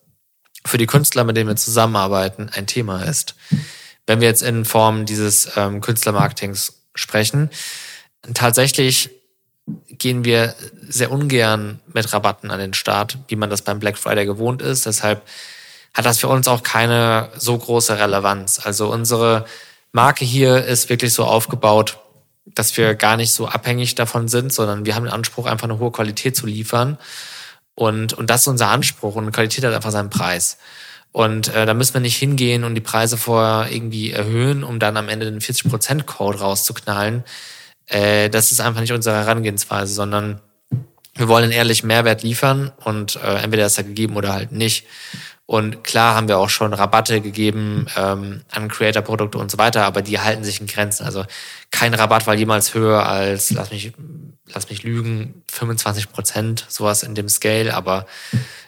für 0.67 0.77
die 0.77 0.87
Künstler, 0.87 1.25
mit 1.25 1.39
denen 1.39 1.49
wir 1.49 1.57
zusammenarbeiten, 1.57 2.51
ein 2.53 2.67
Thema 2.67 3.03
ist. 3.05 3.35
Wenn 4.07 4.21
wir 4.21 4.29
jetzt 4.29 4.43
in 4.43 4.67
Form 4.67 5.07
dieses 5.07 5.57
ähm, 5.57 5.81
Künstlermarketings 5.81 6.80
sprechen. 6.95 7.51
Tatsächlich 8.35 9.11
gehen 9.89 10.25
wir 10.25 10.55
sehr 10.89 11.11
ungern 11.11 11.81
mit 11.93 12.13
Rabatten 12.13 12.51
an 12.51 12.59
den 12.59 12.75
Start, 12.75 13.19
wie 13.29 13.37
man 13.37 13.51
das 13.51 13.63
beim 13.63 13.79
Black 13.79 13.99
Friday 13.99 14.27
gewohnt 14.27 14.63
ist. 14.63 14.87
Deshalb 14.87 15.23
hat 15.95 16.07
das 16.07 16.19
für 16.19 16.29
uns 16.29 16.49
auch 16.49 16.63
keine 16.63 17.31
so 17.37 17.57
große 17.57 17.99
Relevanz. 17.99 18.61
Also 18.65 18.91
unsere 18.91 19.47
Marke 19.93 20.25
hier 20.25 20.65
ist 20.65 20.89
wirklich 20.89 21.13
so 21.13 21.25
aufgebaut, 21.25 21.99
dass 22.47 22.77
wir 22.77 22.95
gar 22.95 23.17
nicht 23.17 23.33
so 23.33 23.47
abhängig 23.47 23.95
davon 23.95 24.29
sind, 24.29 24.53
sondern 24.53 24.87
wir 24.87 24.95
haben 24.95 25.05
den 25.05 25.13
Anspruch, 25.13 25.47
einfach 25.47 25.69
eine 25.69 25.79
hohe 25.79 25.93
Qualität 25.93 26.37
zu 26.37 26.47
liefern. 26.47 26.99
Und, 27.75 28.13
und 28.13 28.29
das 28.31 28.43
ist 28.43 28.49
unser 28.49 28.69
Anspruch. 28.69 29.15
Und 29.15 29.31
Qualität 29.33 29.65
hat 29.65 29.75
einfach 29.75 29.91
seinen 29.91 30.11
Preis. 30.11 30.59
Und 31.13 31.49
äh, 31.55 31.67
da 31.67 31.75
müssen 31.75 31.95
wir 31.95 32.01
nicht 32.01 32.17
hingehen 32.17 32.63
und 32.65 32.75
die 32.75 32.81
Preise 32.81 33.17
vorher 33.17 33.73
irgendwie 33.73 34.13
erhöhen, 34.13 34.63
um 34.63 34.79
dann 34.79 34.97
am 34.97 35.09
Ende 35.09 35.31
den 35.31 35.41
40%-Code 35.41 36.39
rauszuknallen. 36.39 37.25
Äh, 37.87 38.31
das 38.31 38.53
ist 38.53 38.61
einfach 38.61 38.81
nicht 38.81 38.93
unsere 38.93 39.17
Herangehensweise, 39.17 39.93
sondern 39.93 40.41
wir 41.15 41.29
wollen 41.29 41.45
einen 41.45 41.53
ehrlichen 41.53 41.89
Mehrwert 41.89 42.23
liefern 42.23 42.73
und 42.85 43.17
äh, 43.17 43.43
entweder 43.43 43.67
ist 43.67 43.79
er 43.79 43.85
gegeben 43.85 44.17
oder 44.17 44.33
halt 44.33 44.53
nicht. 44.53 44.87
Und 45.47 45.83
klar 45.83 46.15
haben 46.15 46.29
wir 46.29 46.39
auch 46.39 46.49
schon 46.49 46.73
Rabatte 46.73 47.21
gegeben 47.21 47.87
ähm, 47.97 48.43
an 48.53 48.69
Creator-Produkte 48.69 49.37
und 49.37 49.51
so 49.51 49.59
weiter, 49.59 49.85
aber 49.85 50.01
die 50.01 50.21
halten 50.21 50.45
sich 50.45 50.61
in 50.61 50.69
Grenzen. 50.69 51.05
Also 51.05 51.25
kein 51.73 51.93
Rabatt 51.93 52.29
war 52.29 52.35
jemals 52.35 52.73
höher 52.73 53.05
als, 53.05 53.51
lass 53.51 53.73
mich, 53.73 53.93
lass 54.55 54.71
mich 54.71 54.85
lügen, 54.85 55.43
25 55.51 56.13
Prozent, 56.13 56.67
sowas 56.69 57.03
in 57.03 57.17
dem 57.17 57.29
Scale, 57.29 57.75
aber 57.75 58.07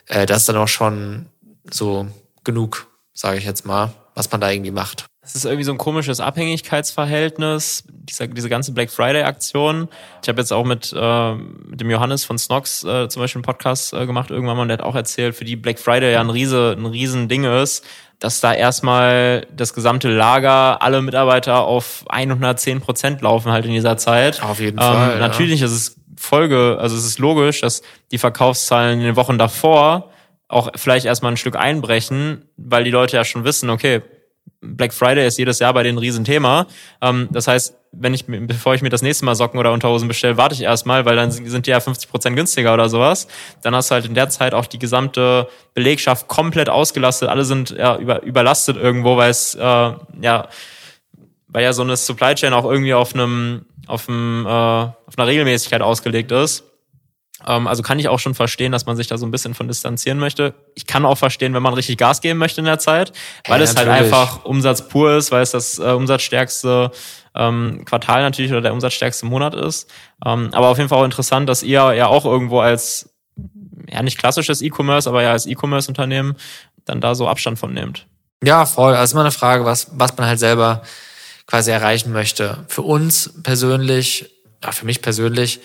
äh, 0.09 0.27
das 0.27 0.39
ist 0.39 0.49
dann 0.49 0.57
auch 0.57 0.67
schon 0.67 1.27
so 1.71 2.09
genug, 2.45 2.89
sage 3.13 3.39
ich 3.39 3.45
jetzt 3.45 3.67
mal, 3.67 3.93
was 4.15 4.31
man 4.31 4.41
da 4.41 4.51
irgendwie 4.51 4.71
macht. 4.71 5.07
Es 5.25 5.37
ist 5.37 5.45
irgendwie 5.45 5.63
so 5.63 5.71
ein 5.71 5.79
komisches 5.79 6.19
Abhängigkeitsverhältnis, 6.19 7.85
diese, 7.89 8.29
diese 8.29 8.49
ganze 8.49 8.73
Black 8.73 8.91
Friday-Aktion. 8.91 9.89
Ich 10.21 10.29
habe 10.29 10.41
jetzt 10.41 10.53
auch 10.53 10.65
mit, 10.65 10.93
äh, 10.97 11.35
mit 11.35 11.81
dem 11.81 11.91
Johannes 11.91 12.25
von 12.25 12.39
Snox 12.39 12.83
äh, 12.83 13.09
zum 13.09 13.23
Beispiel 13.23 13.39
einen 13.39 13.45
Podcast 13.45 13.93
äh, 13.93 14.05
gemacht 14.05 14.31
irgendwann 14.31 14.57
mal 14.57 14.63
und 14.63 14.69
der 14.69 14.79
hat 14.79 14.85
auch 14.85 14.97
erzählt, 14.97 15.37
für 15.37 15.45
die 15.45 15.55
Black 15.55 15.79
Friday 15.79 16.13
ja 16.13 16.21
ein 16.21 16.31
riese, 16.31 16.75
ein 16.77 16.87
riesen 16.87 17.29
Ding 17.29 17.45
ist, 17.45 17.85
dass 18.19 18.41
da 18.41 18.53
erstmal 18.53 19.47
das 19.55 19.75
gesamte 19.75 20.09
Lager, 20.09 20.83
alle 20.83 21.03
Mitarbeiter 21.03 21.61
auf 21.61 22.05
110 22.09 22.81
Prozent 22.81 23.21
laufen 23.21 23.53
halt 23.53 23.65
in 23.65 23.73
dieser 23.73 23.97
Zeit. 23.97 24.43
Auf 24.43 24.59
jeden 24.59 24.79
ähm, 24.79 24.85
Fall. 24.85 25.21
Natürlich 25.21 25.61
ja. 25.61 25.67
ist 25.67 25.73
es 25.73 25.97
Folge, 26.17 26.79
also 26.81 26.97
es 26.97 27.05
ist 27.05 27.21
logisch, 27.21 27.61
dass 27.61 27.83
die 28.11 28.19
Verkaufszahlen 28.19 28.99
in 28.99 29.07
den 29.07 29.17
Wochen 29.17 29.39
davor 29.39 30.12
auch 30.53 30.71
vielleicht 30.77 31.07
erstmal 31.07 31.33
ein 31.33 31.37
Stück 31.37 31.57
einbrechen, 31.57 32.45
weil 32.57 32.85
die 32.85 32.91
Leute 32.91 33.17
ja 33.17 33.25
schon 33.25 33.45
wissen, 33.45 33.71
okay, 33.71 34.03
Black 34.61 34.93
Friday 34.93 35.27
ist 35.27 35.39
jedes 35.39 35.59
Jahr 35.59 35.73
bei 35.73 35.83
denen 35.83 35.97
ein 35.97 36.01
Riesenthema. 36.01 36.67
Ähm, 37.01 37.29
das 37.33 37.49
heißt, 37.49 37.75
wenn 37.93 38.15
ich, 38.15 38.27
bevor 38.27 38.75
ich 38.75 38.83
mir 38.83 38.91
das 38.91 39.03
nächste 39.03 39.25
Mal 39.25 39.35
Socken 39.35 39.59
oder 39.59 39.73
Unterhosen 39.73 40.09
bestelle, 40.09 40.37
warte 40.37 40.55
ich 40.55 40.63
erstmal, 40.63 41.05
weil 41.05 41.17
dann 41.17 41.31
sind 41.31 41.67
die 41.67 41.71
ja 41.71 41.81
50 41.81 42.09
Prozent 42.11 42.37
günstiger 42.37 42.73
oder 42.73 42.89
sowas. 42.89 43.29
Dann 43.63 43.75
hast 43.75 43.91
du 43.91 43.95
halt 43.95 44.07
in 44.07 44.15
der 44.15 44.29
Zeit 44.29 44.55
auch 44.55 44.67
die 44.67 44.79
gesamte 44.79 45.49
Belegschaft 45.75 46.29
komplett 46.29 46.69
ausgelastet. 46.69 47.29
Alle 47.29 47.45
sind 47.45 47.71
ja 47.71 47.97
über, 47.97 48.23
überlastet 48.23 48.77
irgendwo, 48.77 49.17
weil 49.17 49.31
es, 49.31 49.55
äh, 49.55 49.59
ja, 49.61 50.49
weil 51.49 51.65
ja 51.65 51.73
so 51.73 51.83
eine 51.83 51.97
Supply 51.97 52.35
Chain 52.35 52.53
auch 52.53 52.65
irgendwie 52.65 52.95
auf 52.95 53.15
einem, 53.15 53.67
auf 53.87 54.09
einem, 54.09 54.47
äh, 54.47 54.49
auf 54.49 55.17
einer 55.17 55.27
Regelmäßigkeit 55.27 55.83
ausgelegt 55.83 56.31
ist. 56.31 56.65
Ähm, 57.47 57.67
also 57.67 57.83
kann 57.83 57.99
ich 57.99 58.09
auch 58.09 58.19
schon 58.19 58.35
verstehen, 58.35 58.73
dass 58.73 58.87
man 58.87 58.97
sich 58.97 59.07
da 59.07 59.19
so 59.19 59.27
ein 59.27 59.31
bisschen 59.31 59.55
von 59.55 59.69
distanzieren 59.69 60.19
möchte. 60.19 60.55
Ich 60.75 60.87
kann 60.87 61.05
auch 61.05 61.19
verstehen, 61.19 61.55
wenn 61.55 61.63
man 61.63 61.75
richtig 61.75 61.99
Gas 61.99 62.21
geben 62.21 62.39
möchte 62.39 62.61
in 62.61 62.65
der 62.65 62.79
Zeit, 62.79 63.13
weil 63.47 63.61
ja, 63.61 63.65
es 63.65 63.77
halt 63.77 63.89
einfach 63.89 64.45
Umsatz 64.45 64.89
pur 64.89 65.17
ist, 65.17 65.33
weil 65.33 65.43
es 65.43 65.51
das 65.51 65.79
äh, 65.79 65.93
umsatzstärkste 65.93 66.91
ähm, 67.35 67.85
Quartal 67.85 68.23
natürlich 68.23 68.53
oder 68.53 68.61
der 68.61 68.73
umsatzstärkste 68.73 69.27
Monat 69.27 69.55
ist. 69.55 69.91
Ähm, 70.25 70.51
aber 70.53 70.69
auf 70.69 70.79
jeden 70.79 70.89
Fall 70.89 70.99
auch 70.99 71.05
interessant, 71.05 71.49
dass 71.49 71.63
ihr 71.63 71.93
ja 71.95 72.07
auch 72.07 72.25
irgendwo 72.25 72.61
als 72.61 73.11
ja 73.89 74.03
nicht 74.03 74.19
klassisches 74.19 74.63
E-Commerce, 74.63 75.09
aber 75.09 75.23
ja 75.23 75.33
als 75.33 75.47
E-Commerce-Unternehmen 75.47 76.37
dann 76.85 77.01
da 77.01 77.15
so 77.15 77.29
Abstand 77.29 77.59
von 77.59 77.73
nehmt. 77.73 78.07
Ja, 78.43 78.67
voll. 78.67 78.95
Also 78.95 79.15
immer 79.15 79.23
eine 79.23 79.31
Frage, 79.31 79.65
was, 79.65 79.89
was 79.93 80.17
man 80.17 80.27
halt 80.27 80.39
selber 80.39 80.83
quasi 81.47 81.71
erreichen 81.71 82.13
möchte. 82.13 82.65
Für 82.69 82.83
uns 82.83 83.35
persönlich, 83.43 84.31
ja, 84.63 84.73
für 84.73 84.85
mich 84.85 85.01
persönlich, 85.01 85.61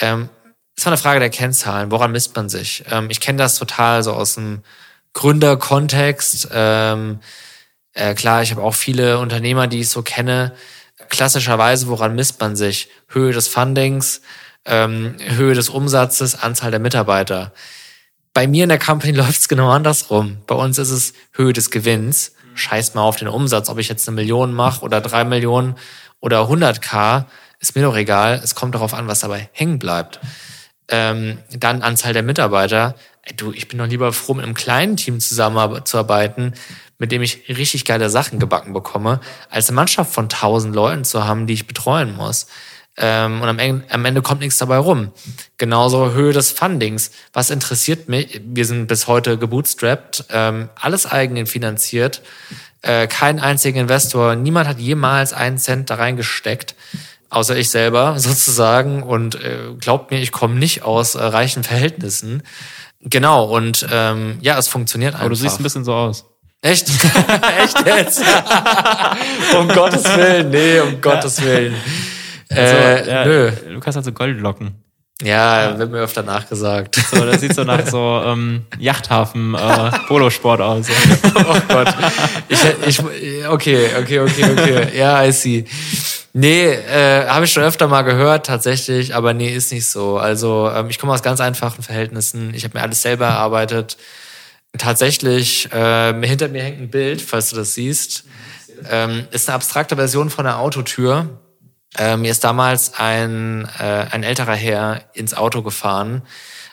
ähm, 0.00 0.28
ist 0.76 0.86
eine 0.86 0.96
Frage 0.96 1.20
der 1.20 1.30
Kennzahlen. 1.30 1.90
Woran 1.90 2.12
misst 2.12 2.34
man 2.36 2.48
sich? 2.48 2.84
Ähm, 2.90 3.08
ich 3.10 3.20
kenne 3.20 3.38
das 3.38 3.56
total 3.58 4.02
so 4.02 4.12
aus 4.12 4.34
dem 4.34 4.62
Gründerkontext. 5.12 6.48
Ähm, 6.52 7.20
äh, 7.92 8.14
klar, 8.14 8.42
ich 8.42 8.50
habe 8.50 8.62
auch 8.62 8.74
viele 8.74 9.18
Unternehmer, 9.18 9.66
die 9.66 9.80
ich 9.80 9.88
so 9.88 10.02
kenne. 10.02 10.52
Klassischerweise, 11.08 11.88
woran 11.88 12.14
misst 12.14 12.40
man 12.40 12.56
sich? 12.56 12.88
Höhe 13.08 13.32
des 13.32 13.48
Fundings, 13.48 14.22
ähm, 14.64 15.16
Höhe 15.20 15.54
des 15.54 15.68
Umsatzes, 15.68 16.42
Anzahl 16.42 16.70
der 16.70 16.80
Mitarbeiter. 16.80 17.52
Bei 18.32 18.48
mir 18.48 18.64
in 18.64 18.68
der 18.68 18.78
Company 18.78 19.12
läuft 19.16 19.40
es 19.40 19.48
genau 19.48 19.70
andersrum. 19.70 20.38
Bei 20.46 20.54
uns 20.54 20.78
ist 20.78 20.90
es 20.90 21.12
Höhe 21.32 21.52
des 21.52 21.70
Gewinns 21.70 22.32
scheiß 22.54 22.94
mal 22.94 23.02
auf 23.02 23.16
den 23.16 23.28
Umsatz, 23.28 23.68
ob 23.68 23.78
ich 23.78 23.88
jetzt 23.88 24.08
eine 24.08 24.14
Million 24.14 24.52
mache 24.52 24.82
oder 24.82 25.00
drei 25.00 25.24
Millionen 25.24 25.76
oder 26.20 26.42
100k, 26.42 27.24
ist 27.60 27.76
mir 27.76 27.82
doch 27.82 27.96
egal. 27.96 28.40
Es 28.42 28.54
kommt 28.54 28.74
darauf 28.74 28.94
an, 28.94 29.08
was 29.08 29.20
dabei 29.20 29.48
hängen 29.52 29.78
bleibt. 29.78 30.20
Ähm, 30.88 31.38
dann 31.50 31.82
Anzahl 31.82 32.12
der 32.12 32.22
Mitarbeiter. 32.22 32.94
Ey, 33.22 33.34
du, 33.34 33.52
ich 33.52 33.68
bin 33.68 33.78
doch 33.78 33.86
lieber 33.86 34.12
froh, 34.12 34.34
mit 34.34 34.44
einem 34.44 34.54
kleinen 34.54 34.96
Team 34.96 35.18
zusammenzuarbeiten, 35.20 36.54
mit 36.98 37.10
dem 37.10 37.22
ich 37.22 37.48
richtig 37.48 37.84
geile 37.84 38.10
Sachen 38.10 38.38
gebacken 38.38 38.72
bekomme, 38.72 39.20
als 39.48 39.68
eine 39.68 39.76
Mannschaft 39.76 40.12
von 40.12 40.28
tausend 40.28 40.74
Leuten 40.74 41.04
zu 41.04 41.24
haben, 41.24 41.46
die 41.46 41.54
ich 41.54 41.66
betreuen 41.66 42.14
muss. 42.16 42.46
Ähm, 42.96 43.42
und 43.42 43.48
am 43.48 43.58
Ende, 43.58 43.84
am 43.90 44.04
Ende 44.04 44.22
kommt 44.22 44.40
nichts 44.40 44.58
dabei 44.58 44.76
rum. 44.76 45.10
Genauso 45.58 46.12
Höhe 46.12 46.32
des 46.32 46.52
Fundings. 46.52 47.10
Was 47.32 47.50
interessiert 47.50 48.08
mich? 48.08 48.40
Wir 48.44 48.64
sind 48.66 48.86
bis 48.86 49.08
heute 49.08 49.36
gebootstrapped, 49.36 50.26
ähm, 50.30 50.68
alles 50.76 51.10
eigen 51.10 51.46
finanziert, 51.46 52.22
äh, 52.82 53.06
kein 53.06 53.40
einziger 53.40 53.80
Investor, 53.80 54.36
niemand 54.36 54.68
hat 54.68 54.78
jemals 54.78 55.32
einen 55.32 55.58
Cent 55.58 55.90
da 55.90 55.94
reingesteckt, 55.94 56.74
außer 57.30 57.56
ich 57.56 57.70
selber 57.70 58.14
sozusagen. 58.18 59.02
Und 59.02 59.36
äh, 59.36 59.74
glaubt 59.78 60.10
mir, 60.10 60.18
ich 60.20 60.32
komme 60.32 60.54
nicht 60.54 60.82
aus 60.82 61.14
äh, 61.14 61.22
reichen 61.22 61.62
Verhältnissen. 61.64 62.42
Genau, 63.00 63.44
und 63.44 63.86
ähm, 63.92 64.38
ja, 64.40 64.58
es 64.58 64.68
funktioniert 64.68 65.14
einfach. 65.14 65.26
Aber 65.26 65.30
du 65.30 65.36
siehst 65.36 65.60
ein 65.60 65.62
bisschen 65.62 65.84
so 65.84 65.92
aus. 65.92 66.24
Echt? 66.62 66.88
Echt 67.58 67.86
jetzt? 67.86 68.24
um 69.58 69.68
Gottes 69.68 70.04
Willen, 70.16 70.48
nee, 70.48 70.80
um 70.80 70.98
Gottes 71.02 71.42
Willen. 71.42 71.74
Also, 72.48 72.74
Äh, 72.74 73.08
ja, 73.10 73.24
nö. 73.26 73.50
Lukas 73.68 73.96
hat 73.96 74.04
so 74.04 74.12
Goldlocken. 74.12 74.82
Ja, 75.22 75.78
wird 75.78 75.90
mir 75.90 75.98
öfter 76.00 76.22
nachgesagt. 76.22 76.96
So, 76.96 77.24
das 77.24 77.40
sieht 77.40 77.54
so 77.54 77.62
nach 77.64 77.86
so 77.86 78.22
ähm, 78.26 78.62
Yachthafen 78.78 79.54
äh, 79.54 79.90
Polosport 80.08 80.60
aus. 80.60 80.86
oh 81.34 81.56
Gott. 81.68 81.94
Ich, 82.48 82.58
ich, 82.86 83.00
okay, 83.48 83.88
okay, 84.00 84.20
okay, 84.20 84.44
okay. 84.52 84.98
Ja, 84.98 85.24
I 85.24 85.32
see. 85.32 85.64
Nee, 86.36 86.66
äh, 86.66 87.28
habe 87.28 87.44
ich 87.44 87.52
schon 87.52 87.62
öfter 87.62 87.86
mal 87.86 88.02
gehört, 88.02 88.46
tatsächlich, 88.46 89.14
aber 89.14 89.34
nee, 89.34 89.54
ist 89.54 89.70
nicht 89.70 89.86
so. 89.86 90.18
Also 90.18 90.68
ähm, 90.68 90.90
ich 90.90 90.98
komme 90.98 91.12
aus 91.12 91.22
ganz 91.22 91.40
einfachen 91.40 91.84
Verhältnissen. 91.84 92.52
Ich 92.54 92.64
habe 92.64 92.76
mir 92.76 92.82
alles 92.82 93.02
selber 93.02 93.26
erarbeitet. 93.26 93.96
Tatsächlich, 94.76 95.72
äh, 95.72 96.12
hinter 96.26 96.48
mir 96.48 96.64
hängt 96.64 96.80
ein 96.80 96.90
Bild, 96.90 97.22
falls 97.22 97.50
du 97.50 97.56
das 97.56 97.74
siehst. 97.74 98.24
Ähm, 98.90 99.28
ist 99.30 99.48
eine 99.48 99.54
abstrakte 99.54 99.94
Version 99.94 100.28
von 100.28 100.44
einer 100.44 100.58
Autotür. 100.58 101.40
Äh, 101.96 102.16
mir 102.16 102.32
ist 102.32 102.42
damals 102.42 102.94
ein, 102.94 103.68
äh, 103.78 104.06
ein 104.10 104.24
älterer 104.24 104.56
Herr 104.56 105.02
ins 105.12 105.34
Auto 105.34 105.62
gefahren, 105.62 106.22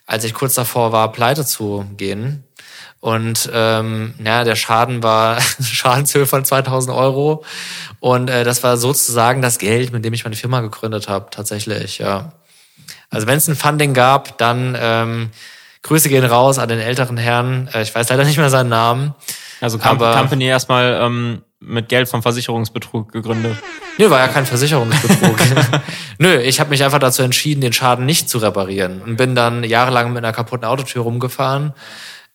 als 0.07 0.23
ich 0.23 0.33
kurz 0.33 0.55
davor 0.55 0.91
war, 0.91 1.11
pleite 1.11 1.45
zu 1.45 1.85
gehen. 1.97 2.45
Und 3.01 3.49
ähm, 3.51 4.13
ja, 4.23 4.43
der 4.43 4.55
Schaden 4.55 5.03
war 5.03 5.41
Schadenshöhe 5.61 6.25
von 6.27 6.45
2000 6.45 6.95
Euro. 6.95 7.43
Und 7.99 8.29
äh, 8.29 8.43
das 8.43 8.63
war 8.63 8.77
sozusagen 8.77 9.41
das 9.41 9.57
Geld, 9.57 9.91
mit 9.91 10.05
dem 10.05 10.13
ich 10.13 10.23
meine 10.23 10.35
Firma 10.35 10.61
gegründet 10.61 11.09
habe, 11.09 11.27
tatsächlich, 11.31 11.97
ja. 11.97 12.31
Also 13.09 13.27
wenn 13.27 13.37
es 13.37 13.47
ein 13.47 13.55
Funding 13.55 13.93
gab, 13.93 14.37
dann 14.37 14.77
ähm, 14.79 15.31
Grüße 15.81 16.09
gehen 16.09 16.23
raus 16.23 16.59
an 16.59 16.69
den 16.69 16.79
älteren 16.79 17.17
Herrn. 17.17 17.67
Äh, 17.73 17.81
ich 17.81 17.93
weiß 17.93 18.07
leider 18.09 18.23
nicht 18.23 18.37
mehr 18.37 18.49
seinen 18.49 18.69
Namen. 18.69 19.13
Also 19.59 19.77
Com 19.77 19.89
Aber- 19.91 20.15
Company 20.15 20.45
erstmal 20.45 20.99
ähm, 21.01 21.41
mit 21.59 21.89
Geld 21.89 22.07
vom 22.07 22.21
Versicherungsbetrug 22.21 23.11
gegründet. 23.11 23.57
Nö, 23.97 24.09
war 24.09 24.19
ja 24.19 24.27
kein 24.27 24.45
Versicherungsbetrug. 24.45 25.37
Nö, 26.17 26.39
ich 26.39 26.59
habe 26.59 26.69
mich 26.71 26.83
einfach 26.83 26.99
dazu 26.99 27.21
entschieden, 27.21 27.61
den 27.61 27.73
Schaden 27.73 28.05
nicht 28.05 28.29
zu 28.29 28.39
reparieren 28.39 29.01
und 29.01 29.17
bin 29.17 29.35
dann 29.35 29.63
jahrelang 29.63 30.13
mit 30.13 30.23
einer 30.23 30.33
kaputten 30.33 30.65
Autotür 30.65 31.03
rumgefahren, 31.03 31.73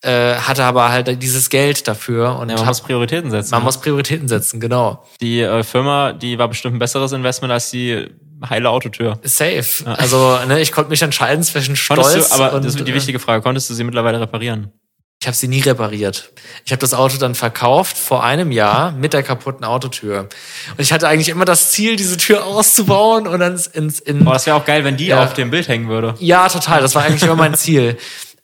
äh, 0.03 0.35
hatte 0.37 0.65
aber 0.65 0.91
halt 0.91 1.23
dieses 1.23 1.49
Geld 1.51 1.89
dafür 1.89 2.39
und 2.39 2.49
Ja, 2.51 2.57
man 2.57 2.65
hab, 2.67 2.69
muss 2.69 2.81
Prioritäten 2.83 3.31
setzen. 3.31 3.51
man 3.53 3.63
muss 3.63 3.79
Prioritäten 3.79 4.29
setzen, 4.29 4.61
genau. 4.61 5.05
die 5.21 5.41
äh, 5.41 5.63
Firma, 5.63 6.13
die 6.13 6.39
war 6.39 6.49
bestimmt 6.49 6.77
ein 6.77 6.79
besseres 6.79 7.13
Investment 7.13 7.53
als 7.53 7.71
die 7.71 8.07
heile 8.49 8.69
Autotür. 8.71 9.19
Safe. 9.23 9.65
Also 9.87 10.39
ne, 10.47 10.61
ich 10.61 10.71
konnte 10.73 10.91
mich 10.91 11.01
entscheiden 11.03 11.43
zwischen 11.43 11.75
Stolz 11.77 12.03
Konntest 12.03 12.31
du, 12.31 12.35
aber 12.43 12.53
und 12.55 12.65
das 12.65 12.75
ist 12.75 12.87
die 12.87 12.91
äh, 12.91 12.95
wichtige 12.95 13.19
Frage, 13.19 13.43
konntest 13.43 13.71
du 13.71 13.75
sie 13.75 13.85
mittlerweile 13.85 14.21
reparieren? 14.21 14.71
Ich 15.19 15.27
habe 15.27 15.35
sie 15.35 15.49
nie 15.49 15.61
repariert. 15.61 16.31
Ich 16.67 16.73
habe 16.73 16.81
das 16.81 16.93
Auto 16.93 17.17
dann 17.17 17.35
verkauft 17.35 17.97
vor 17.97 18.23
einem 18.23 18.53
Jahr 18.53 18.93
mit 18.93 19.15
der 19.15 19.23
kaputten 19.23 19.65
Autotür. 19.65 20.29
Und 20.73 20.81
ich 20.81 20.93
hatte 20.93 21.09
eigentlich 21.09 21.31
immer 21.31 21.47
das 21.47 21.73
Ziel, 21.73 21.97
diese 21.97 22.19
Tür 22.19 22.45
auszubauen 22.45 23.27
und 23.27 23.41
dann 23.41 23.53
ins, 23.53 23.67
ins 23.67 23.99
in 24.01 24.25
Boah, 24.27 24.35
das 24.35 24.45
wäre 24.45 24.57
auch 24.57 24.67
geil, 24.67 24.85
wenn 24.85 24.99
die 24.99 25.07
Ja. 25.07 25.25
auf 25.25 25.33
dem 25.33 25.51
Bild 25.51 25.69
hängen 25.69 25.89
würde. 25.89 26.15
Ja, 26.19 26.51
total. 26.51 26.83
Das 26.83 26.95
war 26.95 27.03
eigentlich 27.05 27.23
immer 27.23 27.35
mein 27.35 27.55
Ziel. 27.55 27.97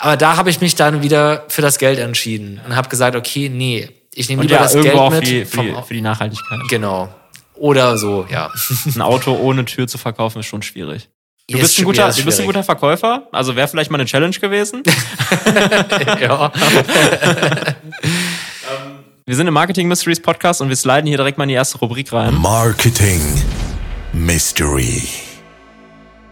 Aber 0.02 0.16
da 0.16 0.36
habe 0.36 0.50
ich 0.50 0.60
mich 0.60 0.74
dann 0.74 1.00
wieder 1.04 1.44
für 1.46 1.62
das 1.62 1.78
Geld 1.78 2.00
entschieden 2.00 2.60
und 2.66 2.74
habe 2.74 2.88
gesagt, 2.88 3.14
okay, 3.14 3.48
nee, 3.48 3.88
ich 4.12 4.28
nehme 4.28 4.42
lieber 4.42 4.56
ja, 4.56 4.62
das 4.64 4.72
Geld 4.72 4.96
auch 4.96 5.10
mit. 5.10 5.20
für 5.20 5.24
die, 5.32 5.44
für, 5.44 5.82
für 5.84 5.94
die 5.94 6.00
Nachhaltigkeit. 6.00 6.58
genau. 6.68 7.08
Oder 7.54 7.96
so, 7.96 8.26
ja. 8.28 8.50
Ein 8.96 9.00
Auto 9.00 9.32
ohne 9.36 9.64
Tür 9.64 9.86
zu 9.86 9.98
verkaufen 9.98 10.40
ist 10.40 10.46
schon 10.46 10.62
schwierig. 10.62 11.08
Du 11.48 11.56
Ist 11.56 11.62
bist, 11.62 11.78
ein 11.78 11.84
guter, 11.84 12.10
du 12.10 12.24
bist 12.24 12.40
ein 12.40 12.46
guter 12.46 12.64
Verkäufer, 12.64 13.28
also 13.30 13.54
wäre 13.54 13.68
vielleicht 13.68 13.92
mal 13.92 13.98
eine 13.98 14.06
Challenge 14.06 14.36
gewesen. 14.36 14.82
ja. 16.20 16.52
Wir 19.24 19.36
sind 19.36 19.46
im 19.46 19.54
Marketing 19.54 19.86
Mysteries 19.86 20.20
Podcast 20.20 20.60
und 20.62 20.68
wir 20.68 20.76
sliden 20.76 21.06
hier 21.06 21.16
direkt 21.16 21.38
mal 21.38 21.44
in 21.44 21.50
die 21.50 21.54
erste 21.54 21.78
Rubrik 21.78 22.12
rein. 22.12 22.34
Marketing 22.34 23.20
Mystery. 24.12 25.04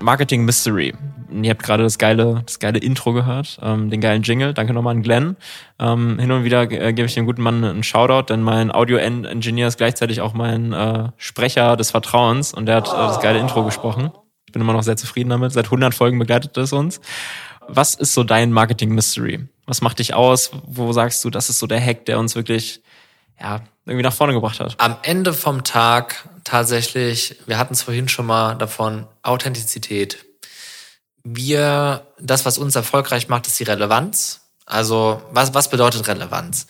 Marketing 0.01 0.45
Mystery. 0.45 0.93
Ihr 1.31 1.51
habt 1.51 1.63
gerade 1.63 1.83
das 1.83 1.99
geile, 1.99 2.43
das 2.45 2.59
geile 2.59 2.79
Intro 2.79 3.13
gehört, 3.13 3.59
ähm, 3.63 3.91
den 3.91 4.01
geilen 4.01 4.23
Jingle. 4.23 4.55
Danke 4.55 4.73
nochmal 4.73 4.97
an 4.97 5.03
Glenn. 5.03 5.37
Ähm, 5.79 6.19
hin 6.19 6.31
und 6.33 6.45
wieder 6.45 6.63
äh, 6.63 6.93
gebe 6.93 7.07
ich 7.07 7.15
dem 7.15 7.27
guten 7.27 7.43
Mann 7.43 7.65
einen 7.65 7.83
Shoutout, 7.83 8.33
denn 8.33 8.43
mein 8.43 8.73
Audio-Engineer 8.73 9.69
ist 9.69 9.79
gleichzeitig 9.79 10.21
auch 10.21 10.35
mein 10.35 10.73
äh, 10.73 11.09
Sprecher 11.17 11.77
des 11.77 11.91
Vertrauens 11.91 12.53
und 12.53 12.67
der 12.67 12.77
hat 12.77 12.89
äh, 12.89 12.93
das 12.93 13.21
geile 13.21 13.39
Intro 13.39 13.65
gesprochen. 13.65 14.11
Ich 14.47 14.53
bin 14.53 14.63
immer 14.63 14.73
noch 14.73 14.83
sehr 14.83 14.97
zufrieden 14.97 15.31
damit. 15.31 15.53
Seit 15.53 15.67
100 15.67 15.95
Folgen 15.95 16.19
begleitet 16.19 16.57
es 16.57 16.73
uns. 16.73 17.01
Was 17.69 17.95
ist 17.95 18.15
so 18.15 18.25
dein 18.25 18.51
Marketing 18.51 18.91
Mystery? 18.91 19.49
Was 19.67 19.81
macht 19.81 20.01
dich 20.01 20.15
aus? 20.15 20.51
Wo 20.67 20.93
sagst 20.93 21.25
du, 21.25 21.31
das 21.31 21.51
ist 21.51 21.61
so 21.61 21.69
der 21.69 21.81
Hack, 21.81 22.05
der 22.07 22.19
uns 22.19 22.35
wirklich 22.35 22.83
ja, 23.41 23.61
irgendwie 23.87 24.03
nach 24.03 24.13
vorne 24.13 24.33
gebracht 24.33 24.59
hat? 24.59 24.75
Am 24.79 24.97
Ende 25.03 25.33
vom 25.33 25.63
Tag 25.63 26.29
tatsächlich, 26.45 27.37
wir 27.47 27.59
hatten 27.59 27.75
es 27.75 27.83
vorhin 27.83 28.09
schon 28.09 28.27
mal 28.27 28.57
davon, 28.57 29.07
Authentizität. 29.23 30.27
Wir, 31.23 32.07
das, 32.19 32.45
was 32.45 32.59
uns 32.59 32.77
erfolgreich 32.77 33.29
macht, 33.29 33.47
ist 33.47 33.59
die 33.59 33.65
Relevanz. 33.65 34.41
Also, 34.67 35.23
was, 35.33 35.55
was 35.55 35.69
bedeutet 35.69 36.07
Relevanz? 36.09 36.67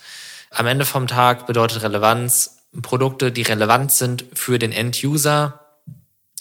Am 0.51 0.67
Ende 0.67 0.85
vom 0.85 1.07
Tag 1.07 1.47
bedeutet 1.47 1.83
Relevanz 1.83 2.57
Produkte, 2.83 3.33
die 3.33 3.43
relevant 3.43 3.91
sind 3.91 4.25
für 4.33 4.59
den 4.59 4.73
End-User, 4.73 5.61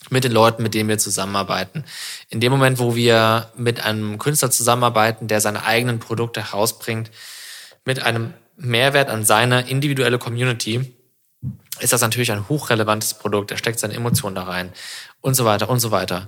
mit 0.10 0.24
den 0.24 0.32
Leuten, 0.32 0.64
mit 0.64 0.74
denen 0.74 0.90
wir 0.90 0.98
zusammenarbeiten. 0.98 1.86
In 2.30 2.40
dem 2.40 2.52
Moment, 2.52 2.80
wo 2.80 2.96
wir 2.96 3.52
mit 3.56 3.84
einem 3.84 4.18
Künstler 4.18 4.50
zusammenarbeiten, 4.50 5.28
der 5.28 5.42
seine 5.42 5.64
eigenen 5.66 6.00
Produkte 6.00 6.52
herausbringt, 6.52 7.12
mit 7.86 8.02
einem 8.02 8.34
Mehrwert 8.56 9.10
an 9.10 9.24
seine 9.24 9.70
individuelle 9.70 10.18
Community, 10.18 10.96
ist 11.80 11.94
das 11.94 12.02
natürlich 12.02 12.32
ein 12.32 12.50
hochrelevantes 12.50 13.14
Produkt. 13.14 13.52
Er 13.52 13.58
steckt 13.58 13.80
seine 13.80 13.94
Emotionen 13.94 14.36
da 14.36 14.44
rein 14.44 14.74
und 15.22 15.36
so 15.36 15.46
weiter 15.46 15.70
und 15.70 15.80
so 15.80 15.92
weiter. 15.92 16.28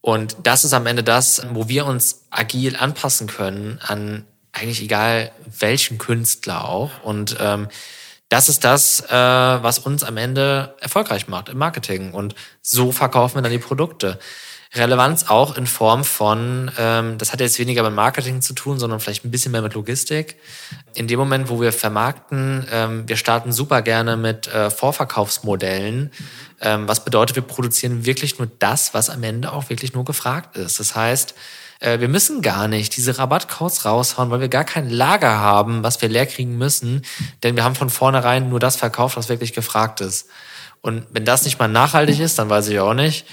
Und 0.00 0.36
das 0.42 0.64
ist 0.64 0.72
am 0.72 0.86
Ende 0.86 1.02
das, 1.02 1.46
wo 1.50 1.68
wir 1.68 1.86
uns 1.86 2.26
agil 2.30 2.76
anpassen 2.76 3.26
können 3.26 3.78
an 3.82 4.24
eigentlich 4.52 4.82
egal 4.82 5.32
welchen 5.58 5.98
Künstler 5.98 6.66
auch. 6.66 7.02
Und 7.02 7.36
ähm, 7.40 7.68
das 8.28 8.48
ist 8.48 8.64
das, 8.64 9.00
äh, 9.00 9.12
was 9.12 9.78
uns 9.78 10.02
am 10.02 10.16
Ende 10.16 10.74
erfolgreich 10.80 11.28
macht 11.28 11.48
im 11.48 11.58
Marketing. 11.58 12.12
Und 12.12 12.34
so 12.62 12.90
verkaufen 12.90 13.36
wir 13.36 13.42
dann 13.42 13.52
die 13.52 13.58
Produkte. 13.58 14.18
Relevanz 14.74 15.26
auch 15.28 15.56
in 15.56 15.66
Form 15.66 16.04
von, 16.04 16.70
ähm, 16.78 17.18
das 17.18 17.32
hat 17.32 17.40
jetzt 17.40 17.58
weniger 17.58 17.82
mit 17.82 17.94
Marketing 17.94 18.42
zu 18.42 18.52
tun, 18.52 18.78
sondern 18.78 19.00
vielleicht 19.00 19.24
ein 19.24 19.30
bisschen 19.30 19.52
mehr 19.52 19.62
mit 19.62 19.74
Logistik. 19.74 20.36
In 20.94 21.06
dem 21.06 21.18
Moment, 21.18 21.48
wo 21.48 21.60
wir 21.60 21.72
vermarkten, 21.72 22.66
ähm, 22.70 23.08
wir 23.08 23.16
starten 23.16 23.52
super 23.52 23.82
gerne 23.82 24.16
mit 24.16 24.48
äh, 24.48 24.70
Vorverkaufsmodellen, 24.70 26.10
ähm, 26.60 26.88
was 26.88 27.04
bedeutet, 27.04 27.36
wir 27.36 27.42
produzieren 27.42 28.06
wirklich 28.06 28.38
nur 28.38 28.48
das, 28.58 28.92
was 28.94 29.10
am 29.10 29.22
Ende 29.22 29.52
auch 29.52 29.70
wirklich 29.70 29.94
nur 29.94 30.04
gefragt 30.04 30.56
ist. 30.56 30.80
Das 30.80 30.94
heißt, 30.96 31.34
äh, 31.80 32.00
wir 32.00 32.08
müssen 32.08 32.42
gar 32.42 32.68
nicht 32.68 32.96
diese 32.96 33.18
Rabattcodes 33.18 33.84
raushauen, 33.84 34.30
weil 34.30 34.40
wir 34.40 34.48
gar 34.48 34.64
kein 34.64 34.90
Lager 34.90 35.38
haben, 35.38 35.82
was 35.82 36.00
wir 36.00 36.08
leer 36.08 36.26
kriegen 36.26 36.56
müssen, 36.58 37.02
denn 37.42 37.56
wir 37.56 37.64
haben 37.64 37.74
von 37.74 37.90
vornherein 37.90 38.48
nur 38.48 38.60
das 38.60 38.76
verkauft, 38.76 39.16
was 39.16 39.28
wirklich 39.28 39.52
gefragt 39.52 40.00
ist. 40.00 40.28
Und 40.80 41.06
wenn 41.10 41.24
das 41.24 41.44
nicht 41.44 41.58
mal 41.58 41.68
nachhaltig 41.68 42.20
ist, 42.20 42.38
dann 42.38 42.48
weiß 42.48 42.68
ich 42.68 42.78
auch 42.78 42.94
nicht. 42.94 43.26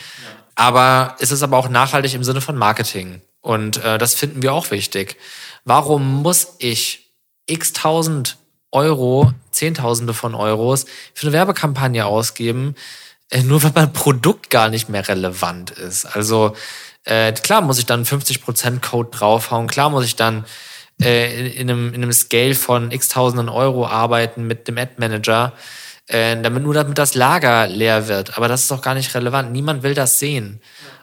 Aber 0.56 1.16
es 1.20 1.32
ist 1.32 1.44
aber 1.44 1.58
auch 1.58 1.70
nachhaltig 1.70 2.14
im 2.14 2.24
Sinne 2.24 2.42
von 2.42 2.56
Marketing. 2.56 3.22
Und 3.42 3.84
äh, 3.84 3.98
das 3.98 4.14
finden 4.14 4.42
wir 4.42 4.54
auch 4.54 4.72
wichtig. 4.72 5.18
Warum 5.66 6.22
muss 6.22 6.56
ich 6.60 7.12
x 7.46 7.74
tausend 7.74 8.38
Euro, 8.72 9.34
Zehntausende 9.52 10.14
von 10.14 10.36
Euros 10.36 10.86
für 11.14 11.28
eine 11.28 11.34
Werbekampagne 11.34 12.06
ausgeben, 12.06 12.76
äh, 13.30 13.44
nur 13.44 13.64
weil 13.64 13.72
mein 13.76 13.94
Produkt 13.94 14.50
gar 14.50 14.70
nicht 14.70 14.90
mehr 14.90 15.08
relevant 15.08 15.72
ist? 15.72 16.06
Also 16.06 16.56
äh, 17.04 17.34
klar 17.34 17.62
muss 17.62 17.80
ich 17.80 17.86
dann 17.86 18.06
50% 18.06 18.80
Code 18.82 19.10
draufhauen, 19.12 19.68
klar 19.68 19.90
muss 19.90 20.06
ich 20.06 20.16
dann 20.16 20.46
äh, 21.02 21.50
in, 21.50 21.70
einem, 21.70 21.94
in 21.94 22.04
einem 22.04 22.14
Scale 22.14 22.56
von 22.56 22.92
x 22.92 23.10
Tausenden 23.10 23.50
Euro 23.50 23.88
arbeiten 23.88 24.48
mit 24.48 24.68
dem 24.68 24.78
Ad-Manager, 24.78 25.54
äh, 26.08 26.42
damit 26.42 26.64
nur 26.64 26.74
damit 26.74 26.98
das 26.98 27.16
Lager 27.16 27.68
leer 27.68 28.08
wird. 28.08 28.38
Aber 28.38 28.48
das 28.48 28.64
ist 28.64 28.72
doch 28.72 28.82
gar 28.82 28.96
nicht 28.96 29.14
relevant. 29.16 29.52
Niemand 29.52 29.84
will 29.84 29.94
das 29.94 30.20
sehen. 30.20 30.62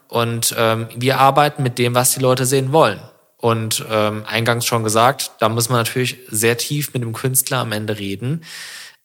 Und 0.08 0.54
ähm, 0.58 0.88
wir 0.96 1.18
arbeiten 1.18 1.62
mit 1.62 1.78
dem, 1.78 1.94
was 1.94 2.12
die 2.12 2.20
Leute 2.20 2.44
sehen 2.44 2.72
wollen. 2.72 3.00
Und 3.36 3.84
ähm, 3.90 4.24
eingangs 4.26 4.66
schon 4.66 4.84
gesagt, 4.84 5.32
da 5.38 5.48
muss 5.48 5.70
man 5.70 5.78
natürlich 5.78 6.18
sehr 6.28 6.58
tief 6.58 6.92
mit 6.92 7.02
dem 7.02 7.14
Künstler 7.14 7.58
am 7.58 7.72
Ende 7.72 7.98
reden. 7.98 8.44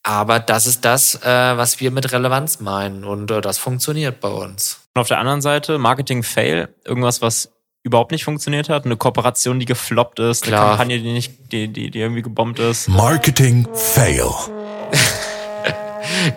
Aber 0.03 0.39
das 0.39 0.67
ist 0.67 0.83
das, 0.83 1.15
äh, 1.23 1.57
was 1.57 1.79
wir 1.79 1.89
mit 1.91 2.11
Relevanz 2.11 2.59
meinen. 2.59 3.05
Und 3.05 3.31
äh, 3.31 3.39
das 3.39 3.57
funktioniert 3.57 4.19
bei 4.19 4.27
uns. 4.27 4.81
Und 4.93 5.01
auf 5.01 5.07
der 5.07 5.19
anderen 5.19 5.41
Seite, 5.41 5.77
Marketing-Fail, 5.77 6.69
irgendwas, 6.83 7.21
was 7.21 7.51
überhaupt 7.83 8.11
nicht 8.11 8.25
funktioniert 8.25 8.67
hat, 8.67 8.85
eine 8.85 8.97
Kooperation, 8.97 9.59
die 9.59 9.65
gefloppt 9.65 10.19
ist, 10.19 10.43
Klar. 10.43 10.61
eine 10.61 10.69
Kampagne, 10.69 10.99
die 10.99 11.13
nicht, 11.13 11.51
die, 11.51 11.67
die, 11.67 11.91
die 11.91 11.99
irgendwie 11.99 12.23
gebombt 12.23 12.59
ist. 12.59 12.89
Marketing 12.89 13.67
Fail. 13.73 14.31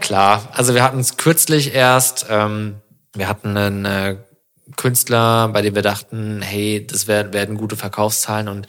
Klar, 0.01 0.49
also 0.53 0.75
wir 0.75 0.83
hatten 0.83 1.01
es 1.01 1.17
kürzlich 1.17 1.75
erst, 1.75 2.27
ähm, 2.29 2.77
wir 3.15 3.29
hatten 3.29 3.57
einen 3.57 3.85
äh, 3.85 4.17
Künstler, 4.77 5.49
bei 5.49 5.63
dem 5.63 5.75
wir 5.75 5.83
dachten, 5.83 6.43
hey, 6.43 6.87
das 6.87 7.07
wär, 7.07 7.33
werden 7.33 7.57
gute 7.57 7.77
Verkaufszahlen 7.77 8.49
und 8.49 8.67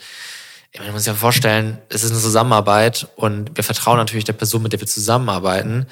man 0.78 0.92
muss 0.92 1.02
sich 1.02 1.12
ja 1.12 1.14
vorstellen, 1.14 1.78
es 1.88 2.04
ist 2.04 2.12
eine 2.12 2.20
Zusammenarbeit 2.20 3.08
und 3.16 3.56
wir 3.56 3.64
vertrauen 3.64 3.98
natürlich 3.98 4.24
der 4.24 4.34
Person, 4.34 4.62
mit 4.62 4.72
der 4.72 4.80
wir 4.80 4.86
zusammenarbeiten. 4.86 5.86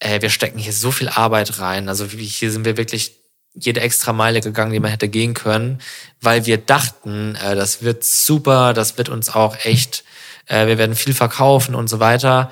Äh, 0.00 0.20
wir 0.22 0.30
stecken 0.30 0.58
hier 0.58 0.72
so 0.72 0.90
viel 0.90 1.08
Arbeit 1.08 1.60
rein. 1.60 1.88
Also 1.88 2.06
hier 2.06 2.50
sind 2.50 2.64
wir 2.64 2.76
wirklich 2.76 3.16
jede 3.54 3.80
extra 3.80 4.12
Meile 4.12 4.40
gegangen, 4.40 4.72
die 4.72 4.80
man 4.80 4.90
hätte 4.90 5.08
gehen 5.08 5.34
können, 5.34 5.80
weil 6.20 6.46
wir 6.46 6.58
dachten, 6.58 7.36
äh, 7.36 7.54
das 7.54 7.82
wird 7.82 8.02
super, 8.02 8.72
das 8.72 8.98
wird 8.98 9.08
uns 9.08 9.34
auch 9.34 9.56
echt, 9.64 10.04
äh, 10.46 10.66
wir 10.66 10.78
werden 10.78 10.96
viel 10.96 11.14
verkaufen 11.14 11.74
und 11.74 11.88
so 11.88 12.00
weiter. 12.00 12.50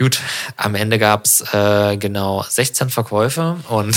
Gut, 0.00 0.18
am 0.56 0.74
Ende 0.74 0.98
gab's 0.98 1.40
äh, 1.52 1.96
genau 1.96 2.44
16 2.48 2.90
Verkäufe 2.90 3.58
und 3.68 3.96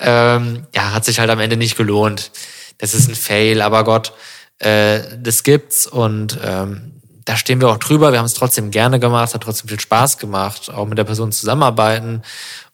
ähm, 0.00 0.66
ja, 0.74 0.92
hat 0.92 1.06
sich 1.06 1.18
halt 1.18 1.30
am 1.30 1.40
Ende 1.40 1.56
nicht 1.56 1.78
gelohnt. 1.78 2.30
Das 2.76 2.92
ist 2.92 3.08
ein 3.08 3.14
Fail, 3.14 3.62
aber 3.62 3.84
Gott, 3.84 4.12
äh, 4.58 5.00
das 5.18 5.44
gibt's 5.44 5.86
und 5.86 6.38
ähm, 6.44 7.00
da 7.24 7.38
stehen 7.38 7.58
wir 7.62 7.70
auch 7.70 7.78
drüber. 7.78 8.12
Wir 8.12 8.18
haben 8.18 8.26
es 8.26 8.34
trotzdem 8.34 8.70
gerne 8.70 9.00
gemacht, 9.00 9.32
hat 9.32 9.42
trotzdem 9.42 9.70
viel 9.70 9.80
Spaß 9.80 10.18
gemacht, 10.18 10.70
auch 10.70 10.86
mit 10.86 10.98
der 10.98 11.04
Person 11.04 11.32
zusammenarbeiten 11.32 12.20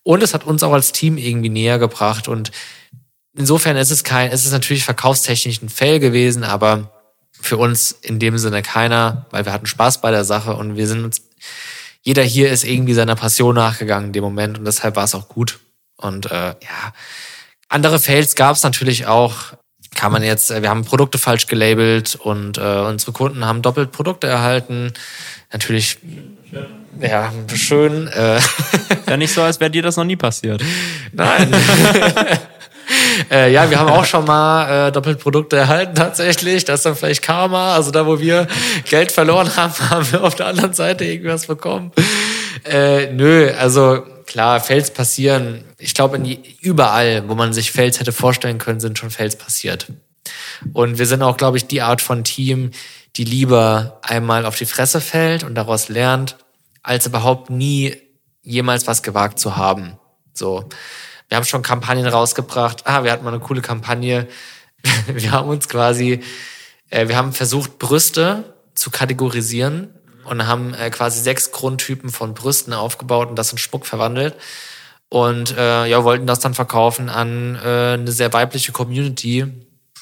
und 0.03 0.24
es 0.24 0.34
hat 0.34 0.45
uns 0.45 0.64
auch 0.64 0.72
als 0.72 0.90
Team 0.90 1.18
irgendwie 1.18 1.51
näher 1.51 1.78
gebracht 1.78 2.26
und 2.26 2.51
insofern 3.36 3.76
ist 3.76 3.93
es 3.93 4.03
kein, 4.03 4.32
es 4.32 4.45
ist 4.45 4.51
natürlich 4.53 4.84
verkaufstechnisch 4.84 5.62
ein 5.62 5.68
Fail 5.68 6.01
gewesen, 6.01 6.43
aber 6.43 6.90
für 7.43 7.57
uns 7.59 7.93
in 7.93 8.18
dem 8.18 8.38
Sinne 8.38 8.62
keiner, 8.62 9.26
weil 9.30 9.45
wir 9.45 9.53
hatten 9.53 9.66
Spaß 9.66 10.01
bei 10.01 10.11
der 10.11 10.24
Sache 10.24 10.55
und 10.55 10.76
wir 10.76 10.86
sind 10.86 11.05
uns, 11.05 11.22
jeder 12.01 12.22
hier 12.22 12.51
ist 12.51 12.64
irgendwie 12.64 12.95
seiner 12.95 13.16
Passion 13.16 13.55
nachgegangen 13.55 14.09
in 14.09 14.12
dem 14.12 14.24
Moment 14.24 14.59
und 14.59 14.64
deshalb 14.64 14.97
war 14.97 15.05
es 15.05 15.14
auch 15.14 15.28
gut. 15.28 15.59
Und 15.97 16.30
äh, 16.30 16.49
ja, 16.49 16.95
andere 17.68 17.99
Fails 17.99 18.34
gab 18.34 18.57
es 18.57 18.62
natürlich 18.62 19.07
auch. 19.07 19.34
Kann 19.95 20.11
man 20.11 20.22
jetzt, 20.22 20.51
äh, 20.51 20.62
wir 20.62 20.70
haben 20.70 20.84
Produkte 20.84 21.18
falsch 21.18 21.47
gelabelt 21.47 22.14
und 22.14 22.57
äh, 22.57 22.61
unsere 22.61 23.12
Kunden 23.12 23.45
haben 23.45 23.61
doppelt 23.61 23.93
Produkte 23.93 24.26
erhalten. 24.26 24.93
Natürlich, 25.53 25.99
ja, 26.99 27.32
schön. 27.55 28.09
Äh, 28.09 28.40
Ja, 29.12 29.18
nicht 29.18 29.34
so, 29.34 29.43
als 29.43 29.61
wäre 29.61 29.70
dir 29.70 29.82
das 29.82 29.97
noch 29.97 30.05
nie 30.05 30.16
passiert. 30.16 30.62
Nein. 31.12 31.55
äh, 33.30 33.52
ja, 33.52 33.70
wir 33.70 33.78
haben 33.78 33.90
auch 33.90 34.04
schon 34.04 34.24
mal 34.24 34.88
äh, 34.88 34.92
doppelt 34.92 35.18
Produkte 35.18 35.56
erhalten 35.56 35.94
tatsächlich. 35.94 36.64
Das 36.64 36.80
ist 36.80 36.86
dann 36.86 36.96
vielleicht 36.96 37.22
Karma. 37.22 37.74
Also 37.74 37.90
da, 37.90 38.06
wo 38.06 38.20
wir 38.20 38.46
Geld 38.88 39.12
verloren 39.12 39.56
haben, 39.56 39.72
haben 39.90 40.10
wir 40.12 40.24
auf 40.24 40.34
der 40.34 40.46
anderen 40.46 40.74
Seite 40.74 41.04
irgendwas 41.04 41.46
bekommen. 41.46 41.92
Äh, 42.64 43.12
nö, 43.12 43.50
also 43.58 44.02
klar, 44.26 44.60
Fails 44.60 44.90
passieren. 44.90 45.64
Ich 45.78 45.94
glaube, 45.94 46.20
überall, 46.60 47.28
wo 47.28 47.34
man 47.34 47.52
sich 47.52 47.72
Fails 47.72 48.00
hätte 48.00 48.12
vorstellen 48.12 48.58
können, 48.58 48.80
sind 48.80 48.98
schon 48.98 49.10
Fails 49.10 49.36
passiert. 49.36 49.86
Und 50.72 50.98
wir 50.98 51.06
sind 51.06 51.22
auch, 51.22 51.36
glaube 51.36 51.56
ich, 51.56 51.66
die 51.66 51.82
Art 51.82 52.00
von 52.00 52.24
Team, 52.24 52.70
die 53.16 53.24
lieber 53.24 53.98
einmal 54.02 54.46
auf 54.46 54.56
die 54.56 54.66
Fresse 54.66 55.00
fällt 55.00 55.44
und 55.44 55.54
daraus 55.54 55.88
lernt, 55.88 56.36
als 56.82 57.06
überhaupt 57.06 57.50
nie 57.50 57.96
jemals 58.42 58.86
was 58.86 59.02
gewagt 59.02 59.38
zu 59.38 59.56
haben. 59.56 59.98
So. 60.32 60.68
Wir 61.32 61.36
haben 61.36 61.46
schon 61.46 61.62
Kampagnen 61.62 62.06
rausgebracht. 62.06 62.86
Ah, 62.86 63.04
wir 63.04 63.10
hatten 63.10 63.24
mal 63.24 63.32
eine 63.32 63.40
coole 63.40 63.62
Kampagne. 63.62 64.28
Wir 65.06 65.32
haben 65.32 65.48
uns 65.48 65.66
quasi, 65.66 66.20
äh, 66.90 67.08
wir 67.08 67.16
haben 67.16 67.32
versucht, 67.32 67.78
Brüste 67.78 68.52
zu 68.74 68.90
kategorisieren 68.90 69.88
und 70.24 70.46
haben 70.46 70.74
äh, 70.74 70.90
quasi 70.90 71.22
sechs 71.22 71.50
Grundtypen 71.50 72.10
von 72.10 72.34
Brüsten 72.34 72.74
aufgebaut 72.74 73.30
und 73.30 73.36
das 73.36 73.50
in 73.50 73.56
Schmuck 73.56 73.86
verwandelt. 73.86 74.34
Und 75.08 75.56
äh, 75.56 75.86
ja, 75.86 76.04
wollten 76.04 76.26
das 76.26 76.40
dann 76.40 76.52
verkaufen 76.52 77.08
an 77.08 77.54
äh, 77.64 77.94
eine 77.94 78.12
sehr 78.12 78.34
weibliche 78.34 78.72
Community. 78.72 79.46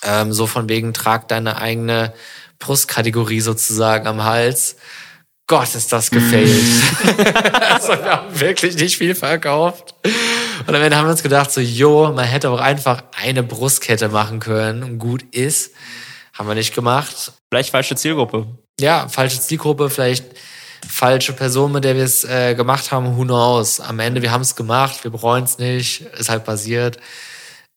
Ähm, 0.03 0.33
so 0.33 0.49
von 0.49 0.69
wegen, 0.69 0.93
trag 0.93 1.29
deine 1.29 1.59
eigene 1.59 2.13
Brustkategorie 2.59 3.41
sozusagen 3.41 4.09
am 4.09 4.25
Hals. 4.25 4.79
Gott, 5.51 5.75
ist 5.75 5.93
das 5.93 6.13
gefailt. 6.13 6.49
also 7.73 7.89
wir 7.89 8.13
haben 8.13 8.39
wirklich 8.39 8.77
nicht 8.77 8.97
viel 8.97 9.17
verkauft. 9.17 9.97
Und 10.65 10.73
am 10.73 10.81
Ende 10.81 10.97
haben 10.97 11.07
wir 11.07 11.11
uns 11.11 11.25
gedacht, 11.25 11.51
so, 11.51 11.61
jo, 11.61 12.13
man 12.13 12.25
hätte 12.25 12.51
auch 12.51 12.61
einfach 12.61 13.03
eine 13.21 13.43
Brustkette 13.43 14.11
machen 14.11 14.39
können 14.39 14.85
und 14.85 15.01
gut 15.01 15.25
ist. 15.35 15.73
Haben 16.35 16.47
wir 16.47 16.55
nicht 16.55 16.73
gemacht. 16.73 17.33
Vielleicht 17.51 17.71
falsche 17.71 17.97
Zielgruppe. 17.97 18.47
Ja, 18.79 19.09
falsche 19.09 19.41
Zielgruppe, 19.41 19.91
vielleicht 19.91 20.25
falsche 20.89 21.33
Person, 21.33 21.73
mit 21.73 21.83
der 21.83 21.97
wir 21.97 22.05
es 22.05 22.23
äh, 22.23 22.55
gemacht 22.55 22.93
haben, 22.93 23.17
who 23.17 23.25
knows. 23.25 23.81
Am 23.81 23.99
Ende, 23.99 24.23
wir 24.23 24.31
haben 24.31 24.43
es 24.43 24.55
gemacht, 24.55 25.03
wir 25.03 25.11
bereuen 25.11 25.43
es 25.43 25.59
nicht, 25.59 26.03
ist 26.17 26.31
halt 26.31 26.45
passiert. 26.45 26.99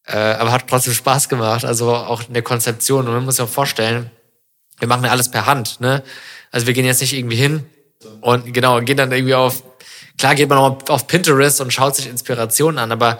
Äh, 0.05 0.15
aber 0.15 0.51
hat 0.51 0.67
trotzdem 0.67 0.93
Spaß 0.93 1.27
gemacht, 1.27 1.65
also 1.65 1.95
auch 1.95 2.21
in 2.27 2.35
der 2.35 2.43
Konzeption. 2.43 3.07
Und 3.07 3.15
man 3.15 3.25
muss 3.25 3.37
sich 3.37 3.45
auch 3.45 3.49
vorstellen, 3.49 4.11
wir 4.77 4.87
machen 4.87 5.05
ja 5.05 5.09
alles 5.09 5.31
per 5.31 5.47
Hand, 5.47 5.79
ne? 5.79 6.03
Also 6.53 6.67
wir 6.67 6.73
gehen 6.73 6.85
jetzt 6.85 7.01
nicht 7.01 7.13
irgendwie 7.13 7.35
hin 7.35 7.65
und 8.21 8.53
genau, 8.53 8.79
gehen 8.81 8.95
dann 8.95 9.11
irgendwie 9.11 9.33
auf, 9.33 9.63
klar 10.19 10.35
geht 10.35 10.47
man 10.49 10.59
auch 10.59 10.87
auf 10.87 11.07
Pinterest 11.07 11.59
und 11.61 11.73
schaut 11.73 11.95
sich 11.95 12.07
Inspirationen 12.07 12.77
an, 12.77 12.91
aber 12.91 13.19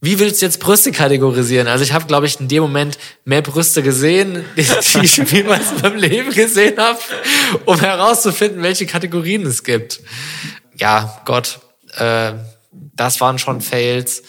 wie 0.00 0.20
willst 0.20 0.40
du 0.40 0.46
jetzt 0.46 0.60
Brüste 0.60 0.92
kategorisieren? 0.92 1.66
Also 1.66 1.82
ich 1.82 1.92
habe, 1.92 2.06
glaube 2.06 2.26
ich, 2.26 2.38
in 2.38 2.46
dem 2.46 2.62
Moment 2.62 2.96
mehr 3.24 3.42
Brüste 3.42 3.82
gesehen, 3.82 4.44
die 4.56 5.00
ich 5.02 5.16
jemals 5.16 5.72
in 5.72 5.82
meinem 5.82 5.96
Leben 5.96 6.30
gesehen 6.32 6.78
habe, 6.78 7.00
um 7.64 7.80
herauszufinden, 7.80 8.62
welche 8.62 8.86
Kategorien 8.86 9.44
es 9.44 9.64
gibt. 9.64 10.00
Ja, 10.76 11.20
Gott, 11.24 11.58
äh, 11.96 12.34
das 12.70 13.20
waren 13.20 13.40
schon 13.40 13.60
Fails. 13.60 14.22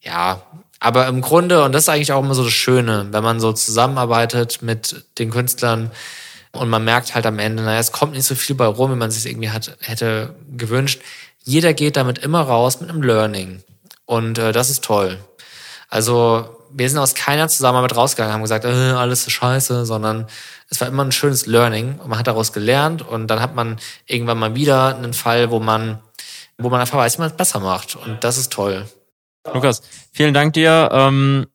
Ja, 0.00 0.42
aber 0.80 1.06
im 1.06 1.20
Grunde, 1.20 1.62
und 1.62 1.70
das 1.70 1.84
ist 1.84 1.88
eigentlich 1.90 2.10
auch 2.10 2.24
immer 2.24 2.34
so 2.34 2.42
das 2.42 2.52
Schöne, 2.52 3.06
wenn 3.12 3.22
man 3.22 3.38
so 3.38 3.52
zusammenarbeitet 3.52 4.62
mit 4.62 5.04
den 5.20 5.30
Künstlern, 5.30 5.92
und 6.54 6.68
man 6.68 6.84
merkt 6.84 7.14
halt 7.14 7.26
am 7.26 7.38
Ende, 7.38 7.62
naja, 7.62 7.78
es 7.78 7.92
kommt 7.92 8.12
nicht 8.12 8.26
so 8.26 8.34
viel 8.34 8.56
bei 8.56 8.66
rum, 8.66 8.92
wie 8.92 8.96
man 8.96 9.10
sich 9.10 9.26
irgendwie 9.26 9.50
hat, 9.50 9.76
hätte 9.80 10.34
gewünscht. 10.56 11.00
Jeder 11.42 11.74
geht 11.74 11.96
damit 11.96 12.18
immer 12.18 12.42
raus 12.42 12.80
mit 12.80 12.90
einem 12.90 13.02
Learning. 13.02 13.62
Und 14.06 14.38
äh, 14.38 14.52
das 14.52 14.70
ist 14.70 14.84
toll. 14.84 15.18
Also 15.88 16.48
wir 16.70 16.88
sind 16.88 16.98
aus 16.98 17.14
keiner 17.14 17.48
Zusammenarbeit 17.48 17.96
rausgegangen, 17.96 18.34
haben 18.34 18.42
gesagt, 18.42 18.64
äh, 18.64 18.68
alles 18.68 19.26
ist 19.26 19.32
scheiße, 19.32 19.86
sondern 19.86 20.26
es 20.68 20.80
war 20.80 20.88
immer 20.88 21.04
ein 21.04 21.12
schönes 21.12 21.46
Learning 21.46 21.98
und 21.98 22.08
man 22.08 22.18
hat 22.18 22.26
daraus 22.26 22.52
gelernt 22.52 23.06
und 23.06 23.28
dann 23.28 23.40
hat 23.40 23.54
man 23.54 23.78
irgendwann 24.06 24.38
mal 24.38 24.54
wieder 24.54 24.96
einen 24.96 25.14
Fall, 25.14 25.50
wo 25.50 25.60
man, 25.60 26.00
wo 26.58 26.68
man 26.68 26.80
einfach 26.80 26.98
weiß, 26.98 27.16
wie 27.16 27.22
man 27.22 27.30
es 27.30 27.36
besser 27.36 27.60
macht. 27.60 27.96
Und 27.96 28.24
das 28.24 28.38
ist 28.38 28.52
toll. 28.52 28.86
Lukas, 29.52 29.82
vielen 30.12 30.34
Dank 30.34 30.54
dir. 30.54 30.88
Ähm, 30.90 31.46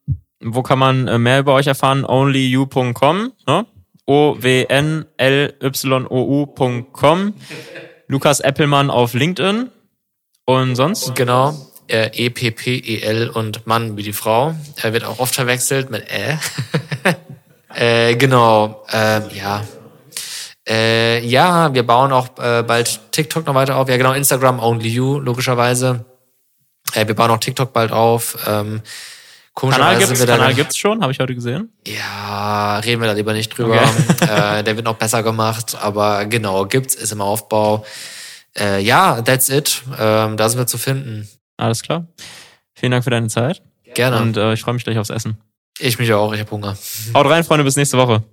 wo 0.42 0.64
kann 0.64 0.80
man 0.80 1.08
äh, 1.08 1.18
mehr 1.18 1.40
über 1.40 1.54
euch 1.54 1.68
erfahren? 1.68 2.06
onlyu.com, 2.06 3.34
ne? 3.46 3.66
O-W-N-L-Y-O-U.com. 4.10 5.04
Lukas 8.08 8.40
Eppelmann 8.40 8.90
auf 8.90 9.14
LinkedIn. 9.14 9.70
Und 10.46 10.76
sonst? 10.76 11.14
Genau. 11.14 11.54
Äh, 11.88 12.10
E-P-P-E-L 12.14 13.30
und 13.30 13.68
Mann 13.68 13.98
wie 13.98 14.04
die 14.04 14.14
Frau. 14.14 14.56
Er 14.82 14.94
wird 14.94 15.04
auch 15.06 15.20
oft 15.20 15.36
verwechselt 15.36 15.92
mit 15.92 16.08
Ä. 16.12 16.40
äh, 17.76 18.16
genau. 18.16 18.84
Äh, 18.92 19.22
ja. 19.38 19.64
Äh, 20.68 21.24
ja, 21.24 21.72
wir 21.72 21.84
bauen 21.84 22.12
auch 22.12 22.30
äh, 22.40 22.64
bald 22.64 23.12
TikTok 23.12 23.46
noch 23.46 23.54
weiter 23.54 23.76
auf. 23.76 23.90
Ja, 23.90 23.98
genau. 23.98 24.14
Instagram 24.14 24.60
Only 24.60 24.90
You, 24.90 25.20
logischerweise. 25.20 26.04
Äh, 26.96 27.06
wir 27.08 27.14
bauen 27.14 27.30
auch 27.30 27.38
TikTok 27.38 27.74
bald 27.74 27.92
auf. 27.92 28.40
Ähm, 28.48 28.82
Kanal 29.60 29.98
gibt's, 29.98 30.26
Kanal 30.26 30.54
gibt's 30.54 30.78
schon, 30.78 31.02
habe 31.02 31.12
ich 31.12 31.20
heute 31.20 31.36
gesehen. 31.36 31.72
Ja, 31.86 32.80
reden 32.80 33.02
wir 33.02 33.08
da 33.08 33.14
lieber 33.14 33.34
nicht 33.34 33.50
drüber. 33.50 33.82
Okay. 34.22 34.60
äh, 34.60 34.64
der 34.64 34.76
wird 34.76 34.86
noch 34.86 34.96
besser 34.96 35.24
gemacht, 35.24 35.78
aber 35.82 36.26
genau, 36.26 36.66
gibt's, 36.66 36.96
ist 36.96 37.12
im 37.12 37.22
Aufbau. 37.22 37.86
Äh, 38.58 38.82
ja, 38.82 39.22
that's 39.22 39.50
it. 39.50 39.84
Ähm, 40.00 40.38
da 40.38 40.50
sind 40.50 40.60
wir 40.60 40.68
zu 40.68 40.78
finden. 40.78 41.28
Alles 41.58 41.82
klar. 41.82 42.08
Vielen 42.74 42.92
Dank 42.92 43.04
für 43.04 43.10
deine 43.10 43.28
Zeit. 43.28 43.62
Gerne. 43.94 44.22
Und 44.22 44.38
äh, 44.38 44.54
ich 44.54 44.62
freue 44.62 44.74
mich 44.74 44.84
gleich 44.84 44.98
aufs 44.98 45.10
Essen. 45.10 45.38
Ich 45.80 46.00
mich 46.00 46.12
auch, 46.14 46.34
ich 46.34 46.40
habe 46.40 46.52
Hunger. 46.52 46.78
Haut 47.14 47.26
rein, 47.26 47.44
Freunde, 47.44 47.64
bis 47.64 47.76
nächste 47.76 47.98
Woche. 47.98 48.24